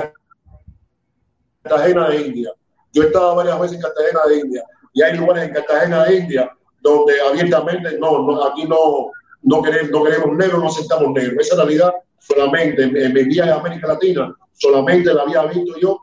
[1.62, 2.52] Cartagena de India.
[2.92, 6.16] Yo he estado varias veces en Cartagena de India y hay lugares en Cartagena de
[6.18, 6.52] India
[6.84, 9.12] donde abiertamente no, aquí no,
[9.42, 11.38] no, queremos, no queremos negros, no aceptamos negros.
[11.40, 16.02] Esa realidad solamente en, en mi viaje a América Latina, solamente la había visto yo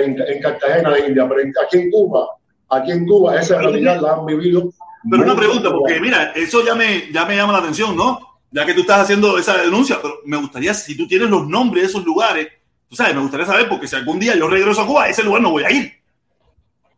[0.00, 2.28] en, en Cartagena de India, pero aquí en Cuba,
[2.68, 4.70] aquí en Cuba esa realidad la han vivido.
[5.10, 8.28] Pero una pregunta, porque mira, eso ya me, ya me llama la atención, ¿no?
[8.50, 11.82] ya que tú estás haciendo esa denuncia, pero me gustaría, si tú tienes los nombres
[11.82, 12.48] de esos lugares,
[12.88, 15.22] tú sabes, me gustaría saber, porque si algún día yo regreso a Cuba, a ese
[15.22, 15.92] lugar no voy a ir.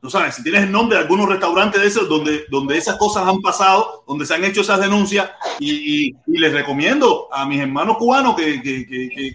[0.01, 3.28] Tú sabes, si tienes el nombre de algunos restaurantes de esos donde, donde esas cosas
[3.28, 8.35] han pasado, donde se han hecho esas denuncias, y, les recomiendo a mis hermanos cubanos
[8.35, 8.86] que, que,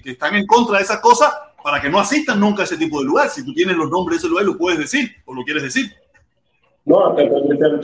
[0.04, 1.32] que, están en contra de esas cosas
[1.64, 3.30] para que no asistan nunca a ese tipo de lugar.
[3.30, 5.92] Si tú tienes los nombres de ese lugar, lo puedes decir o lo quieres decir.
[6.86, 7.80] No, tendría,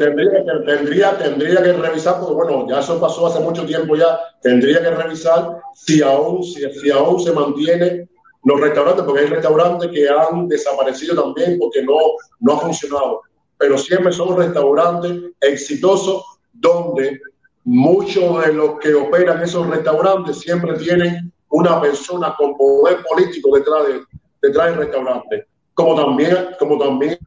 [0.66, 4.92] tendría, tendría que revisar, porque bueno, ya eso pasó hace mucho tiempo ya, tendría que
[4.92, 8.08] revisar si aún, si, si aún se mantiene
[8.44, 11.98] los restaurantes, porque hay restaurantes que han desaparecido también porque no,
[12.40, 13.22] no ha funcionado.
[13.58, 16.24] Pero siempre son restaurantes exitosos
[16.54, 17.20] donde
[17.64, 23.88] muchos de los que operan esos restaurantes siempre tienen una persona con poder político detrás,
[23.88, 24.02] de,
[24.42, 25.46] detrás del restaurante.
[25.74, 27.18] Como también, como también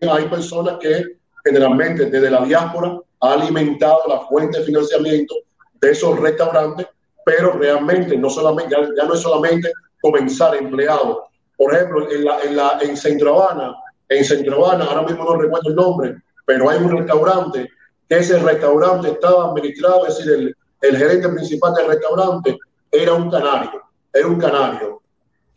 [0.00, 1.02] hay personas que
[1.44, 5.34] generalmente desde la diáspora ha alimentado la fuente de financiamiento
[5.80, 6.86] de esos restaurantes,
[7.24, 9.72] pero realmente no solamente, ya, no es solamente
[10.10, 11.18] comenzar empleados.
[11.56, 13.74] Por ejemplo, en, la, en, la, en Centro Habana,
[14.08, 16.16] en Centro Habana, ahora mismo no recuerdo el nombre,
[16.46, 17.68] pero hay un restaurante
[18.08, 22.56] que ese restaurante estaba administrado, es decir, el, el gerente principal del restaurante
[22.90, 23.82] era un canario,
[24.12, 25.02] era un canario.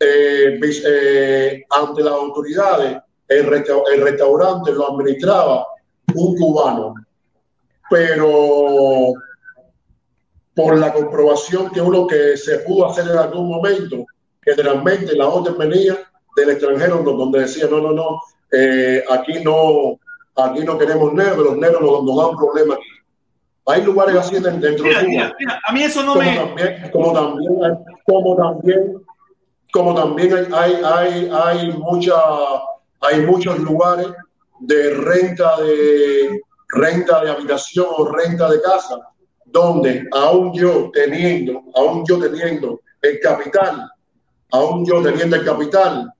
[0.04, 2.98] Eh, eh, ante las autoridades,
[3.28, 5.64] el, restaurante lo administraba
[6.14, 6.94] un cubano,
[7.88, 9.12] pero
[10.54, 14.04] por la comprobación que uno que se pudo hacer en algún momento,
[14.42, 15.96] que realmente la orden venía
[16.36, 18.20] del extranjero, donde decía, no, no, no,
[18.50, 19.98] eh, aquí no,
[20.36, 22.88] aquí no queremos negros, los negros nos, nos dan problemas aquí.
[23.66, 25.32] Hay lugares así dentro de Cuba.
[25.68, 26.36] a mí eso no como me...
[26.36, 29.02] También, como también, como también,
[29.72, 32.14] como también hay, hay, hay, mucha,
[33.00, 34.08] hay muchos lugares
[34.60, 36.40] de renta de
[36.72, 38.98] renta de habitación o renta de casa,
[39.44, 43.88] donde aún yo teniendo, aún yo teniendo el capital,
[44.52, 46.12] aún yo teniendo el capital,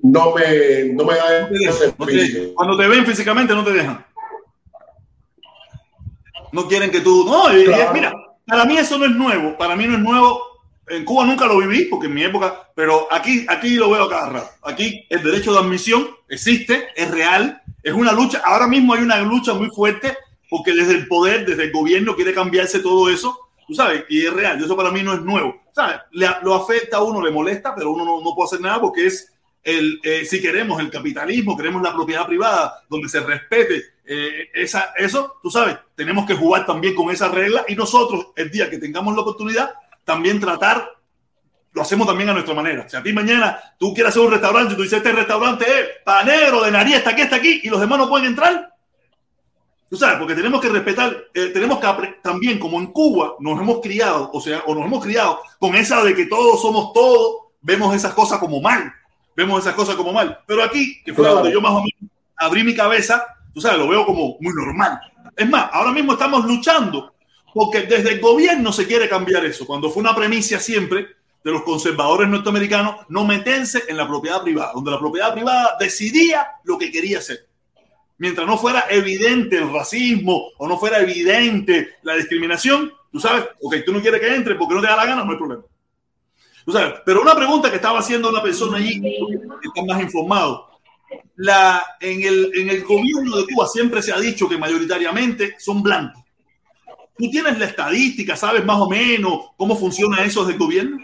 [0.00, 4.04] no me, no me da ese Cuando te ven físicamente no te dejan
[6.52, 7.24] no quieren que tú.
[7.24, 7.48] No,
[7.92, 8.12] mira,
[8.46, 9.56] para mí eso no es nuevo.
[9.56, 10.40] Para mí no es nuevo.
[10.88, 14.30] En Cuba nunca lo viví, porque en mi época, pero aquí, aquí lo veo cada
[14.30, 14.50] rato.
[14.62, 18.40] Aquí el derecho de admisión existe, es real, es una lucha.
[18.42, 20.16] Ahora mismo hay una lucha muy fuerte
[20.48, 23.38] porque desde el poder, desde el gobierno quiere cambiarse todo eso,
[23.68, 24.62] tú sabes, y es real.
[24.62, 25.62] Eso para mí no es nuevo.
[25.72, 26.00] ¿Sabes?
[26.42, 29.32] lo afecta a uno, le molesta, pero uno no, no puede hacer nada porque es
[29.62, 34.94] el, eh, si queremos el capitalismo, queremos la propiedad privada, donde se respete eh, esa,
[34.96, 38.78] eso, tú sabes, tenemos que jugar también con esa regla y nosotros, el día que
[38.78, 39.74] tengamos la oportunidad,
[40.04, 40.88] también tratar,
[41.72, 42.88] lo hacemos también a nuestra manera.
[42.88, 45.88] Si a ti mañana tú quieres hacer un restaurante y tú dices, este restaurante es
[46.04, 48.74] panero de nariz, está aquí, está aquí, y los demás no pueden entrar,
[49.90, 53.80] Tú sabes, porque tenemos que respetar, eh, tenemos que también, como en Cuba, nos hemos
[53.80, 57.94] criado, o sea, o nos hemos criado con esa de que todos somos todos, vemos
[57.94, 58.92] esas cosas como mal
[59.38, 60.40] vemos esas cosas como mal.
[60.46, 63.24] Pero aquí, que fue donde yo más o menos abrí mi cabeza,
[63.54, 65.00] tú sabes, lo veo como muy normal.
[65.36, 67.14] Es más, ahora mismo estamos luchando
[67.54, 71.06] porque desde el gobierno se quiere cambiar eso, cuando fue una premisa siempre
[71.44, 76.48] de los conservadores norteamericanos no meterse en la propiedad privada, donde la propiedad privada decidía
[76.64, 77.46] lo que quería hacer.
[78.18, 83.76] Mientras no fuera evidente el racismo o no fuera evidente la discriminación, tú sabes, ok,
[83.86, 85.62] tú no quieres que entre porque no te da la gana, no hay problema
[87.04, 90.68] pero una pregunta que estaba haciendo una persona allí, que está más informado.
[91.36, 95.82] La, en, el, en el gobierno de Cuba siempre se ha dicho que mayoritariamente son
[95.82, 96.22] blancos.
[97.16, 98.36] ¿Tú tienes la estadística?
[98.36, 100.98] ¿Sabes más o menos cómo funciona eso del gobierno?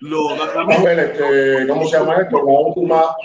[0.00, 2.36] Lo, este, ¿Cómo se llama esto?
[2.36, 3.16] La última.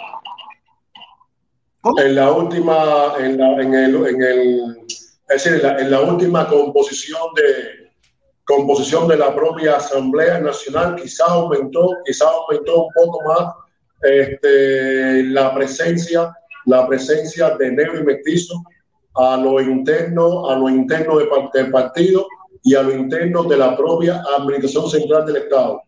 [1.97, 4.77] En la última, en, la, en, el, en el,
[5.29, 7.89] es decir, en la última composición de,
[8.49, 13.53] composición de la propia Asamblea Nacional quizás aumentó, quizás aumentó un poco más
[14.01, 16.35] este, la presencia,
[16.65, 18.55] la presencia de negro y mestizo
[19.13, 21.19] a lo interno, a lo interno
[21.53, 22.25] del partido
[22.63, 25.83] y a lo interno de la propia Administración Central del Estado.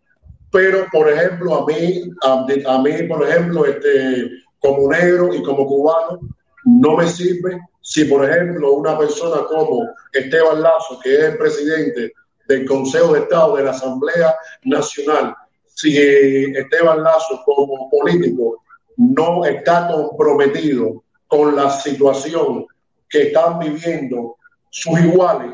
[0.51, 4.29] Pero, por ejemplo, a mí, a, mí, por ejemplo, este,
[4.61, 6.19] como negro y como cubano,
[6.65, 7.59] no me sirve.
[7.81, 12.13] Si, por ejemplo, una persona como Esteban Lazo, que es el presidente
[12.47, 15.35] del Consejo de Estado, de la Asamblea Nacional,
[15.65, 18.63] si Esteban Lazo como político
[18.97, 22.67] no está comprometido con la situación
[23.09, 24.37] que están viviendo
[24.69, 25.53] sus iguales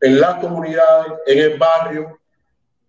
[0.00, 2.18] en las comunidades, en el barrio,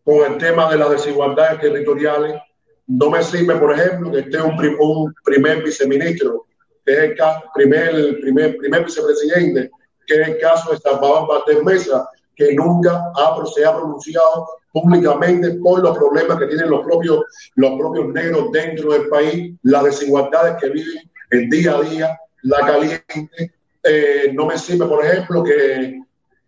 [0.04, 2.40] con el tema de las desigualdades territoriales,
[2.88, 6.46] no me sirve, por ejemplo, que esté un, primer viceministro,
[6.86, 7.16] que es el
[7.54, 9.70] primer, primer, primer vicepresidente,
[10.06, 15.56] que es el caso de Salvador Valdés Mesa, que nunca ha, se ha pronunciado públicamente
[15.56, 20.56] por los problemas que tienen los propios, los propios negros dentro del país, las desigualdades
[20.62, 23.54] que viven el día a día, la caliente.
[23.84, 26.02] Eh, no me sirve, por ejemplo, que,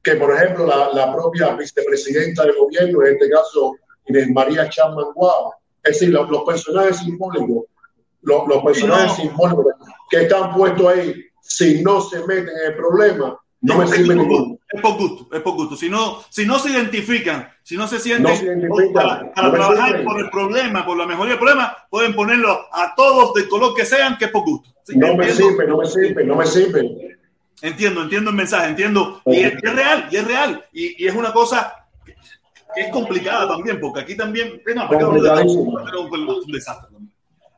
[0.03, 3.76] que por ejemplo, la, la, propia vicepresidenta del gobierno, en este caso
[4.07, 5.53] Inés María Chapman Guau,
[5.84, 7.65] es decir, los, los personajes simbólicos,
[8.22, 9.65] los, los personajes simbólicos
[10.10, 14.57] que están puestos ahí, si no se meten en el problema, no me sirve ninguno.
[14.72, 15.76] Es por gusto, es por gusto.
[15.76, 20.85] Si no, si no se identifican, si no se sienten para, trabajar por el problema,
[20.85, 24.31] por la mejoría del problema, pueden ponerlo a todos del color que sean, que es
[24.31, 24.69] por gusto.
[24.95, 27.18] no me sirve, no me sirve, no me sirve.
[27.61, 29.22] Entiendo, entiendo el mensaje, entiendo.
[29.26, 30.65] Y es, real, y es real.
[30.72, 31.89] Y, y, es una cosa
[32.73, 34.61] que, es complicada también, porque aquí también.
[34.75, 36.89] No, un, desastre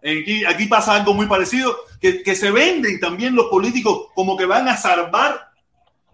[0.04, 4.46] Aquí, aquí pasa algo muy parecido, que, que se venden también los políticos como que
[4.46, 5.52] van a salvar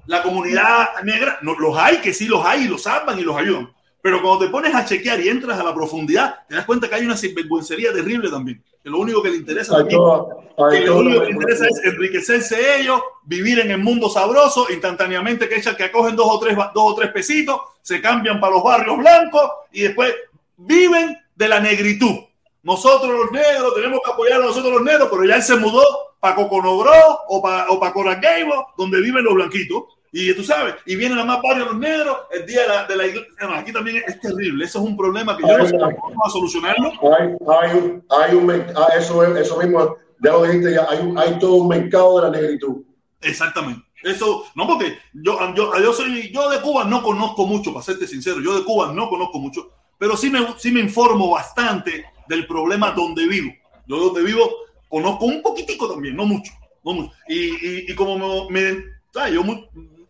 [0.07, 3.37] la comunidad negra, no, los hay, que sí los hay, y los salvan y los
[3.37, 3.69] ayudan.
[4.01, 6.95] Pero cuando te pones a chequear y entras a la profundidad, te das cuenta que
[6.95, 8.63] hay una sinvergüencería terrible también.
[8.87, 13.01] Que lo único que le interesa, que lo único que le interesa es enriquecerse ellos,
[13.25, 16.95] vivir en el mundo sabroso, instantáneamente que echan que acogen dos o tres dos o
[16.95, 19.41] tres pesitos, se cambian para los barrios blancos
[19.73, 20.15] y después
[20.55, 22.15] viven de la negritud.
[22.63, 25.83] Nosotros los negros tenemos que apoyar a nosotros los negros, pero ya él se mudó
[26.21, 29.83] para Coconogró o para o para Coraqueibo, donde viven los blanquitos.
[30.11, 32.95] Y tú sabes, y vienen a más barrios los negros el día de la, de
[32.95, 33.31] la iglesia.
[33.53, 34.65] aquí también es, terrible.
[34.65, 36.91] Eso es un problema que yo no sé cómo a solucionarlo.
[37.17, 41.39] Hay, hay, un, hay un, ah, eso, eso mismo, ya lo dijiste, ya hay, hay
[41.39, 42.83] todo un mercado de la negritud.
[43.21, 43.85] Exactamente.
[44.03, 48.07] Eso, no, porque yo, yo, yo, soy, yo de Cuba no conozco mucho, para serte
[48.07, 52.45] sincero, yo de Cuba no conozco mucho, pero sí me, sí me informo bastante del
[52.45, 53.51] problema donde vivo.
[53.87, 54.49] Yo donde vivo
[54.87, 56.51] conozco un poquitico también, no mucho,
[56.83, 57.11] no mucho.
[57.27, 59.43] Y, y, como me, me yo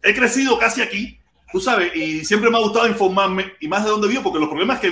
[0.07, 1.19] he crecido casi aquí,
[1.51, 4.49] tú sabes, y siempre me ha gustado informarme y más de dónde vivo, porque los
[4.49, 4.91] problemas que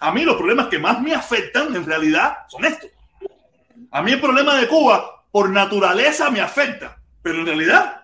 [0.00, 2.90] a mí los problemas que más me afectan en realidad son estos.
[3.90, 8.02] A mí el problema de Cuba por naturaleza me afecta, pero en realidad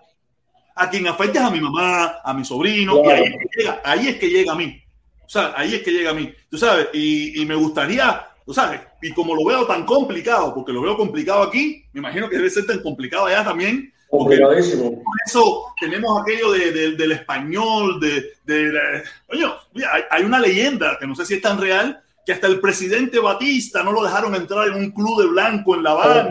[0.75, 3.81] a quien afecta es a mi mamá, a mi sobrino, y ahí es, que llega,
[3.83, 4.83] ahí es que llega a mí.
[5.25, 8.53] O sea, ahí es que llega a mí, tú sabes, y, y me gustaría, tú
[8.53, 12.37] sabes, y como lo veo tan complicado, porque lo veo complicado aquí, me imagino que
[12.37, 19.03] debe ser tan complicado allá también, por eso tenemos aquello de, del español, de, de
[19.27, 19.45] oye,
[19.91, 23.19] hay, hay, una leyenda que no sé si es tan real, que hasta el presidente
[23.19, 26.29] Batista no lo dejaron entrar en un club de blanco en La Habana.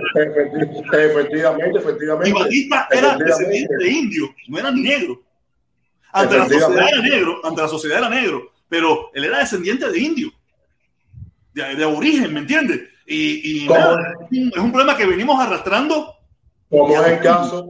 [0.93, 2.31] Efectivamente, efectivamente.
[2.31, 5.23] Y Batista era descendiente de indio, no era negro.
[6.13, 9.99] Ante la sociedad era negro, ante la sociedad era negro, pero él era descendiente de
[9.99, 10.33] indio,
[11.53, 12.81] de, de origen, ¿me entiendes?
[13.07, 16.16] Y, y es un problema que venimos arrastrando
[16.71, 17.67] como es el caso,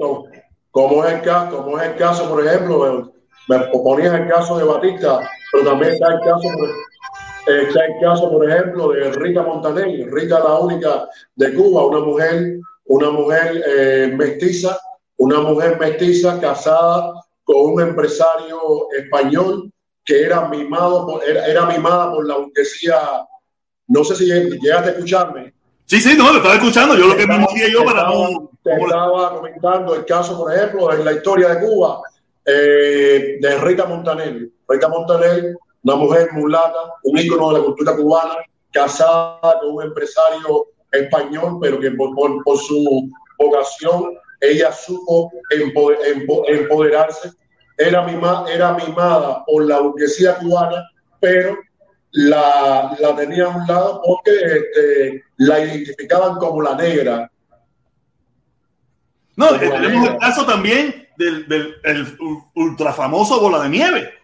[0.70, 3.12] como es el caso, como es el caso, por ejemplo,
[3.48, 5.20] me ponías el caso de Batista,
[5.52, 6.48] pero también está el caso,
[7.46, 10.12] está el caso, por ejemplo, de Rita Montaner.
[10.12, 14.78] Rita la única de Cuba, una mujer, una mujer eh, mestiza,
[15.16, 17.12] una mujer mestiza casada
[17.44, 19.70] con un empresario español
[20.04, 22.98] que era mimado, era, era mimada por la burguesía.
[23.88, 25.54] No sé si llegaste a escucharme.
[25.84, 26.96] Sí, sí, no, lo estaba escuchando.
[26.96, 28.50] Yo lo que me moría yo para no.
[28.66, 32.00] Te estaba comentando el caso, por ejemplo, en la historia de Cuba,
[32.44, 34.48] eh, de Rita Montaner.
[34.66, 38.34] Rita Montaner, una mujer mulata, un ícono de la cultura cubana,
[38.72, 42.12] casada con un empresario español, pero que por,
[42.42, 45.30] por, su vocación ella supo
[46.48, 47.30] empoderarse.
[47.78, 50.90] Era, mima, era mimada por la burguesía cubana,
[51.20, 51.56] pero
[52.10, 57.30] la, la tenía a un lado porque este, la identificaban como la negra.
[59.36, 62.18] No, eh, tenemos el caso también del, del el
[62.54, 64.14] ultra famoso Bola de Nieve.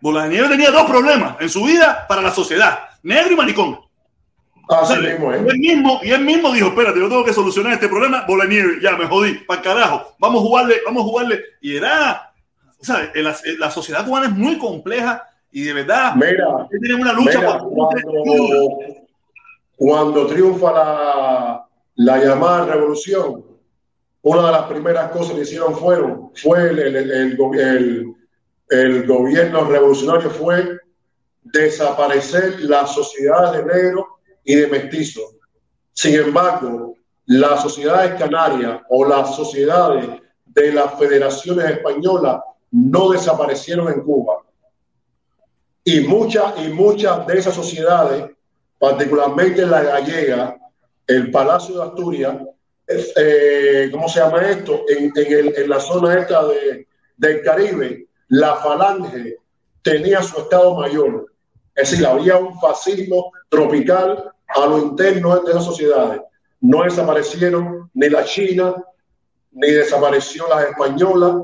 [0.00, 3.80] Bola de Nieve tenía dos problemas en su vida para la sociedad, negro y maricón.
[4.68, 5.44] Así mismo, ¿eh?
[5.44, 8.44] y, él mismo, y él mismo dijo, espérate, yo tengo que solucionar este problema, Bola
[8.44, 11.40] de Nieve, ya me jodí, para carajo, vamos a jugarle, vamos a jugarle.
[11.60, 12.32] Y era,
[12.80, 17.12] o sea, la, la sociedad cubana es muy compleja y de verdad, mira, tienen una
[17.12, 17.78] lucha cuando,
[19.76, 21.66] cuando, triunfa la,
[21.96, 23.44] la, llamada revolución,
[24.22, 27.36] una de las primeras cosas que hicieron fueron, fue el,
[29.06, 30.78] gobierno revolucionario fue
[31.42, 35.20] desaparecer las sociedades de negro y de mestizo.
[35.92, 36.94] Sin embargo,
[37.26, 40.08] las sociedades canarias o las sociedades
[40.46, 42.40] de las federaciones españolas
[42.70, 44.42] no desaparecieron en Cuba
[45.84, 48.30] y muchas y muchas de esas sociedades,
[48.78, 50.56] particularmente la gallega,
[51.06, 52.36] el Palacio de Asturias,
[53.16, 54.84] eh, ¿cómo se llama esto?
[54.88, 56.86] En, en, el, en la zona esta de,
[57.16, 59.36] del Caribe, la falange
[59.82, 61.26] tenía su estado mayor.
[61.74, 66.20] Es decir, había un fascismo tropical a lo interno de esas sociedades.
[66.60, 68.74] No desaparecieron ni la China,
[69.52, 71.36] ni desapareció las españolas,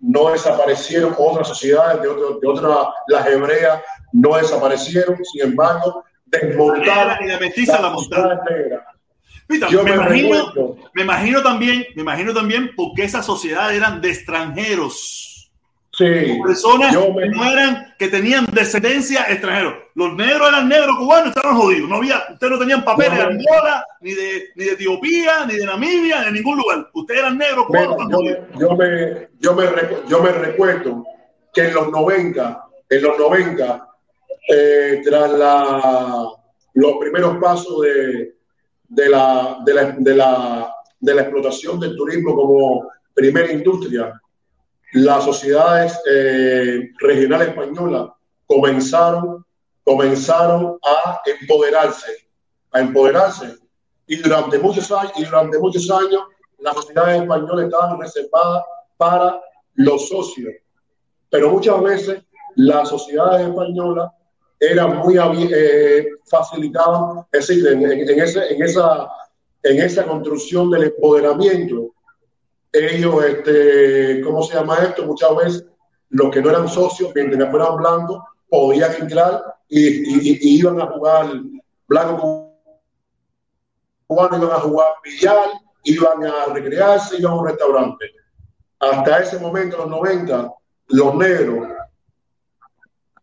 [0.00, 3.82] no desaparecieron otras sociedades de, otro, de otra, las hebreas
[4.12, 8.99] no desaparecieron, sin embargo, desmontaron la, mestiza la, la
[9.70, 14.10] Yo me, me, imagino, me imagino también, me imagino también porque esas sociedades eran de
[14.10, 15.30] extranjeros
[15.92, 17.28] Sí, personas me...
[17.28, 19.76] no eran que tenían descendencia extranjera.
[19.94, 21.90] Los negros eran negros cubanos, estaban jodidos.
[21.90, 25.66] No había, ustedes no tenían papeles de Angola, ni de, ni de Etiopía, ni de
[25.66, 26.88] Namibia, de ningún lugar.
[26.94, 27.96] Ustedes eran negros cubanos.
[28.08, 28.20] yo,
[28.58, 29.64] yo, me, yo, me,
[30.08, 31.04] yo me recuerdo
[31.52, 33.88] que en los 90, en los 90,
[34.48, 36.28] eh, tras la,
[36.74, 38.36] los primeros pasos de,
[38.90, 44.20] de, la, de, la, de, la, de la explotación del turismo como primera industria,
[44.92, 48.10] las sociedades eh, regionales españolas
[48.46, 49.44] comenzaron,
[49.84, 52.28] comenzaron a empoderarse,
[52.72, 53.56] a empoderarse.
[54.08, 56.22] y durante muchos años, y durante muchos años
[56.58, 58.64] las sociedades españolas estaban reservadas
[58.96, 59.40] para
[59.74, 60.52] los socios.
[61.30, 62.22] Pero muchas veces
[62.56, 64.10] las sociedades españolas
[64.60, 69.08] eran muy eh, facilitadas, es decir, en, ese, en, esa,
[69.62, 71.94] en esa construcción del empoderamiento,
[72.70, 75.06] ellos, este, ¿cómo se llama esto?
[75.06, 75.66] Muchas veces
[76.10, 81.32] los que no eran socios, mientras fueran blancos, podían entrar y, iban a jugar
[81.88, 82.52] blanco
[84.06, 85.48] cubano, iban a jugar billar,
[85.84, 88.04] iban a recrearse, iban a un restaurante.
[88.78, 90.52] Hasta ese momento, en los 90,
[90.88, 91.68] los negros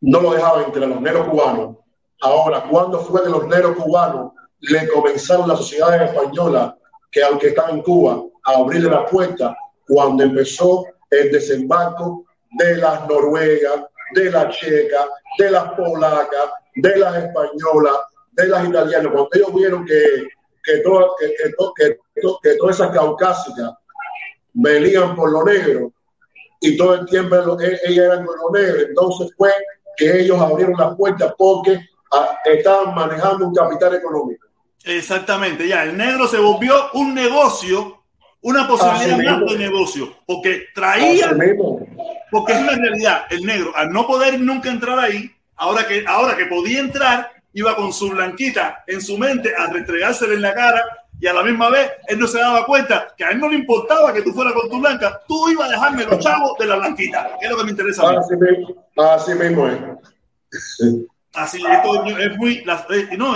[0.02, 1.78] no lo dejaban entre los negros cubanos.
[2.22, 6.74] Ahora, ¿cuándo fue que los negros cubanos le comenzaron las sociedades españolas,
[7.12, 9.56] que aunque están en Cuba, a abrirle la puerta
[9.88, 15.06] cuando empezó el desembarco de las noruegas, de las checas,
[15.38, 17.96] de las polacas, de las españolas,
[18.32, 19.12] de las italianas.
[19.12, 20.28] Cuando ellos vieron que,
[20.64, 21.98] que, todas, que,
[22.42, 23.74] que, todas esas caucásicas
[24.54, 25.92] venían por lo negro
[26.60, 29.52] y todo el tiempo ellas eran con lo negro, entonces fue
[29.98, 31.80] que ellos abrieron las puertas porque
[32.12, 34.48] ah, estaban manejando un capital económico.
[34.86, 38.04] Exactamente, ya el negro se volvió un negocio,
[38.42, 41.36] una posibilidad de negocio, porque traía,
[42.32, 46.38] porque es una realidad, el negro, al no poder nunca entrar ahí, ahora que, ahora
[46.38, 50.86] que podía entrar, iba con su blanquita en su mente a restregársela en la cara
[51.20, 53.56] y a la misma vez él no se daba cuenta que a él no le
[53.56, 56.76] importaba que tú fueras con tu blanca, tú ibas a dejarme los chavos de la
[56.76, 58.04] blanquita, que es lo que me interesa.
[58.10, 59.80] Así mismo, así mismo es.
[61.34, 63.36] Así, esto es muy, eh, no,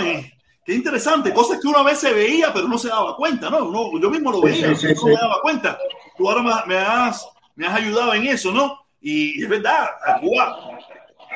[0.64, 4.00] qué interesante, cosas que una vez se veía pero no se daba cuenta, ¿no?
[4.00, 5.78] yo mismo lo veía, no me daba cuenta.
[6.16, 8.78] Tú ahora me has, me has ayudado en eso, ¿no?
[9.00, 9.88] Y es verdad,
[10.20, 10.78] Cuba,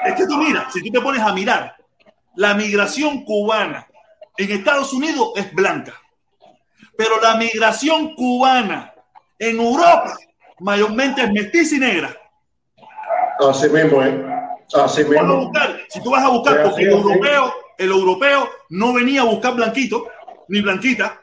[0.05, 1.77] es que tú mira, si tú te pones a mirar,
[2.37, 3.87] la migración cubana
[4.37, 5.95] en Estados Unidos es blanca
[6.97, 8.93] pero la migración cubana
[9.39, 10.17] en Europa
[10.61, 12.17] mayormente es mestiza y negra.
[13.39, 14.25] Así mismo, ¿eh?
[14.75, 15.53] Así mismo.
[15.89, 20.09] si tú vas a buscar, porque el europeo, el europeo no venía a buscar blanquito
[20.49, 21.21] ni blanquita,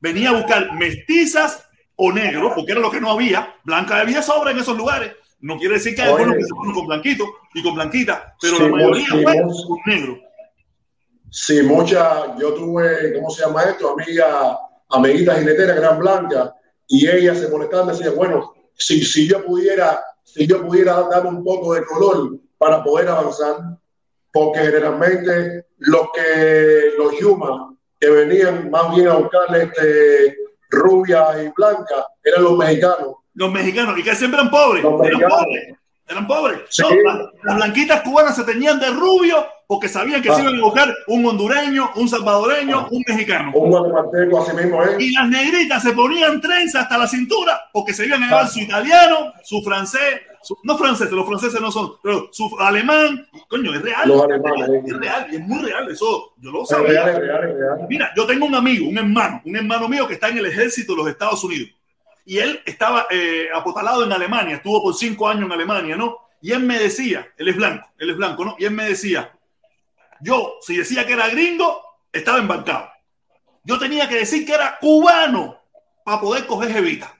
[0.00, 3.54] venía a buscar mestizas o negros, porque era lo que no había.
[3.64, 5.12] Blanca había sobra en esos lugares.
[5.40, 7.24] No quiere decir que hay algunos que se ponen con blanquito
[7.54, 9.24] y con blanquita, pero la mayoría fue
[9.66, 10.18] con negro.
[11.30, 13.92] Sí, mucha, yo tuve, ¿cómo se llama esto?
[13.92, 14.58] Amiga
[14.90, 16.52] amiguita jinetera que eran blancas
[16.86, 21.44] y ella se molestaban, decía, bueno, si, si yo pudiera, si yo pudiera dar un
[21.44, 23.56] poco de color para poder avanzar,
[24.32, 30.36] porque generalmente los que los Yuma que venían más bien a buscarle este,
[30.70, 33.16] rubia y blanca eran los mexicanos.
[33.34, 34.84] Los mexicanos, y que siempre eran pobres.
[34.84, 35.74] eran pobres.
[36.10, 36.58] Eran pobres.
[37.44, 41.24] las blanquitas cubanas se tenían de rubio porque sabían que se iban a buscar un
[41.24, 43.52] hondureño, un salvadoreño, un mexicano.
[43.54, 44.96] Un guatemalteco, así mismo ¿eh?
[44.98, 48.58] Y las negritas se ponían trenzas hasta la cintura porque se iban a llevar su
[48.58, 50.22] italiano, su francés,
[50.64, 54.08] no francés, los franceses no son, pero su alemán, coño, es real.
[54.08, 54.68] Los alemanes.
[54.84, 57.08] Es, real, es muy real, eso yo lo sabía.
[57.08, 60.14] Es real, es real, Mira, yo tengo un amigo, un hermano, un hermano mío que
[60.14, 61.70] está en el ejército de los Estados Unidos.
[62.30, 66.28] Y él estaba eh, apotalado en Alemania, estuvo por cinco años en Alemania, ¿no?
[66.40, 68.54] Y él me decía, él es blanco, él es blanco, ¿no?
[68.56, 69.36] Y él me decía,
[70.20, 71.82] yo, si decía que era gringo,
[72.12, 72.88] estaba embarcado.
[73.64, 75.58] Yo tenía que decir que era cubano
[76.04, 77.12] para poder coger jevita.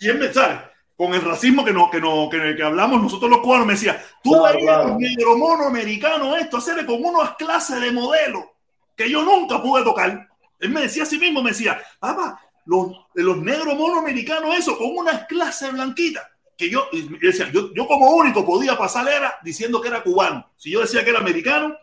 [0.00, 0.62] Y él me sabe,
[0.96, 4.44] con el racismo que, no, que, no, que, hablamos nosotros los cubanos, me decía, tú
[4.46, 8.52] eres un negro mono americano esto, hacerle con unas clases de modelo
[8.96, 10.28] que yo nunca pude tocar.
[10.58, 14.76] Él me decía a sí mismo, me decía, papá, los, los negros mono americanos eso,
[14.76, 16.24] con unas clases blanquitas
[16.56, 16.86] que yo,
[17.20, 20.50] decía, yo, yo, como único podía pasar era diciendo que era cubano.
[20.56, 21.76] Si yo decía que era americano,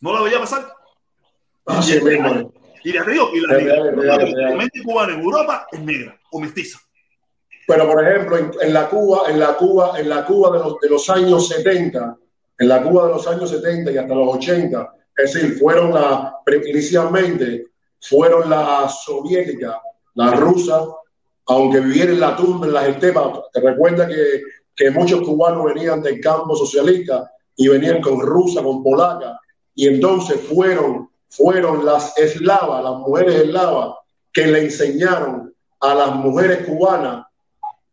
[0.00, 0.70] no la veía pasar.
[1.66, 1.94] Así
[2.84, 6.78] y, le digo, y la mente cubana en Europa es negra o mestiza.
[7.66, 10.80] Pero por ejemplo, en, en, la Cuba, en la Cuba, en la Cuba de los,
[10.80, 12.16] de los años 70,
[12.58, 16.34] en la Cuba de los años 70 y hasta los 80, es decir, fueron la,
[16.66, 17.66] inicialmente
[18.00, 19.76] fueron las soviéticas,
[20.14, 20.82] las rusas,
[21.46, 24.42] aunque vivieran en la tumba, en las estepas, te recuerda que,
[24.74, 29.40] que muchos cubanos venían del campo socialista y venían con rusa, con polaca,
[29.74, 33.96] y entonces fueron, fueron las eslavas, las mujeres eslavas,
[34.32, 37.24] que le enseñaron a las mujeres cubanas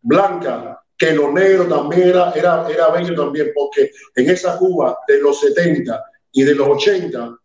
[0.01, 5.19] blancas que lo negro también era, era, era bello también, porque en esa Cuba de
[5.19, 7.37] los 70 y de los 80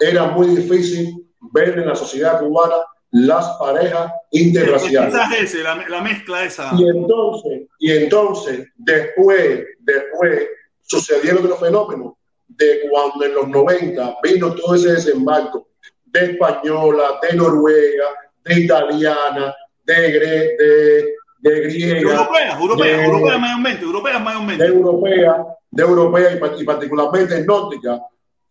[0.00, 2.76] era muy difícil ver en la sociedad cubana
[3.10, 5.54] las parejas interraciales.
[5.54, 6.72] la, la, mezcla esa.
[6.76, 10.48] Y entonces, y entonces, después, después
[10.82, 12.14] sucedieron los fenómenos
[12.48, 15.68] de cuando en los 90 vino todo ese desembarco
[16.04, 18.04] de española, de noruega,
[18.44, 19.54] de italiana,
[19.84, 22.12] de, de, de griega.
[22.12, 24.64] Europea, europea, europea mayormente, europea mayormente.
[24.64, 28.00] De europea, de europea y, particularmente nórdica,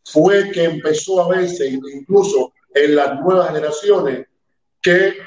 [0.03, 4.27] fue que empezó a verse incluso en las nuevas generaciones
[4.81, 5.17] que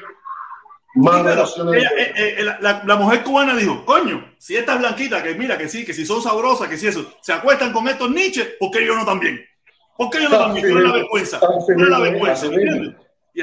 [0.94, 1.26] más
[1.74, 5.84] eh, eh, la, la, mujer cubana dijo, coño, si estas blanquitas, que mira, que sí,
[5.84, 8.94] que si son sabrosas, que si eso, se acuestan con estos niches, ¿por qué yo
[8.94, 9.44] no también?
[9.96, 10.70] ¿Por qué yo no también?
[10.70, 11.40] No es la vergüenza.
[11.40, 12.46] No es la vergüenza,
[13.34, 13.40] Y,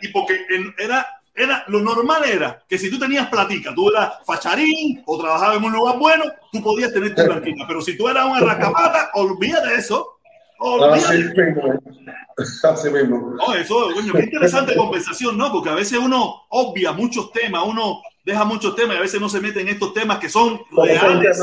[0.00, 0.46] y, porque
[0.78, 5.58] era, era, lo normal era que si tú tenías platica, tú eras facharín o trabajabas
[5.58, 7.66] en un lugar bueno, tú podías tener tu blanquita.
[7.68, 9.82] Pero si tú eras una racapata, olvídate de
[10.62, 11.10] eso.
[11.10, 11.54] Olvídate.
[12.64, 13.34] Así mismo.
[13.36, 15.52] No, eso, coño, qué interesante conversación, ¿no?
[15.52, 19.28] Porque a veces uno obvia muchos temas, uno deja muchos temas y a veces no
[19.28, 21.38] se mete en estos temas que son reales.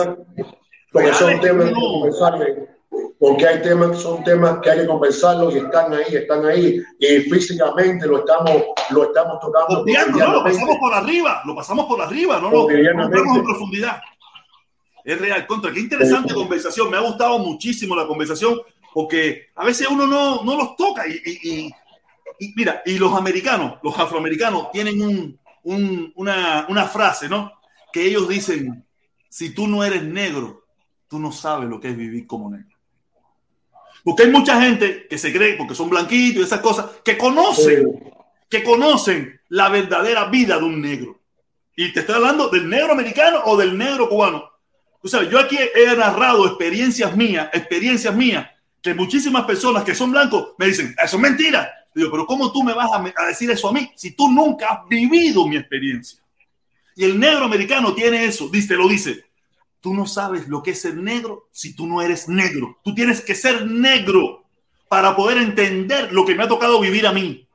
[0.92, 1.72] porque son temas
[3.20, 7.08] porque hay temas, son temas que hay que conversarlos y están ahí, están ahí, y
[7.30, 9.84] físicamente lo estamos, lo estamos tocando.
[9.86, 14.02] no, lo pasamos por arriba, lo pasamos por arriba, no lo entramos en profundidad.
[15.04, 18.62] Es real, contra, qué interesante conversación, me ha gustado muchísimo la conversación,
[19.00, 21.72] porque a veces uno no, no los toca y,
[22.38, 27.50] y, mira, y los americanos, los afroamericanos tienen un, un, una, una frase, ¿no?
[27.94, 28.86] Que ellos dicen,
[29.30, 30.66] si tú no eres negro,
[31.08, 32.78] tú no sabes lo que es vivir como negro.
[34.04, 38.04] Porque hay mucha gente que se cree, porque son blanquitos y esas cosas, que conocen,
[38.50, 41.22] que conocen la verdadera vida de un negro.
[41.74, 44.44] Y te estoy hablando del negro americano o del negro cubano.
[45.02, 48.46] O sea, yo aquí he narrado experiencias mías, experiencias mías,
[48.82, 51.70] que muchísimas personas que son blancos me dicen, eso es mentira.
[51.94, 54.88] Digo, pero ¿cómo tú me vas a, decir eso a mí si tú nunca has
[54.88, 56.20] vivido mi experiencia?
[56.96, 59.26] Y el negro americano tiene eso, dice, lo dice.
[59.82, 62.78] Tú no sabes lo que es ser negro si tú no eres negro.
[62.84, 64.44] Tú tienes que ser negro
[64.90, 67.48] para poder entender lo que me ha tocado vivir a mí.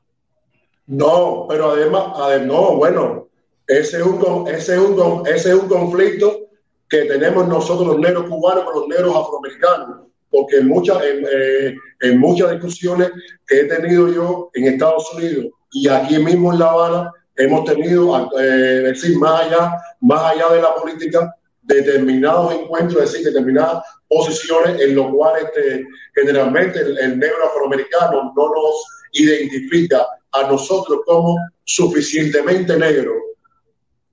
[0.87, 2.07] No, pero además,
[2.45, 3.27] no, bueno,
[3.67, 6.41] ese es, un, ese, es un, ese es un conflicto
[6.89, 10.05] que tenemos nosotros los negros cubanos con los negros afroamericanos
[10.35, 13.09] porque en muchas, eh, en, muchas discusiones
[13.47, 18.29] que he tenido yo en Estados Unidos y aquí mismo en La Habana, hemos tenido,
[18.37, 24.81] eh, decir, más allá, más allá de la política, determinados encuentros, es decir, determinadas posiciones
[24.81, 31.37] en los cuales este, generalmente el, el, negro afroamericano no nos identifica a nosotros como
[31.63, 33.13] suficientemente negro.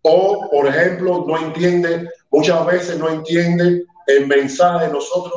[0.03, 5.35] O, por ejemplo, no entiende, muchas veces no entiende el mensaje de nosotros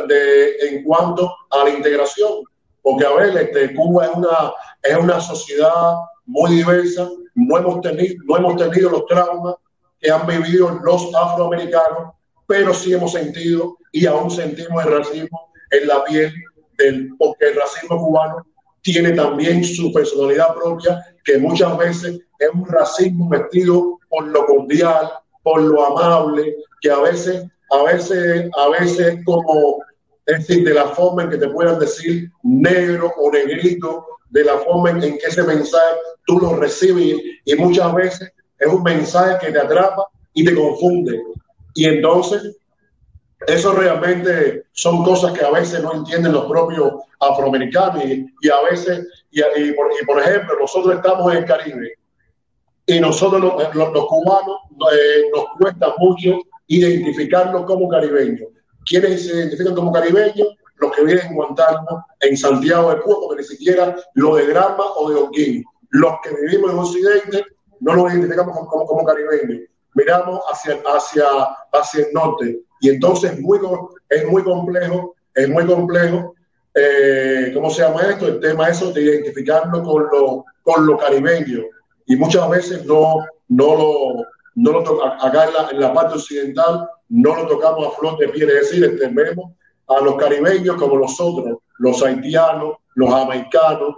[0.00, 2.44] de, en cuanto a la integración.
[2.82, 4.52] Porque, a ver, este, Cuba es una,
[4.82, 5.94] es una sociedad
[6.26, 9.54] muy diversa, no hemos, tenido, no hemos tenido los traumas
[10.00, 12.12] que han vivido los afroamericanos,
[12.46, 16.32] pero sí hemos sentido y aún sentimos el racismo en la piel,
[16.76, 18.46] del, porque el racismo cubano
[18.82, 25.10] tiene también su personalidad propia, que muchas veces es un racismo vestido por lo cordial,
[25.42, 29.78] por lo amable, que a veces a veces, a veces como,
[30.26, 34.58] es decir, de la forma en que te puedan decir negro o negrito, de la
[34.58, 35.96] forma en, que ese mensaje
[36.26, 41.20] tú lo recibes y muchas veces es un mensaje que te atrapa y te confunde.
[41.74, 42.56] Y entonces,
[43.46, 49.06] eso realmente son cosas que a veces no entienden los propios afroamericanos y, a veces,
[49.30, 51.94] y, por, ejemplo, nosotros estamos en el Caribe
[52.86, 54.56] y nosotros los, cubanos
[54.92, 56.38] eh, nos cuesta mucho
[56.76, 58.48] identificarnos como caribeños.
[58.86, 60.56] ¿Quiénes se identifican como caribeños?
[60.76, 64.84] Los que viven en Guantánamo, en Santiago de Cuba, porque ni siquiera lo de Grama
[64.96, 65.64] o de Oquín.
[65.90, 67.44] Los que vivimos en Occidente
[67.80, 69.68] no nos identificamos como, caribeños.
[69.94, 71.24] Miramos hacia, hacia,
[71.72, 72.60] hacia el norte.
[72.80, 73.58] Y entonces es muy
[74.42, 76.34] complejo, es muy complejo,
[76.74, 78.26] eh, ¿cómo se llama esto?
[78.26, 81.64] El tema eso de identificarnos con lo, con lo caribeño.
[82.06, 86.14] Y muchas veces no, no lo, no lo toca, acá en la, en la, parte
[86.14, 89.52] occidental no lo tocamos a flor de piel, es decir, entendemos
[89.88, 93.96] a los caribeños como nosotros, los haitianos, los jamaicanos.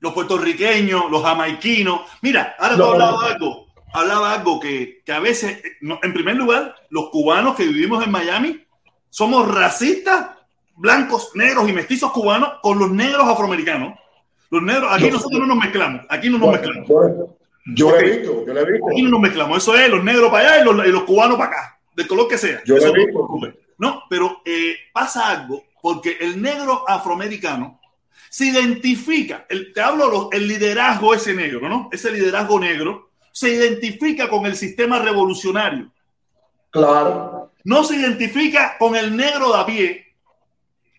[0.00, 2.00] Los puertorriqueños, los jamaiquinos.
[2.20, 7.08] Mira, ahora tú hablaba algo, hablaba algo que, que a veces, en primer lugar, los
[7.08, 8.64] cubanos que vivimos en Miami
[9.08, 10.30] somos racistas,
[10.76, 13.98] blancos, negros y mestizos cubanos con los negros afroamericanos.
[14.50, 16.88] Los negros, aquí nosotros no nos mezclamos, aquí no nos mezclamos.
[17.66, 18.90] Yo lo he visto, yo lo he visto.
[18.90, 21.80] Aquí no nos mezclamos, eso es los negros para allá y los, cubanos para acá,
[21.96, 22.62] del color que sea.
[22.64, 23.28] Yo lo he visto.
[23.78, 27.80] No, pero eh, pasa algo, porque el negro afroamericano
[28.28, 31.88] se identifica, el, te hablo el liderazgo ese negro, ¿no?
[31.92, 35.90] Ese liderazgo negro se identifica con el sistema revolucionario.
[36.70, 37.52] Claro.
[37.64, 40.14] No se identifica con el negro de a pie,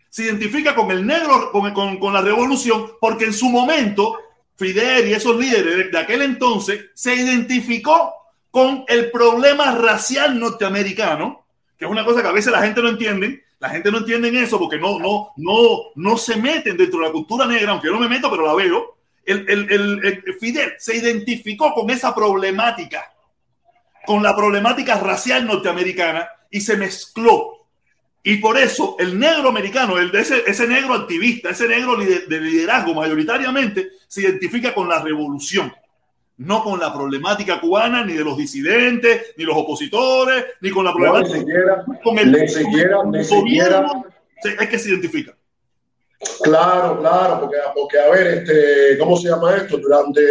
[0.09, 4.17] se identifica con el negro, con, con, con la revolución, porque en su momento
[4.57, 8.13] Fidel y esos líderes de aquel entonces se identificó
[8.51, 11.45] con el problema racial norteamericano,
[11.77, 13.43] que es una cosa que a veces la gente no entiende.
[13.59, 17.11] La gente no entiende eso porque no, no, no, no se meten dentro de la
[17.11, 18.95] cultura negra, aunque yo no me meto, pero la veo.
[19.25, 23.11] El, el, el, Fidel se identificó con esa problemática,
[24.05, 27.64] con la problemática racial norteamericana y se mezcló
[28.27, 32.39] y por eso el negro americano, el de ese, ese negro activista, ese negro de
[32.41, 35.71] liderazgo mayoritariamente, se identifica con la revolución,
[36.37, 40.91] no con la problemática cubana, ni de los disidentes, ni los opositores, ni con la
[40.91, 41.35] problemática.
[41.35, 44.03] ni siquiera, con el, ni siquiera, ni siquiera.
[44.43, 45.37] Es que se identifica.
[46.41, 49.77] Claro, claro, porque, porque a ver, este, ¿cómo se llama esto?
[49.77, 50.21] Durante,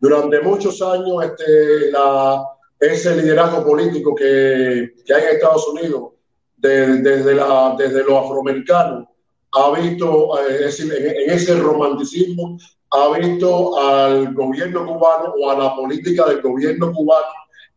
[0.00, 2.42] durante muchos años, este, la,
[2.80, 6.15] ese liderazgo político que, que hay en Estados Unidos
[6.56, 9.08] desde, la, desde lo afroamericano,
[9.52, 12.58] ha visto, eh, es decir, en, ese romanticismo,
[12.90, 17.26] ha visto al gobierno cubano o a la política del gobierno cubano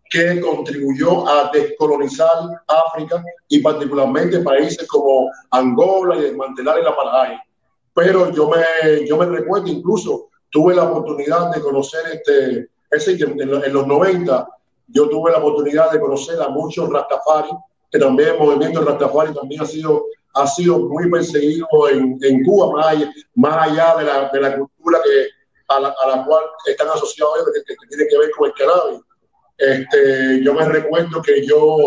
[0.09, 2.27] que contribuyó a descolonizar
[2.67, 7.37] África y particularmente países como Angola y desmantelar el apartheid.
[7.93, 13.39] Pero yo me, yo me recuerdo, incluso tuve la oportunidad de conocer, este, ese, en,
[13.39, 14.47] en los 90,
[14.87, 17.49] yo tuve la oportunidad de conocer a muchos Rastafari
[17.91, 20.05] que también el movimiento Rastafari también ha sido,
[20.35, 24.57] ha sido muy perseguido en, en Cuba, más allá, más allá de, la, de la
[24.57, 25.27] cultura que,
[25.69, 29.01] a, la, a la cual están asociados que, que, tiene que ver con el cannabis.
[29.57, 31.77] Este, yo me recuerdo que yo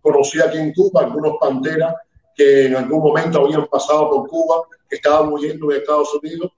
[0.00, 1.94] conocí aquí en Cuba algunos panteras
[2.34, 6.52] que en algún momento habían pasado por Cuba, que estaban huyendo de Estados Unidos.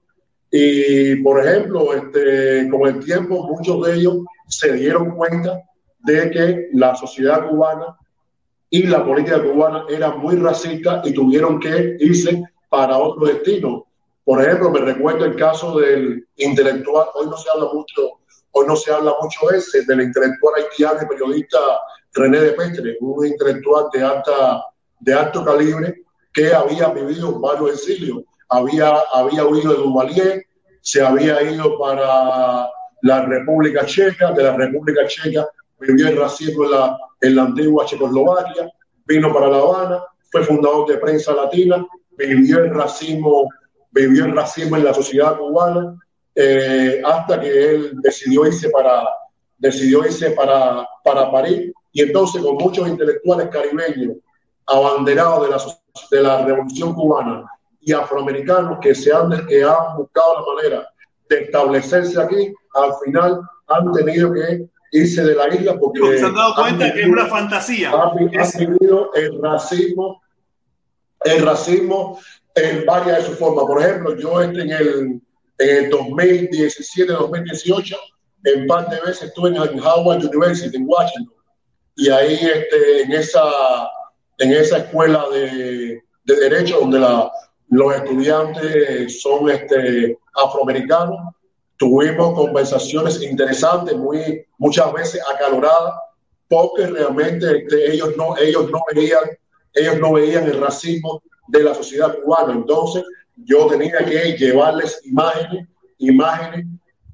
[0.51, 4.17] Y, por ejemplo, este, con el tiempo, muchos de ellos
[4.47, 5.61] se dieron cuenta
[5.99, 7.97] de que la sociedad cubana
[8.69, 13.87] y la política cubana era muy racista y tuvieron que irse para otro destino.
[14.23, 18.19] Por ejemplo, me recuerdo el caso del intelectual, hoy no se habla mucho,
[18.51, 21.57] hoy no se habla mucho ese, del intelectual haitiano y periodista
[22.13, 24.63] René de Petre, un intelectual de, alta,
[24.99, 28.23] de alto calibre que había vivido varios exilios.
[28.49, 30.45] Había, había huido de Duvalier,
[30.81, 32.69] se había ido para
[33.01, 35.47] la República Checa, de la República Checa
[35.79, 38.71] vivió el racismo en la, en la antigua Checoslovaquia,
[39.05, 43.47] vino para La Habana, fue fundador de Prensa Latina, vivió el racismo,
[43.91, 45.95] vivió el racismo en la sociedad cubana,
[46.35, 49.07] eh, hasta que él decidió irse para,
[49.57, 54.17] decidió irse para, para París, y entonces con muchos intelectuales caribeños
[54.67, 55.63] abanderados de la,
[56.11, 57.45] de la revolución cubana
[57.81, 60.89] y afroamericanos que, se han, que han buscado la manera
[61.27, 66.35] de establecerse aquí, al final han tenido que irse de la isla porque se han
[66.35, 67.91] dado cuenta que es una fantasía.
[67.91, 70.21] Ha, vivido el racismo,
[71.23, 72.19] el racismo
[72.55, 73.65] en varias de sus formas.
[73.65, 75.21] Por ejemplo, yo este en el,
[75.57, 77.97] en el 2017, 2018,
[78.45, 81.35] en par de veces estuve en Howard University en Washington
[81.95, 83.41] y ahí este, en esa
[84.37, 87.29] en esa escuela de, de derecho donde la,
[87.69, 91.35] los estudiantes son este, afroamericanos
[91.79, 95.93] Tuvimos conversaciones interesantes, muy, muchas veces acaloradas,
[96.49, 99.23] porque realmente este, ellos, no, ellos, no veían,
[99.73, 102.51] ellos no veían el racismo de la sociedad cubana.
[102.51, 103.05] Entonces,
[103.45, 105.67] yo tenía que llevarles imágenes,
[105.99, 106.65] imágenes.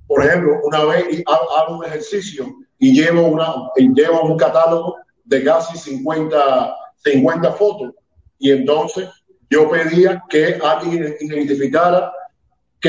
[0.07, 2.47] Por ejemplo, una vez hago un ejercicio
[2.79, 7.93] y llevo, una, llevo un catálogo de casi 50, 50 fotos.
[8.39, 9.09] Y entonces
[9.51, 12.11] yo pedía que alguien identificara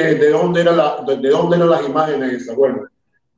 [0.01, 2.57] de dónde, era la, de dónde eran las imágenes esas.
[2.57, 2.87] Bueno,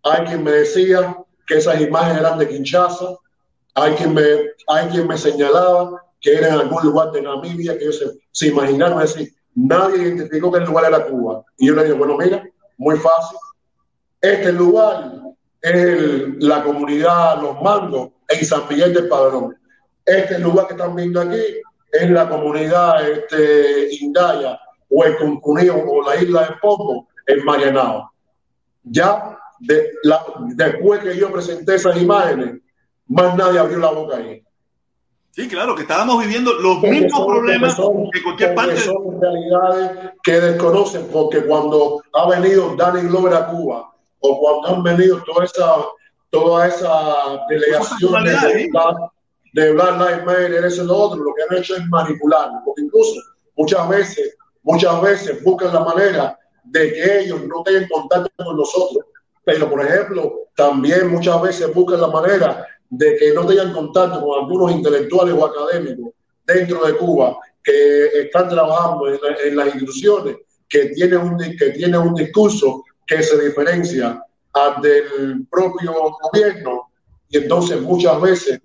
[0.03, 1.17] hay quien me decía
[1.47, 3.17] que esas imágenes eran de Kinshasa,
[3.75, 4.23] hay quien me,
[4.69, 8.49] hay quien me señalaba que era en algún lugar de Namibia, que ellos se, se
[8.49, 11.45] imaginaron, es decir, nadie identificó que el lugar era Cuba.
[11.57, 12.43] Y yo le digo, bueno, mira,
[12.77, 13.39] muy fácil,
[14.21, 15.13] este lugar
[15.63, 19.57] es la comunidad Los Mangos en San Miguel del Padrón.
[20.05, 21.41] Este lugar que están viendo aquí
[21.93, 24.59] es la comunidad este, Indaya
[24.91, 28.11] o el Concuneo o la isla de Poco en Marianao.
[28.85, 30.25] Ya de, la,
[30.55, 32.61] después que yo presenté esas imágenes,
[33.07, 34.43] más nadie abrió la boca ahí.
[35.33, 37.77] Sí, claro, que estábamos viviendo los mismos problemas
[38.13, 38.77] que cualquier parte.
[38.79, 44.83] Son realidades que desconocen, porque cuando ha venido Danny Glover a Cuba, o cuando han
[44.83, 45.77] venido toda esa,
[46.31, 48.69] toda esa delegación de,
[49.53, 52.83] de Black Lives Matter, eso y lo otro, lo que han hecho es manipular, porque
[52.83, 53.21] incluso
[53.57, 54.37] muchas veces
[54.69, 59.07] muchas veces buscan la manera de que ellos no tengan contacto con nosotros.
[59.43, 64.39] Pero, por ejemplo, también muchas veces buscan la manera de que no tengan contacto con
[64.39, 66.13] algunos intelectuales o académicos
[66.47, 70.37] dentro de Cuba que están trabajando en, las instituciones,
[70.69, 74.23] que tienen, un, que tienen un discurso que se diferencia
[74.83, 76.91] del propio gobierno
[77.31, 78.61] y entonces muchas veces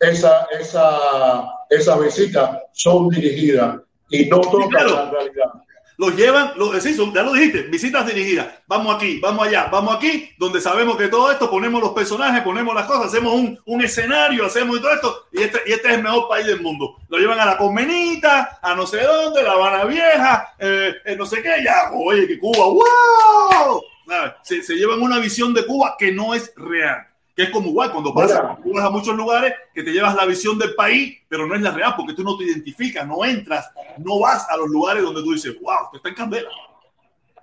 [0.00, 3.76] esa, esa, esas visitas son dirigidas
[4.10, 5.52] y no tocan la realidad
[5.98, 8.46] los llevan, lo, sí, ya lo dijiste, visitas dirigidas.
[8.66, 12.74] Vamos aquí, vamos allá, vamos aquí, donde sabemos que todo esto, ponemos los personajes, ponemos
[12.74, 16.02] las cosas, hacemos un, un escenario, hacemos todo esto, y este, y este es el
[16.02, 16.96] mejor país del mundo.
[17.08, 21.24] Lo llevan a la Comenita, a no sé dónde, La Habana Vieja, eh, eh, no
[21.24, 23.82] sé qué, ya, oye, que Cuba, ¡wow!
[24.42, 27.06] Se, se llevan una visión de Cuba que no es real
[27.36, 30.74] que es como igual cuando pasas a muchos lugares que te llevas la visión del
[30.74, 34.48] país, pero no es la real porque tú no te identificas, no entras, no vas
[34.48, 36.48] a los lugares donde tú dices, wow, esto está en candela.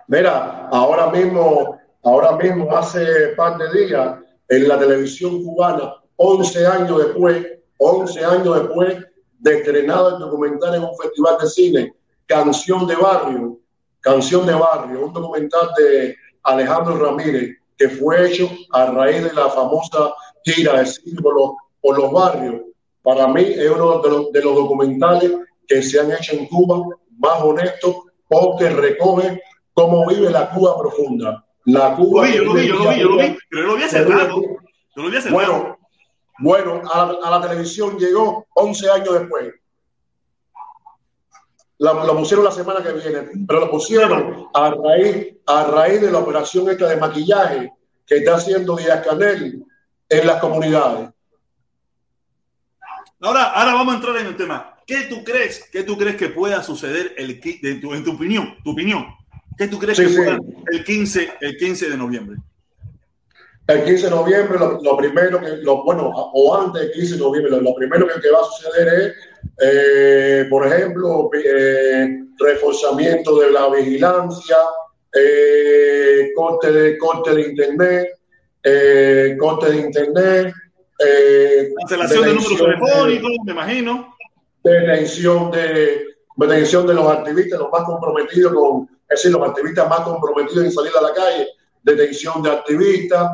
[0.08, 4.18] Mira, ahora mismo, ahora mismo, hace par de días,
[4.48, 7.46] en la televisión cubana, 11 años después,
[7.78, 8.98] 11 años después
[9.38, 11.94] de estrenado el documental en un festival de cine,
[12.26, 13.60] Canción de Barrio,
[14.00, 19.48] Canción de Barrio, un documental de Alejandro Ramírez, que fue hecho a raíz de la
[19.48, 20.12] famosa
[20.44, 22.62] gira de símbolos por los barrios.
[23.02, 25.32] Para mí es uno de los, de los documentales
[25.66, 26.82] que se han hecho en Cuba
[27.18, 27.96] más honestos
[28.28, 29.40] porque recoge
[29.72, 31.44] cómo vive la Cuba profunda.
[31.66, 32.28] La Cuba.
[32.28, 34.40] Yo lo vi, yo lo vi, yo lo vi, pero yo lo vi hace rato.
[34.96, 35.78] Yo lo vi hace bueno,
[36.38, 39.52] Bueno, a, a la televisión llegó 11 años después
[41.78, 46.18] lo pusieron la semana que viene, pero lo pusieron a raíz, a raíz de la
[46.18, 47.72] operación esta de maquillaje
[48.06, 49.64] que está haciendo Díaz Canel
[50.08, 51.10] en las comunidades.
[53.20, 54.74] Ahora, ahora vamos a entrar en el tema.
[54.86, 55.68] ¿Qué tú crees?
[55.72, 58.56] ¿Qué tú crees que pueda suceder el, en, tu, en tu opinión?
[58.62, 59.06] Tu opinión.
[59.56, 60.38] ¿Qué tú crees que pueda
[60.72, 62.36] el 15, el 15 de noviembre?
[63.66, 67.62] El 15 de noviembre, lo, primero que, lo, bueno, o antes del 15 de noviembre,
[67.62, 69.12] lo, primero que, que va a suceder es
[69.60, 74.56] eh, por ejemplo, eh, reforzamiento de la vigilancia,
[75.12, 78.08] eh, corte, de, corte de internet,
[78.62, 80.54] eh, corte de internet.
[81.78, 84.16] Cancelación de números telefónicos, me imagino.
[84.62, 86.04] Detención de,
[86.36, 90.72] detención de los activistas, los más comprometidos con, es decir, los activistas más comprometidos en
[90.72, 91.48] salir a la calle,
[91.82, 93.30] detención de activistas,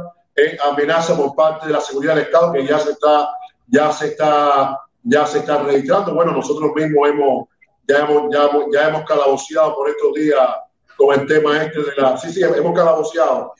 [0.70, 3.28] amenaza por parte de la seguridad del Estado que ya se está,
[3.68, 6.14] ya se está ya se está registrando.
[6.14, 7.48] Bueno, nosotros mismos hemos,
[7.88, 10.48] ya hemos, ya hemos, ya hemos calaboceado por estos días
[10.96, 12.16] con el tema este de la...
[12.16, 13.54] Sí, sí, hemos calaboceado.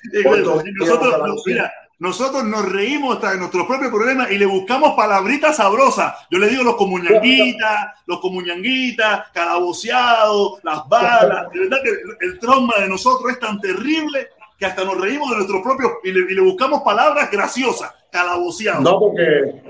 [0.79, 6.15] nosotros, mira, nosotros nos reímos hasta de nuestros propios problemas y le buscamos palabritas sabrosas.
[6.31, 11.51] Yo le digo los comuñanguitas, los comuñanguitas, calaboceados, las balas.
[11.53, 15.37] De verdad que el trauma de nosotros es tan terrible que hasta nos reímos de
[15.37, 18.83] nuestros propios y le, y le buscamos palabras graciosas, calaboceados.
[18.83, 19.63] No, porque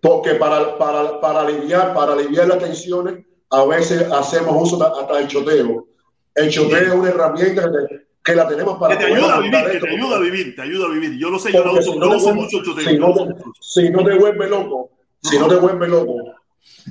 [0.00, 5.28] porque para, para, para, aliviar, para aliviar las tensiones, a veces hacemos uso hasta del
[5.28, 5.86] choteo.
[6.34, 7.70] El choteo es una herramienta
[8.22, 8.96] que, la tenemos para...
[8.96, 11.18] Que te ayuda a vivir, que te ayuda a vivir, te ayuda a vivir.
[11.18, 12.84] Yo lo sé, yo lo uso, no uso mucho el choteo.
[12.84, 14.90] Si no, te, si no te vuelve loco,
[15.22, 16.14] si no te vuelve loco.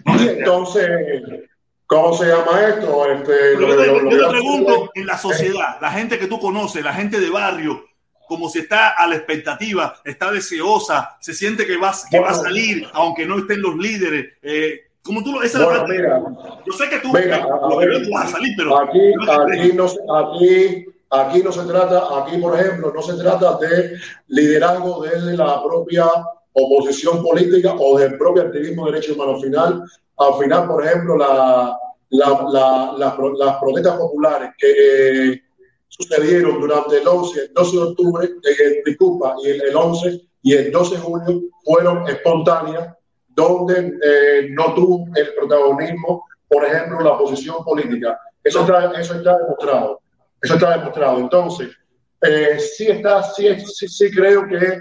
[0.05, 0.89] Y entonces,
[1.85, 3.05] ¿cómo se llama esto?
[3.11, 7.29] Este, yo, te, pregunto, en la sociedad, la gente que tú conoces, la gente de
[7.29, 7.83] barrio,
[8.27, 12.33] como si está a la expectativa, está deseosa, se siente que, vas, que va a
[12.33, 14.33] salir, aunque no estén los líderes.
[14.41, 19.85] Eh, como tú esa yo sé que tú, vas a salir, pero aquí, aquí, no,
[20.15, 23.97] aquí, aquí no se trata, aquí por ejemplo, no se trata de
[24.27, 26.05] liderazgo desde la propia
[26.53, 29.35] oposición política o del propio activismo de derechos humanos.
[29.35, 29.83] Al final,
[30.17, 31.77] al final, por ejemplo, la,
[32.09, 35.41] la, las protestas populares que
[35.97, 40.71] sucedieron durante el 11, el 12 de octubre, eh, disculpa, y el, 11 y el
[40.71, 42.95] 12 de junio fueron espontáneas,
[43.27, 48.19] donde eh, no tuvo el protagonismo, por ejemplo, la oposición política.
[48.43, 50.01] Eso está, eso está demostrado.
[50.41, 51.19] Eso está demostrado.
[51.19, 51.69] Entonces,
[52.21, 54.79] eh, sí, está, sí, sí, sí creo que,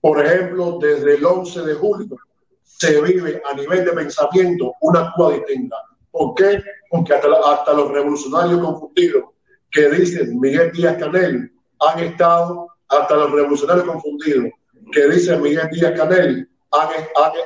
[0.00, 2.16] por ejemplo, desde el 11 de julio
[2.62, 5.76] se vive a nivel de pensamiento una Cuba distinta.
[6.10, 6.62] ¿Por qué?
[6.90, 9.31] Porque hasta, hasta los revolucionarios confundidos
[9.72, 11.50] que dicen Miguel Díaz Canel
[11.80, 14.50] han estado, hasta los revolucionarios confundidos,
[14.92, 16.88] que dicen Miguel Díaz Canel han,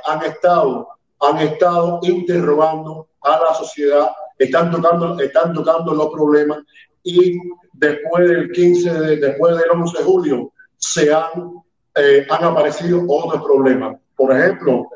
[0.06, 0.88] han, estado,
[1.20, 6.58] han estado interrogando a la sociedad, están tocando, están tocando los problemas
[7.02, 7.38] y
[7.72, 11.52] después del 15, de, después del 11 de julio, se han,
[11.94, 13.96] eh, han aparecido otros problemas.
[14.16, 14.88] Por ejemplo,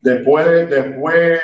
[0.00, 1.40] después, después,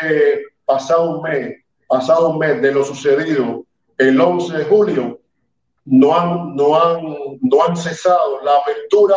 [0.65, 1.57] pasado un mes,
[1.89, 3.65] pasado un mes de lo sucedido
[3.99, 5.21] el 11 de julio,
[5.85, 7.03] no han, no han,
[7.41, 9.17] no han cesado la apertura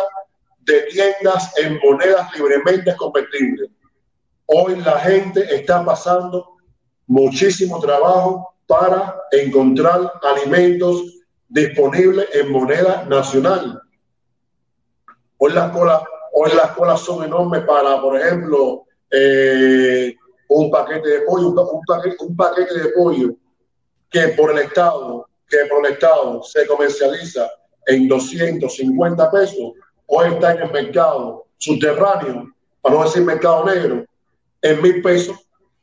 [0.60, 3.70] de tiendas en monedas libremente convertibles.
[4.46, 6.56] Hoy la gente está pasando
[7.06, 13.80] muchísimo trabajo para encontrar alimentos disponibles en moneda nacional.
[15.38, 16.02] Hoy las colas,
[16.32, 20.14] hoy las colas son enormes para, por ejemplo, eh,
[20.48, 23.34] un paquete de pollo, un paquete, un paquete de pollo
[24.10, 27.48] que por el Estado, que por el Estado se comercializa
[27.86, 29.72] en 250 pesos,
[30.06, 34.04] hoy está en el mercado subterráneo, para no decir mercado negro,
[34.62, 35.36] en mil pesos,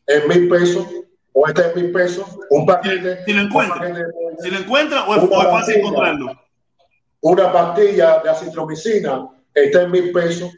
[0.07, 0.85] en mil pesos,
[1.34, 3.23] o está en mil pesos, un paquete.
[3.26, 3.95] Si lo encuentra,
[4.40, 6.40] si lo encuentra o es, fácil encontrarlo.
[7.22, 10.52] Una pastilla de acitromicina está en mil pesos,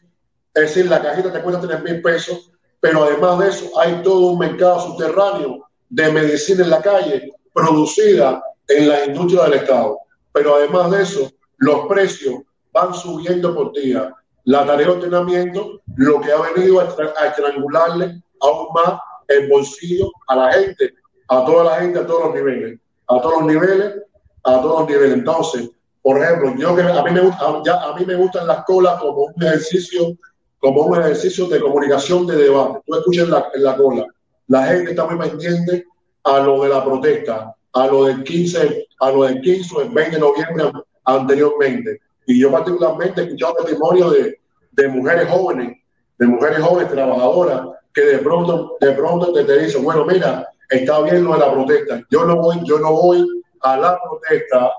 [0.54, 4.32] es decir, la cajita te cuesta tres mil pesos, pero además de eso hay todo
[4.32, 10.00] un mercado subterráneo de medicina en la calle producida en la industria del Estado.
[10.32, 14.14] Pero además de eso, los precios van subiendo por día.
[14.44, 20.36] La tarea de ordenamiento lo que ha venido a estrangularle aún más el bolsillo a
[20.36, 20.94] la gente,
[21.28, 23.96] a toda la gente, a todos los niveles, a todos los niveles,
[24.44, 25.14] a todos los niveles.
[25.14, 25.70] Entonces,
[26.02, 29.00] por ejemplo, yo que a mí me gusta, ya, a mí me gustan las colas
[29.02, 30.16] como un ejercicio,
[30.60, 32.80] como un ejercicio de comunicación, de debate.
[32.86, 34.06] Tú escuchas la, en la cola,
[34.48, 35.86] la gente está muy pendiente
[36.24, 39.90] a lo de la protesta, a lo del 15, a lo del 15 o el
[39.90, 40.72] 20 de noviembre
[41.04, 42.00] anteriormente.
[42.26, 44.40] Y yo particularmente he escuchado testimonios de,
[44.72, 45.78] de mujeres jóvenes,
[46.18, 51.02] de mujeres jóvenes trabajadoras, que de pronto, de pronto te, te dicen, bueno, mira, está
[51.02, 52.02] bien lo de la protesta.
[52.10, 53.26] Yo no voy, yo no voy
[53.62, 54.72] a la protesta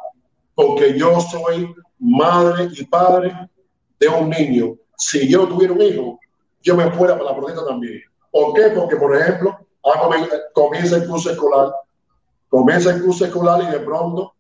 [0.55, 3.33] porque yo soy madre y padre
[4.01, 4.75] de un niño.
[4.97, 6.19] Si yo tuviera un hijo,
[6.63, 8.01] yo me fuera para la protesta también.
[8.31, 8.71] ¿Por qué?
[8.75, 9.57] Porque, por ejemplo,
[10.55, 11.73] comienza el curso escolar,
[12.57, 14.35] comienza el curso escolar y de pronto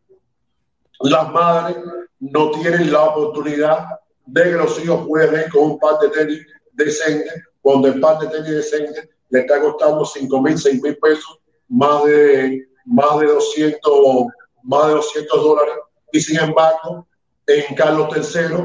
[1.01, 1.76] las madres
[2.18, 3.86] no tienen la oportunidad
[4.24, 7.30] de que los hijos puedan ir con un par de tenis decente,
[7.60, 11.38] cuando el par de tenis decente le está costando 5 mil, 6 mil pesos,
[11.68, 14.26] más de, más de 200,
[14.62, 15.74] más de 200 dólares.
[16.12, 17.06] Y sin embargo,
[17.47, 18.56] en Carlos III,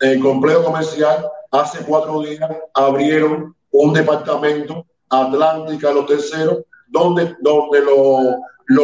[0.00, 7.80] en el complejo comercial, hace cuatro días abrieron un departamento Atlántica Carlos III, donde, donde
[7.80, 8.36] los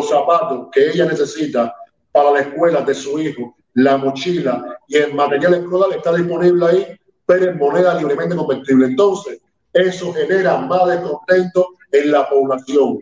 [0.09, 1.75] zapatos que ella necesita
[2.11, 7.01] para la escuela de su hijo, la mochila y el material escolar está disponible ahí,
[7.27, 8.87] pero en moneda libremente convertible.
[8.87, 9.41] Entonces,
[9.73, 13.01] eso genera más descontento en la población.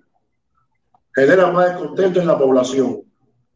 [1.14, 3.02] Genera más descontento en la población.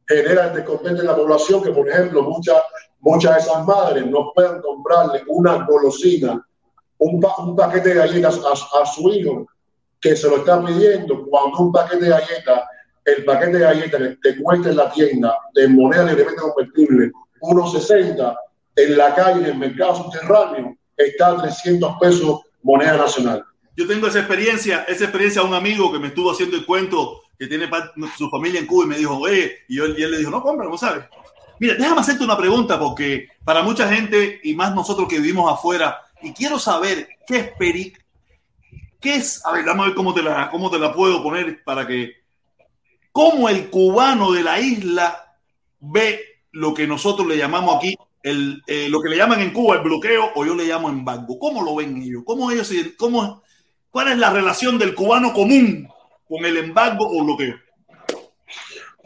[0.06, 2.60] Genera descontento en la población que, por ejemplo, muchas,
[3.00, 6.46] muchas de esas madres no puedan comprarle una golosina,
[6.98, 9.46] un, un paquete de galletas a, a su hijo
[10.00, 12.62] que se lo está pidiendo cuando un paquete de galletas
[13.06, 18.36] el paquete de galletas te cuesta en la tienda de moneda libremente convertible 1.60,
[18.76, 23.44] en la calle, en el mercado subterráneo, está a 300 pesos moneda nacional.
[23.76, 27.20] Yo tengo esa experiencia, esa experiencia a un amigo que me estuvo haciendo el cuento
[27.38, 27.68] que tiene
[28.16, 30.76] su familia en Cuba y me dijo, oye, y, él le dijo, no, compra, no
[30.76, 31.04] sabes.
[31.60, 36.00] Mira, déjame hacerte una pregunta porque para mucha gente y más nosotros que vivimos afuera,
[36.22, 37.92] y quiero saber qué es Peri,
[39.00, 41.62] qué es, a ver, vamos a ver cómo te la, cómo te la puedo poner
[41.62, 42.25] para que
[43.16, 45.32] cómo el cubano de la isla
[45.80, 46.20] ve
[46.52, 49.80] lo que nosotros le llamamos aquí, el, eh, lo que le llaman en Cuba el
[49.80, 51.38] bloqueo o yo le llamo embargo.
[51.38, 52.24] ¿Cómo lo ven ellos?
[52.26, 53.42] ¿Cómo ellos, cómo,
[53.90, 55.88] ¿Cuál es la relación del cubano común
[56.28, 57.54] con el embargo o bloqueo?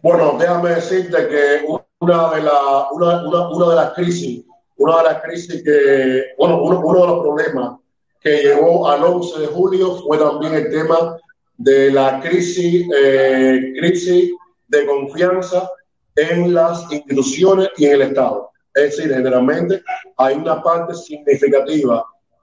[0.03, 1.65] Bueno, déjame decirte que
[2.01, 4.45] una de, la, una, una, una de las crisis,
[4.77, 7.79] una de las crisis que, bueno, uno, uno de los problemas
[8.21, 11.17] que llegó al 11 de julio fue también el tema
[11.61, 14.33] de la crisis, eh, crisis
[14.69, 15.69] de confianza
[16.17, 18.51] en las instituciones y en el Estado.
[18.75, 19.83] Es decir, generalmente
[20.17, 22.03] hay una parte significativa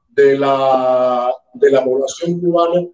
[0.10, 2.88] de la, de la población cubana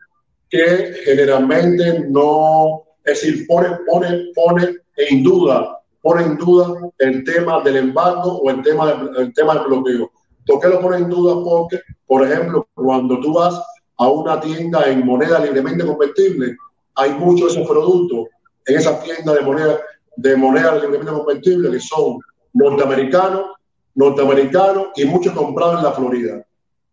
[0.50, 7.62] que generalmente no, es decir, pone, pone, pone en duda, pone en duda el tema
[7.64, 10.10] del embargo o el tema, el tema del bloqueo.
[10.46, 11.44] ¿Por qué lo pone en duda?
[11.44, 13.62] Porque, por ejemplo, cuando tú vas
[14.04, 16.58] a una tienda en moneda libremente convertible,
[16.96, 18.28] hay muchos de esos productos
[18.66, 19.80] en esas tiendas de moneda,
[20.18, 22.20] de moneda libremente convertible que son
[22.54, 23.52] norteamericanos,
[23.96, 26.46] norteamericanos y muchos comprados en la Florida.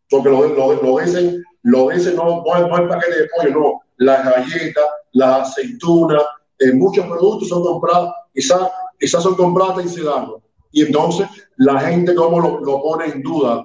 [0.08, 4.24] Porque lo, lo, lo dicen, lo dicen no, no, el paquete de pollo, no, las
[4.24, 6.22] galletas, las aceitunas,
[6.60, 8.60] eh, muchos productos son comprados, quizás
[9.00, 10.40] quizás son comprados en Sedano.
[10.70, 11.26] Y entonces
[11.56, 13.64] la gente como lo, lo pone en duda.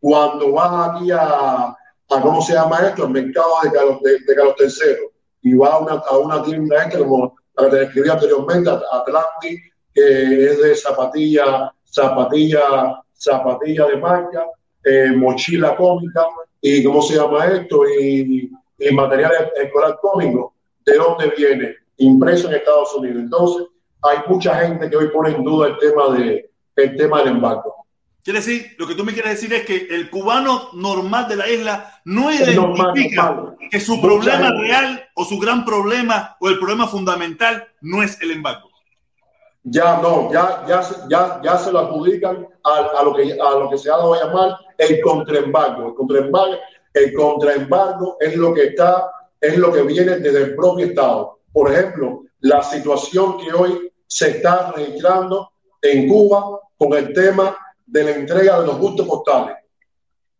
[0.00, 1.76] Cuando van aquí a,
[2.10, 4.96] a cómo se llama esto, el mercado de Carlos, de, de III.
[5.42, 9.72] Y va a una, a una tienda esta, como la que te describí anteriormente, Atlantic,
[9.94, 14.46] que es de zapatilla, zapatilla, zapatilla de marca,
[14.84, 16.26] eh, mochila cómica,
[16.60, 20.54] y cómo se llama esto, y, y material escolar cómico.
[20.84, 23.22] de dónde viene, impreso en Estados Unidos.
[23.22, 23.66] Entonces,
[24.02, 27.86] hay mucha gente que hoy pone en duda el tema, de, el tema del embargo.
[28.30, 31.48] Quiere decir, lo que tú me quieres decir es que el cubano normal de la
[31.48, 37.66] isla no identifica que su problema real o su gran problema o el problema fundamental
[37.80, 38.70] no es el embargo.
[39.64, 40.80] Ya no, ya, ya,
[41.10, 44.14] ya, ya se lo adjudican a, a, lo que, a lo que se ha dado
[44.14, 45.88] a llamar el contraembargo.
[45.88, 46.56] El contraembargo,
[46.94, 51.40] el contraembargo es lo que está, es lo que viene desde el propio Estado.
[51.52, 55.50] Por ejemplo, la situación que hoy se está registrando
[55.82, 57.56] en Cuba con el tema
[57.90, 59.56] de la entrega de los gustos postales.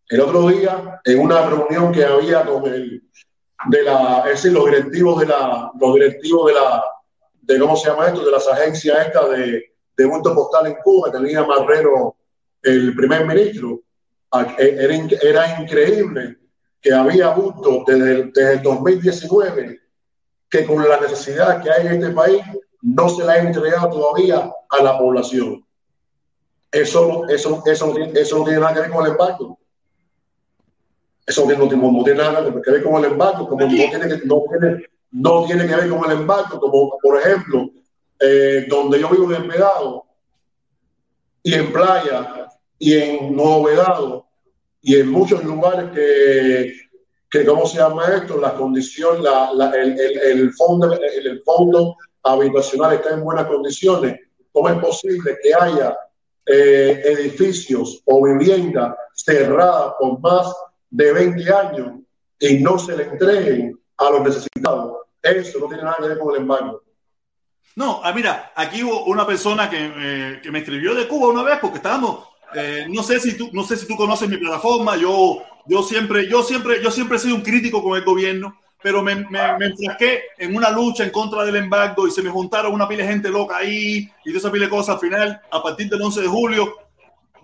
[0.08, 3.02] El otro día, en una reunión que había con el,
[3.68, 6.84] de la, es decir, los directivos de la, los directivos de la,
[7.42, 9.64] de cómo se llama esto, de las agencias esta de,
[9.96, 12.16] de gustos postales en Cuba, tenía Marrero,
[12.62, 13.80] el primer ministro,
[14.58, 14.76] e,
[15.22, 16.38] era, increíble
[16.80, 19.80] que había gustos desde, desde el 2019
[20.48, 22.42] que con la necesidad que hay en este país
[22.82, 25.64] no se la ha entregado todavía a la población.
[26.72, 29.58] Eso, eso, eso, eso no tiene nada que ver con el embargo.
[31.26, 34.44] Eso no, no, tiene nada que ver con el embargo, como no tiene, que, no,
[34.48, 37.70] tiene, no tiene que ver con el embargo, como por ejemplo,
[38.20, 40.04] eh, donde yo vivo en Vedado
[41.42, 42.48] y en Playa
[42.78, 44.26] y en Nuevo Vedado
[44.82, 46.72] y en muchos lugares que,
[47.30, 48.38] que ¿cómo se llama esto?
[48.40, 53.46] La condición, la, la, el, el, el, fondo, el, el fondo habitacional está en buenas
[53.46, 54.18] condiciones.
[54.52, 55.96] ¿Cómo es posible que haya
[56.52, 60.52] eh, edificios o viviendas cerradas por más
[60.90, 62.00] de 20 años
[62.40, 64.96] y no se le entreguen a los necesitados.
[65.22, 66.82] Eso no tiene nada que ver con el embargo.
[67.76, 71.44] No, ah, mira, aquí hubo una persona que, eh, que, me escribió de Cuba una
[71.44, 74.96] vez porque estábamos, eh, no sé si tú, no sé si tú conoces mi plataforma,
[74.96, 79.02] yo, yo siempre, yo siempre, yo siempre he sido un crítico con el gobierno pero
[79.02, 82.72] me, me, me, enfrasqué en una lucha en contra del embargo y se me juntaron
[82.72, 84.94] una pila de gente loca ahí y de esa pila de cosas.
[84.94, 86.74] Al final, a partir del 11 de julio,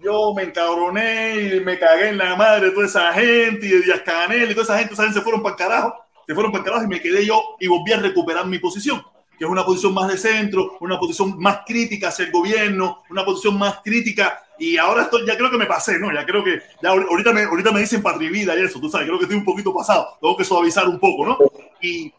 [0.03, 3.81] yo me encabroné y me cagué en la madre de toda esa gente y de
[3.83, 5.13] Díaz Canel y toda esa gente, ¿saben?
[5.13, 5.95] Se fueron para el carajo,
[6.27, 9.03] se fueron para el carajo y me quedé yo y volví a recuperar mi posición
[9.39, 13.25] que es una posición más de centro, una posición más crítica hacia el gobierno, una
[13.25, 16.13] posición más crítica y ahora estoy, ya creo que me pasé, ¿no?
[16.13, 19.19] Ya creo que, ya ahorita me, ahorita me dicen patrivida y eso, tú sabes, creo
[19.19, 21.39] que estoy un poquito pasado, tengo que suavizar un poco, ¿no?
[21.81, 22.13] Y,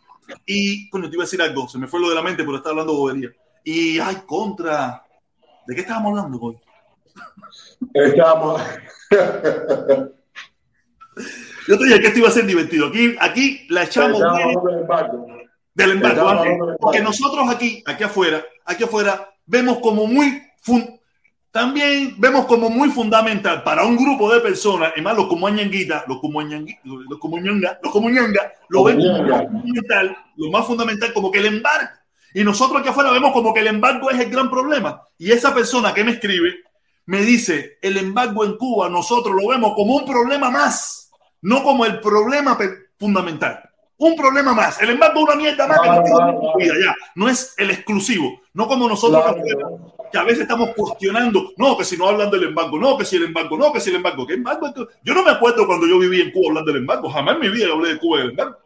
[0.45, 2.57] y, bueno, te iba a decir algo, se me fue lo de la mente, pero
[2.57, 3.29] estaba hablando bobería.
[3.63, 5.03] Y, ay, contra,
[5.65, 6.57] ¿de qué estábamos hablando hoy?
[7.93, 8.61] Estábamos...
[11.67, 12.87] Yo te dije que esto iba a ser divertido.
[12.87, 14.21] Aquí, aquí la echamos
[15.77, 16.75] del embargo.
[16.80, 20.41] Porque nosotros aquí, aquí afuera, aquí afuera, vemos como muy
[21.51, 25.59] también vemos como muy fundamental para un grupo de personas, y más los como los
[26.19, 28.09] como los como los como
[28.69, 31.89] lo ven como fundamental, lo más fundamental como que el embargo.
[32.33, 35.01] Y nosotros aquí afuera vemos como que el embargo es el gran problema.
[35.17, 36.56] Y esa persona que me escribe
[37.06, 41.09] me dice, el embargo en Cuba nosotros lo vemos como un problema más,
[41.41, 42.57] no como el problema
[42.99, 43.67] fundamental.
[44.00, 44.80] Un problema más.
[44.82, 46.95] El embargo es una mierda más que no, ya.
[47.16, 48.42] no es el exclusivo.
[48.53, 49.24] No como nosotros
[50.11, 53.17] que a veces estamos cuestionando, no, que si no hablan del embargo, no, que si
[53.17, 54.72] el embargo, no, que si el embargo, ¿qué embargo?
[55.03, 57.50] Yo no me acuerdo cuando yo viví en Cuba hablando del embargo, jamás en mi
[57.50, 58.58] vida hablé de Cuba del embargo.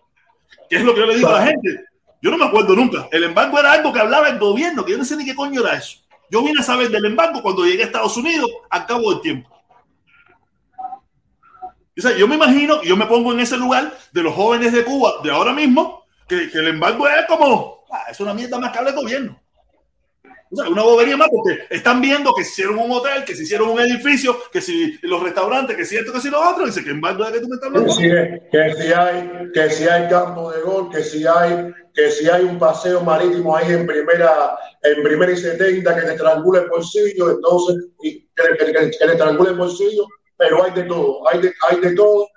[0.69, 1.85] ¿Qué es lo que yo le digo a la gente?
[2.21, 3.07] Yo no me acuerdo nunca.
[3.11, 5.61] El embargo era algo que hablaba el gobierno, que yo no sé ni qué coño
[5.61, 5.97] era eso.
[6.29, 9.49] Yo vine a saber del embargo cuando llegué a Estados Unidos al cabo del tiempo.
[11.97, 14.83] O sea, yo me imagino, yo me pongo en ese lugar de los jóvenes de
[14.83, 18.71] Cuba de ahora mismo, que, que el embargo es como, ah, es una mierda más
[18.71, 19.41] que habla el gobierno.
[20.53, 23.43] O sea, una bobería más porque están viendo que se hicieron un hotel, que se
[23.43, 26.83] hicieron un edificio, que si los restaurantes, que si esto, que si lo otro, dice
[26.83, 27.95] que en bando de que tú me estás hablando.
[27.95, 32.11] Que si, que si hay, que si hay campo de gol, que si hay, que
[32.11, 36.61] si hay un paseo marítimo ahí en primera, en primera y setenta que te estrangula
[36.61, 40.05] el bolsillo, entonces, y que, que, que, que le estrangula el bolsillo,
[40.41, 42.27] pero hay de todo, hay de, hay de todo,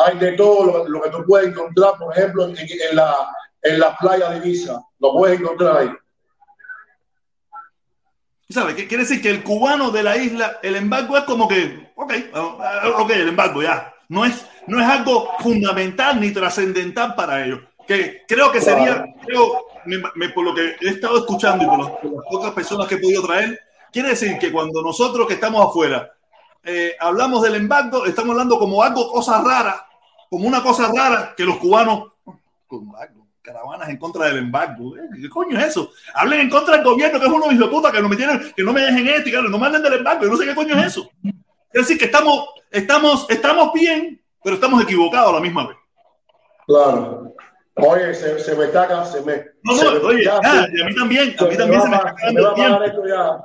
[0.00, 3.14] hay de todo lo, lo que tú puedes encontrar, por ejemplo, en, en la,
[3.62, 5.90] en la playa de Ibiza, lo puedes encontrar ahí.
[8.50, 8.74] ¿Sabes?
[8.74, 9.22] ¿Qué quiere decir?
[9.22, 12.12] Que el cubano de la isla, el embargo es como que, ok,
[12.98, 13.94] ok, el embargo ya.
[14.08, 17.60] No es, no es algo fundamental ni trascendental para ellos.
[17.86, 21.90] Que creo que sería, creo, me, por lo que he estado escuchando y por, las,
[22.28, 23.60] pocas personas que he podido traer,
[23.92, 26.10] quiere decir que cuando nosotros que estamos afuera
[26.64, 29.86] eh, hablamos del embargo, estamos hablando como algo, cosa rara,
[30.30, 32.12] como una cosa rara que los cubanos,
[33.42, 34.96] caravanas en contra del embargo.
[34.96, 35.02] ¿eh?
[35.20, 35.90] ¿Qué coño es eso?
[36.14, 38.62] Hablen en contra del gobierno, que es uno de puta, que no me tienen, que
[38.62, 40.86] no me dejen ética, no me hablen del embargo, yo no sé qué coño es
[40.86, 41.10] eso.
[41.72, 45.76] Es decir, que estamos, estamos, estamos bien, pero estamos equivocados a la misma vez.
[46.66, 47.34] Claro.
[47.76, 49.44] Oye, se, se me está se me.
[49.64, 50.40] No, no, oye, ya,
[50.72, 53.40] y a mí también, a mí también se me, está acabando Esto ya.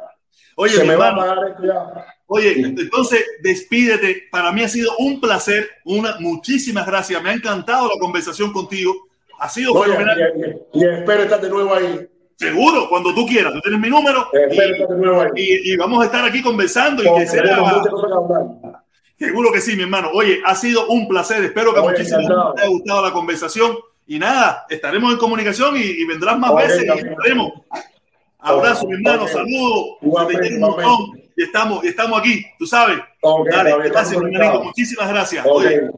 [0.56, 2.06] Oye, se me va a pagar esto ya.
[2.32, 4.28] Oye, entonces despídete.
[4.30, 7.22] Para mí ha sido un placer, una muchísimas gracias.
[7.24, 8.94] Me ha encantado la conversación contigo.
[9.40, 10.64] Ha sido Oye, fenomenal.
[10.74, 12.08] Y, y, espero estar de nuevo ahí.
[12.36, 13.52] Seguro, cuando tú quieras.
[13.52, 14.28] Tú tienes mi número.
[15.36, 17.02] Y, y, y, vamos a estar aquí conversando.
[17.02, 17.42] y que sea.
[19.18, 20.12] Seguro que sí, mi hermano.
[20.14, 21.44] Oye, ha sido un placer.
[21.44, 23.76] Espero que a muchísima gente te haya gustado la conversación.
[24.06, 27.54] Y nada, estaremos en comunicación y, y vendrás más veces y estaremos.
[28.38, 29.98] Abrazo, mi hermano, saludos.
[31.40, 33.00] Y estamos, y estamos aquí, tú sabes.
[33.50, 34.62] Dale, gracias, mi hermanito.
[34.62, 35.46] Muchísimas gracias.
[35.50, 35.90] Oye,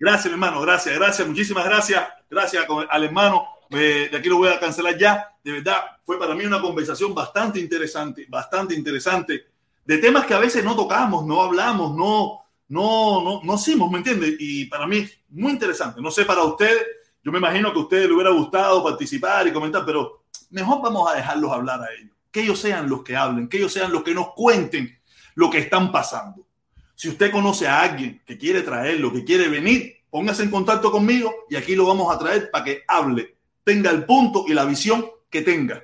[0.00, 0.60] gracias, mi hermano.
[0.62, 1.28] Gracias, gracias.
[1.28, 2.08] Muchísimas gracias.
[2.28, 3.46] Gracias al hermano.
[3.68, 5.32] de aquí lo voy a cancelar ya.
[5.44, 9.44] De verdad, fue para mí una conversación bastante interesante, bastante interesante.
[9.84, 13.98] De temas que a veces no tocamos, no hablamos, no, no, no, no hicimos, ¿me
[13.98, 14.34] entiendes?
[14.40, 16.00] Y para mí, muy interesante.
[16.00, 16.84] No sé para ustedes
[17.22, 21.08] yo me imagino que a ustedes les hubiera gustado participar y comentar, pero mejor vamos
[21.12, 22.16] a dejarlos hablar a ellos.
[22.30, 24.98] Que ellos sean los que hablen, que ellos sean los que nos cuenten
[25.34, 26.46] lo que están pasando.
[26.94, 31.32] Si usted conoce a alguien que quiere traerlo, que quiere venir, póngase en contacto conmigo
[31.48, 35.06] y aquí lo vamos a traer para que hable, tenga el punto y la visión
[35.30, 35.82] que tenga.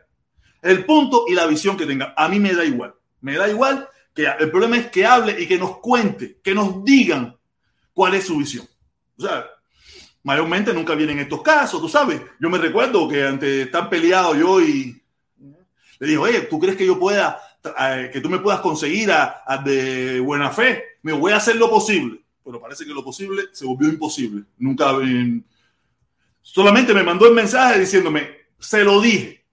[0.60, 2.12] El punto y la visión que tenga.
[2.16, 2.94] A mí me da igual.
[3.20, 6.84] Me da igual que el problema es que hable y que nos cuente, que nos
[6.84, 7.36] digan
[7.92, 8.66] cuál es su visión.
[9.18, 9.46] O sea,
[10.22, 12.20] mayormente nunca vienen estos casos, tú sabes.
[12.40, 15.02] Yo me recuerdo que ante estar peleado yo y
[15.98, 17.40] le digo, oye, ¿tú crees que yo pueda,
[17.80, 20.82] eh, que tú me puedas conseguir a, de buena fe?
[21.02, 22.20] Me voy a hacer lo posible.
[22.44, 24.44] Pero parece que lo posible se volvió imposible.
[24.58, 24.92] Nunca,
[26.42, 29.44] solamente me mandó el mensaje diciéndome, se lo dije.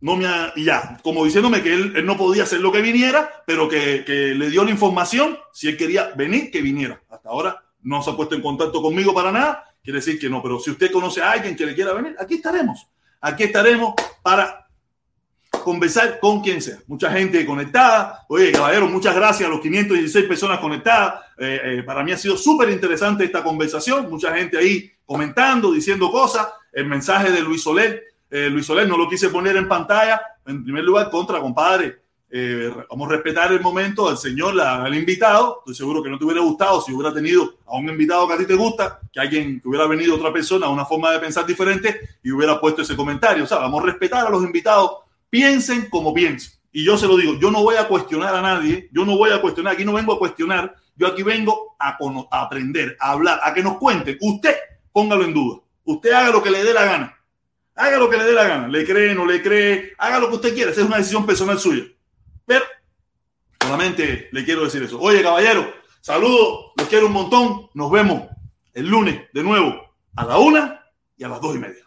[0.00, 0.26] No me
[0.56, 4.34] y ya, como diciéndome que él, no podía hacer lo que viniera, pero que, que
[4.34, 7.00] le dio la información, si él quería venir, que viniera.
[7.08, 10.42] Hasta ahora no se ha puesto en contacto conmigo para nada quiere decir que no.
[10.42, 12.86] Pero si usted conoce a alguien que le quiera venir, aquí estaremos.
[13.20, 14.61] Aquí estaremos para
[15.62, 16.78] conversar con quien sea.
[16.86, 18.24] Mucha gente conectada.
[18.28, 21.22] Oye, caballero, muchas gracias a los 516 personas conectadas.
[21.38, 24.10] Eh, eh, para mí ha sido súper interesante esta conversación.
[24.10, 26.48] Mucha gente ahí comentando, diciendo cosas.
[26.72, 28.02] El mensaje de Luis Soler.
[28.30, 30.20] Eh, Luis Soler no lo quise poner en pantalla.
[30.46, 32.00] En primer lugar, contra, compadre.
[32.88, 35.58] Vamos a respetar el momento al señor, al invitado.
[35.58, 38.38] Estoy seguro que no te hubiera gustado si hubiera tenido a un invitado que a
[38.38, 42.00] ti te gusta, que alguien que hubiera venido otra persona, una forma de pensar diferente
[42.22, 43.44] y hubiera puesto ese comentario.
[43.44, 45.02] O sea, vamos a respetar a los invitados.
[45.32, 46.52] Piensen como piensen.
[46.72, 49.30] Y yo se lo digo, yo no voy a cuestionar a nadie, yo no voy
[49.30, 51.96] a cuestionar, aquí no vengo a cuestionar, yo aquí vengo a,
[52.30, 54.18] aprender, a hablar, a que nos cuenten.
[54.20, 54.54] Usted
[54.92, 55.62] póngalo en duda.
[55.84, 57.18] Usted haga lo que le dé la gana.
[57.74, 58.68] Haga lo que le dé la gana.
[58.68, 60.70] Le cree, no le cree, haga lo que usted quiera.
[60.70, 61.84] Esa es una decisión personal suya.
[62.44, 62.66] Pero
[63.58, 65.00] solamente le quiero decir eso.
[65.00, 67.70] Oye, caballero, saludos, los quiero un montón.
[67.72, 68.24] Nos vemos
[68.74, 70.84] el lunes de nuevo a la una
[71.16, 71.86] y a las dos y media.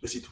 [0.00, 0.28] Besito.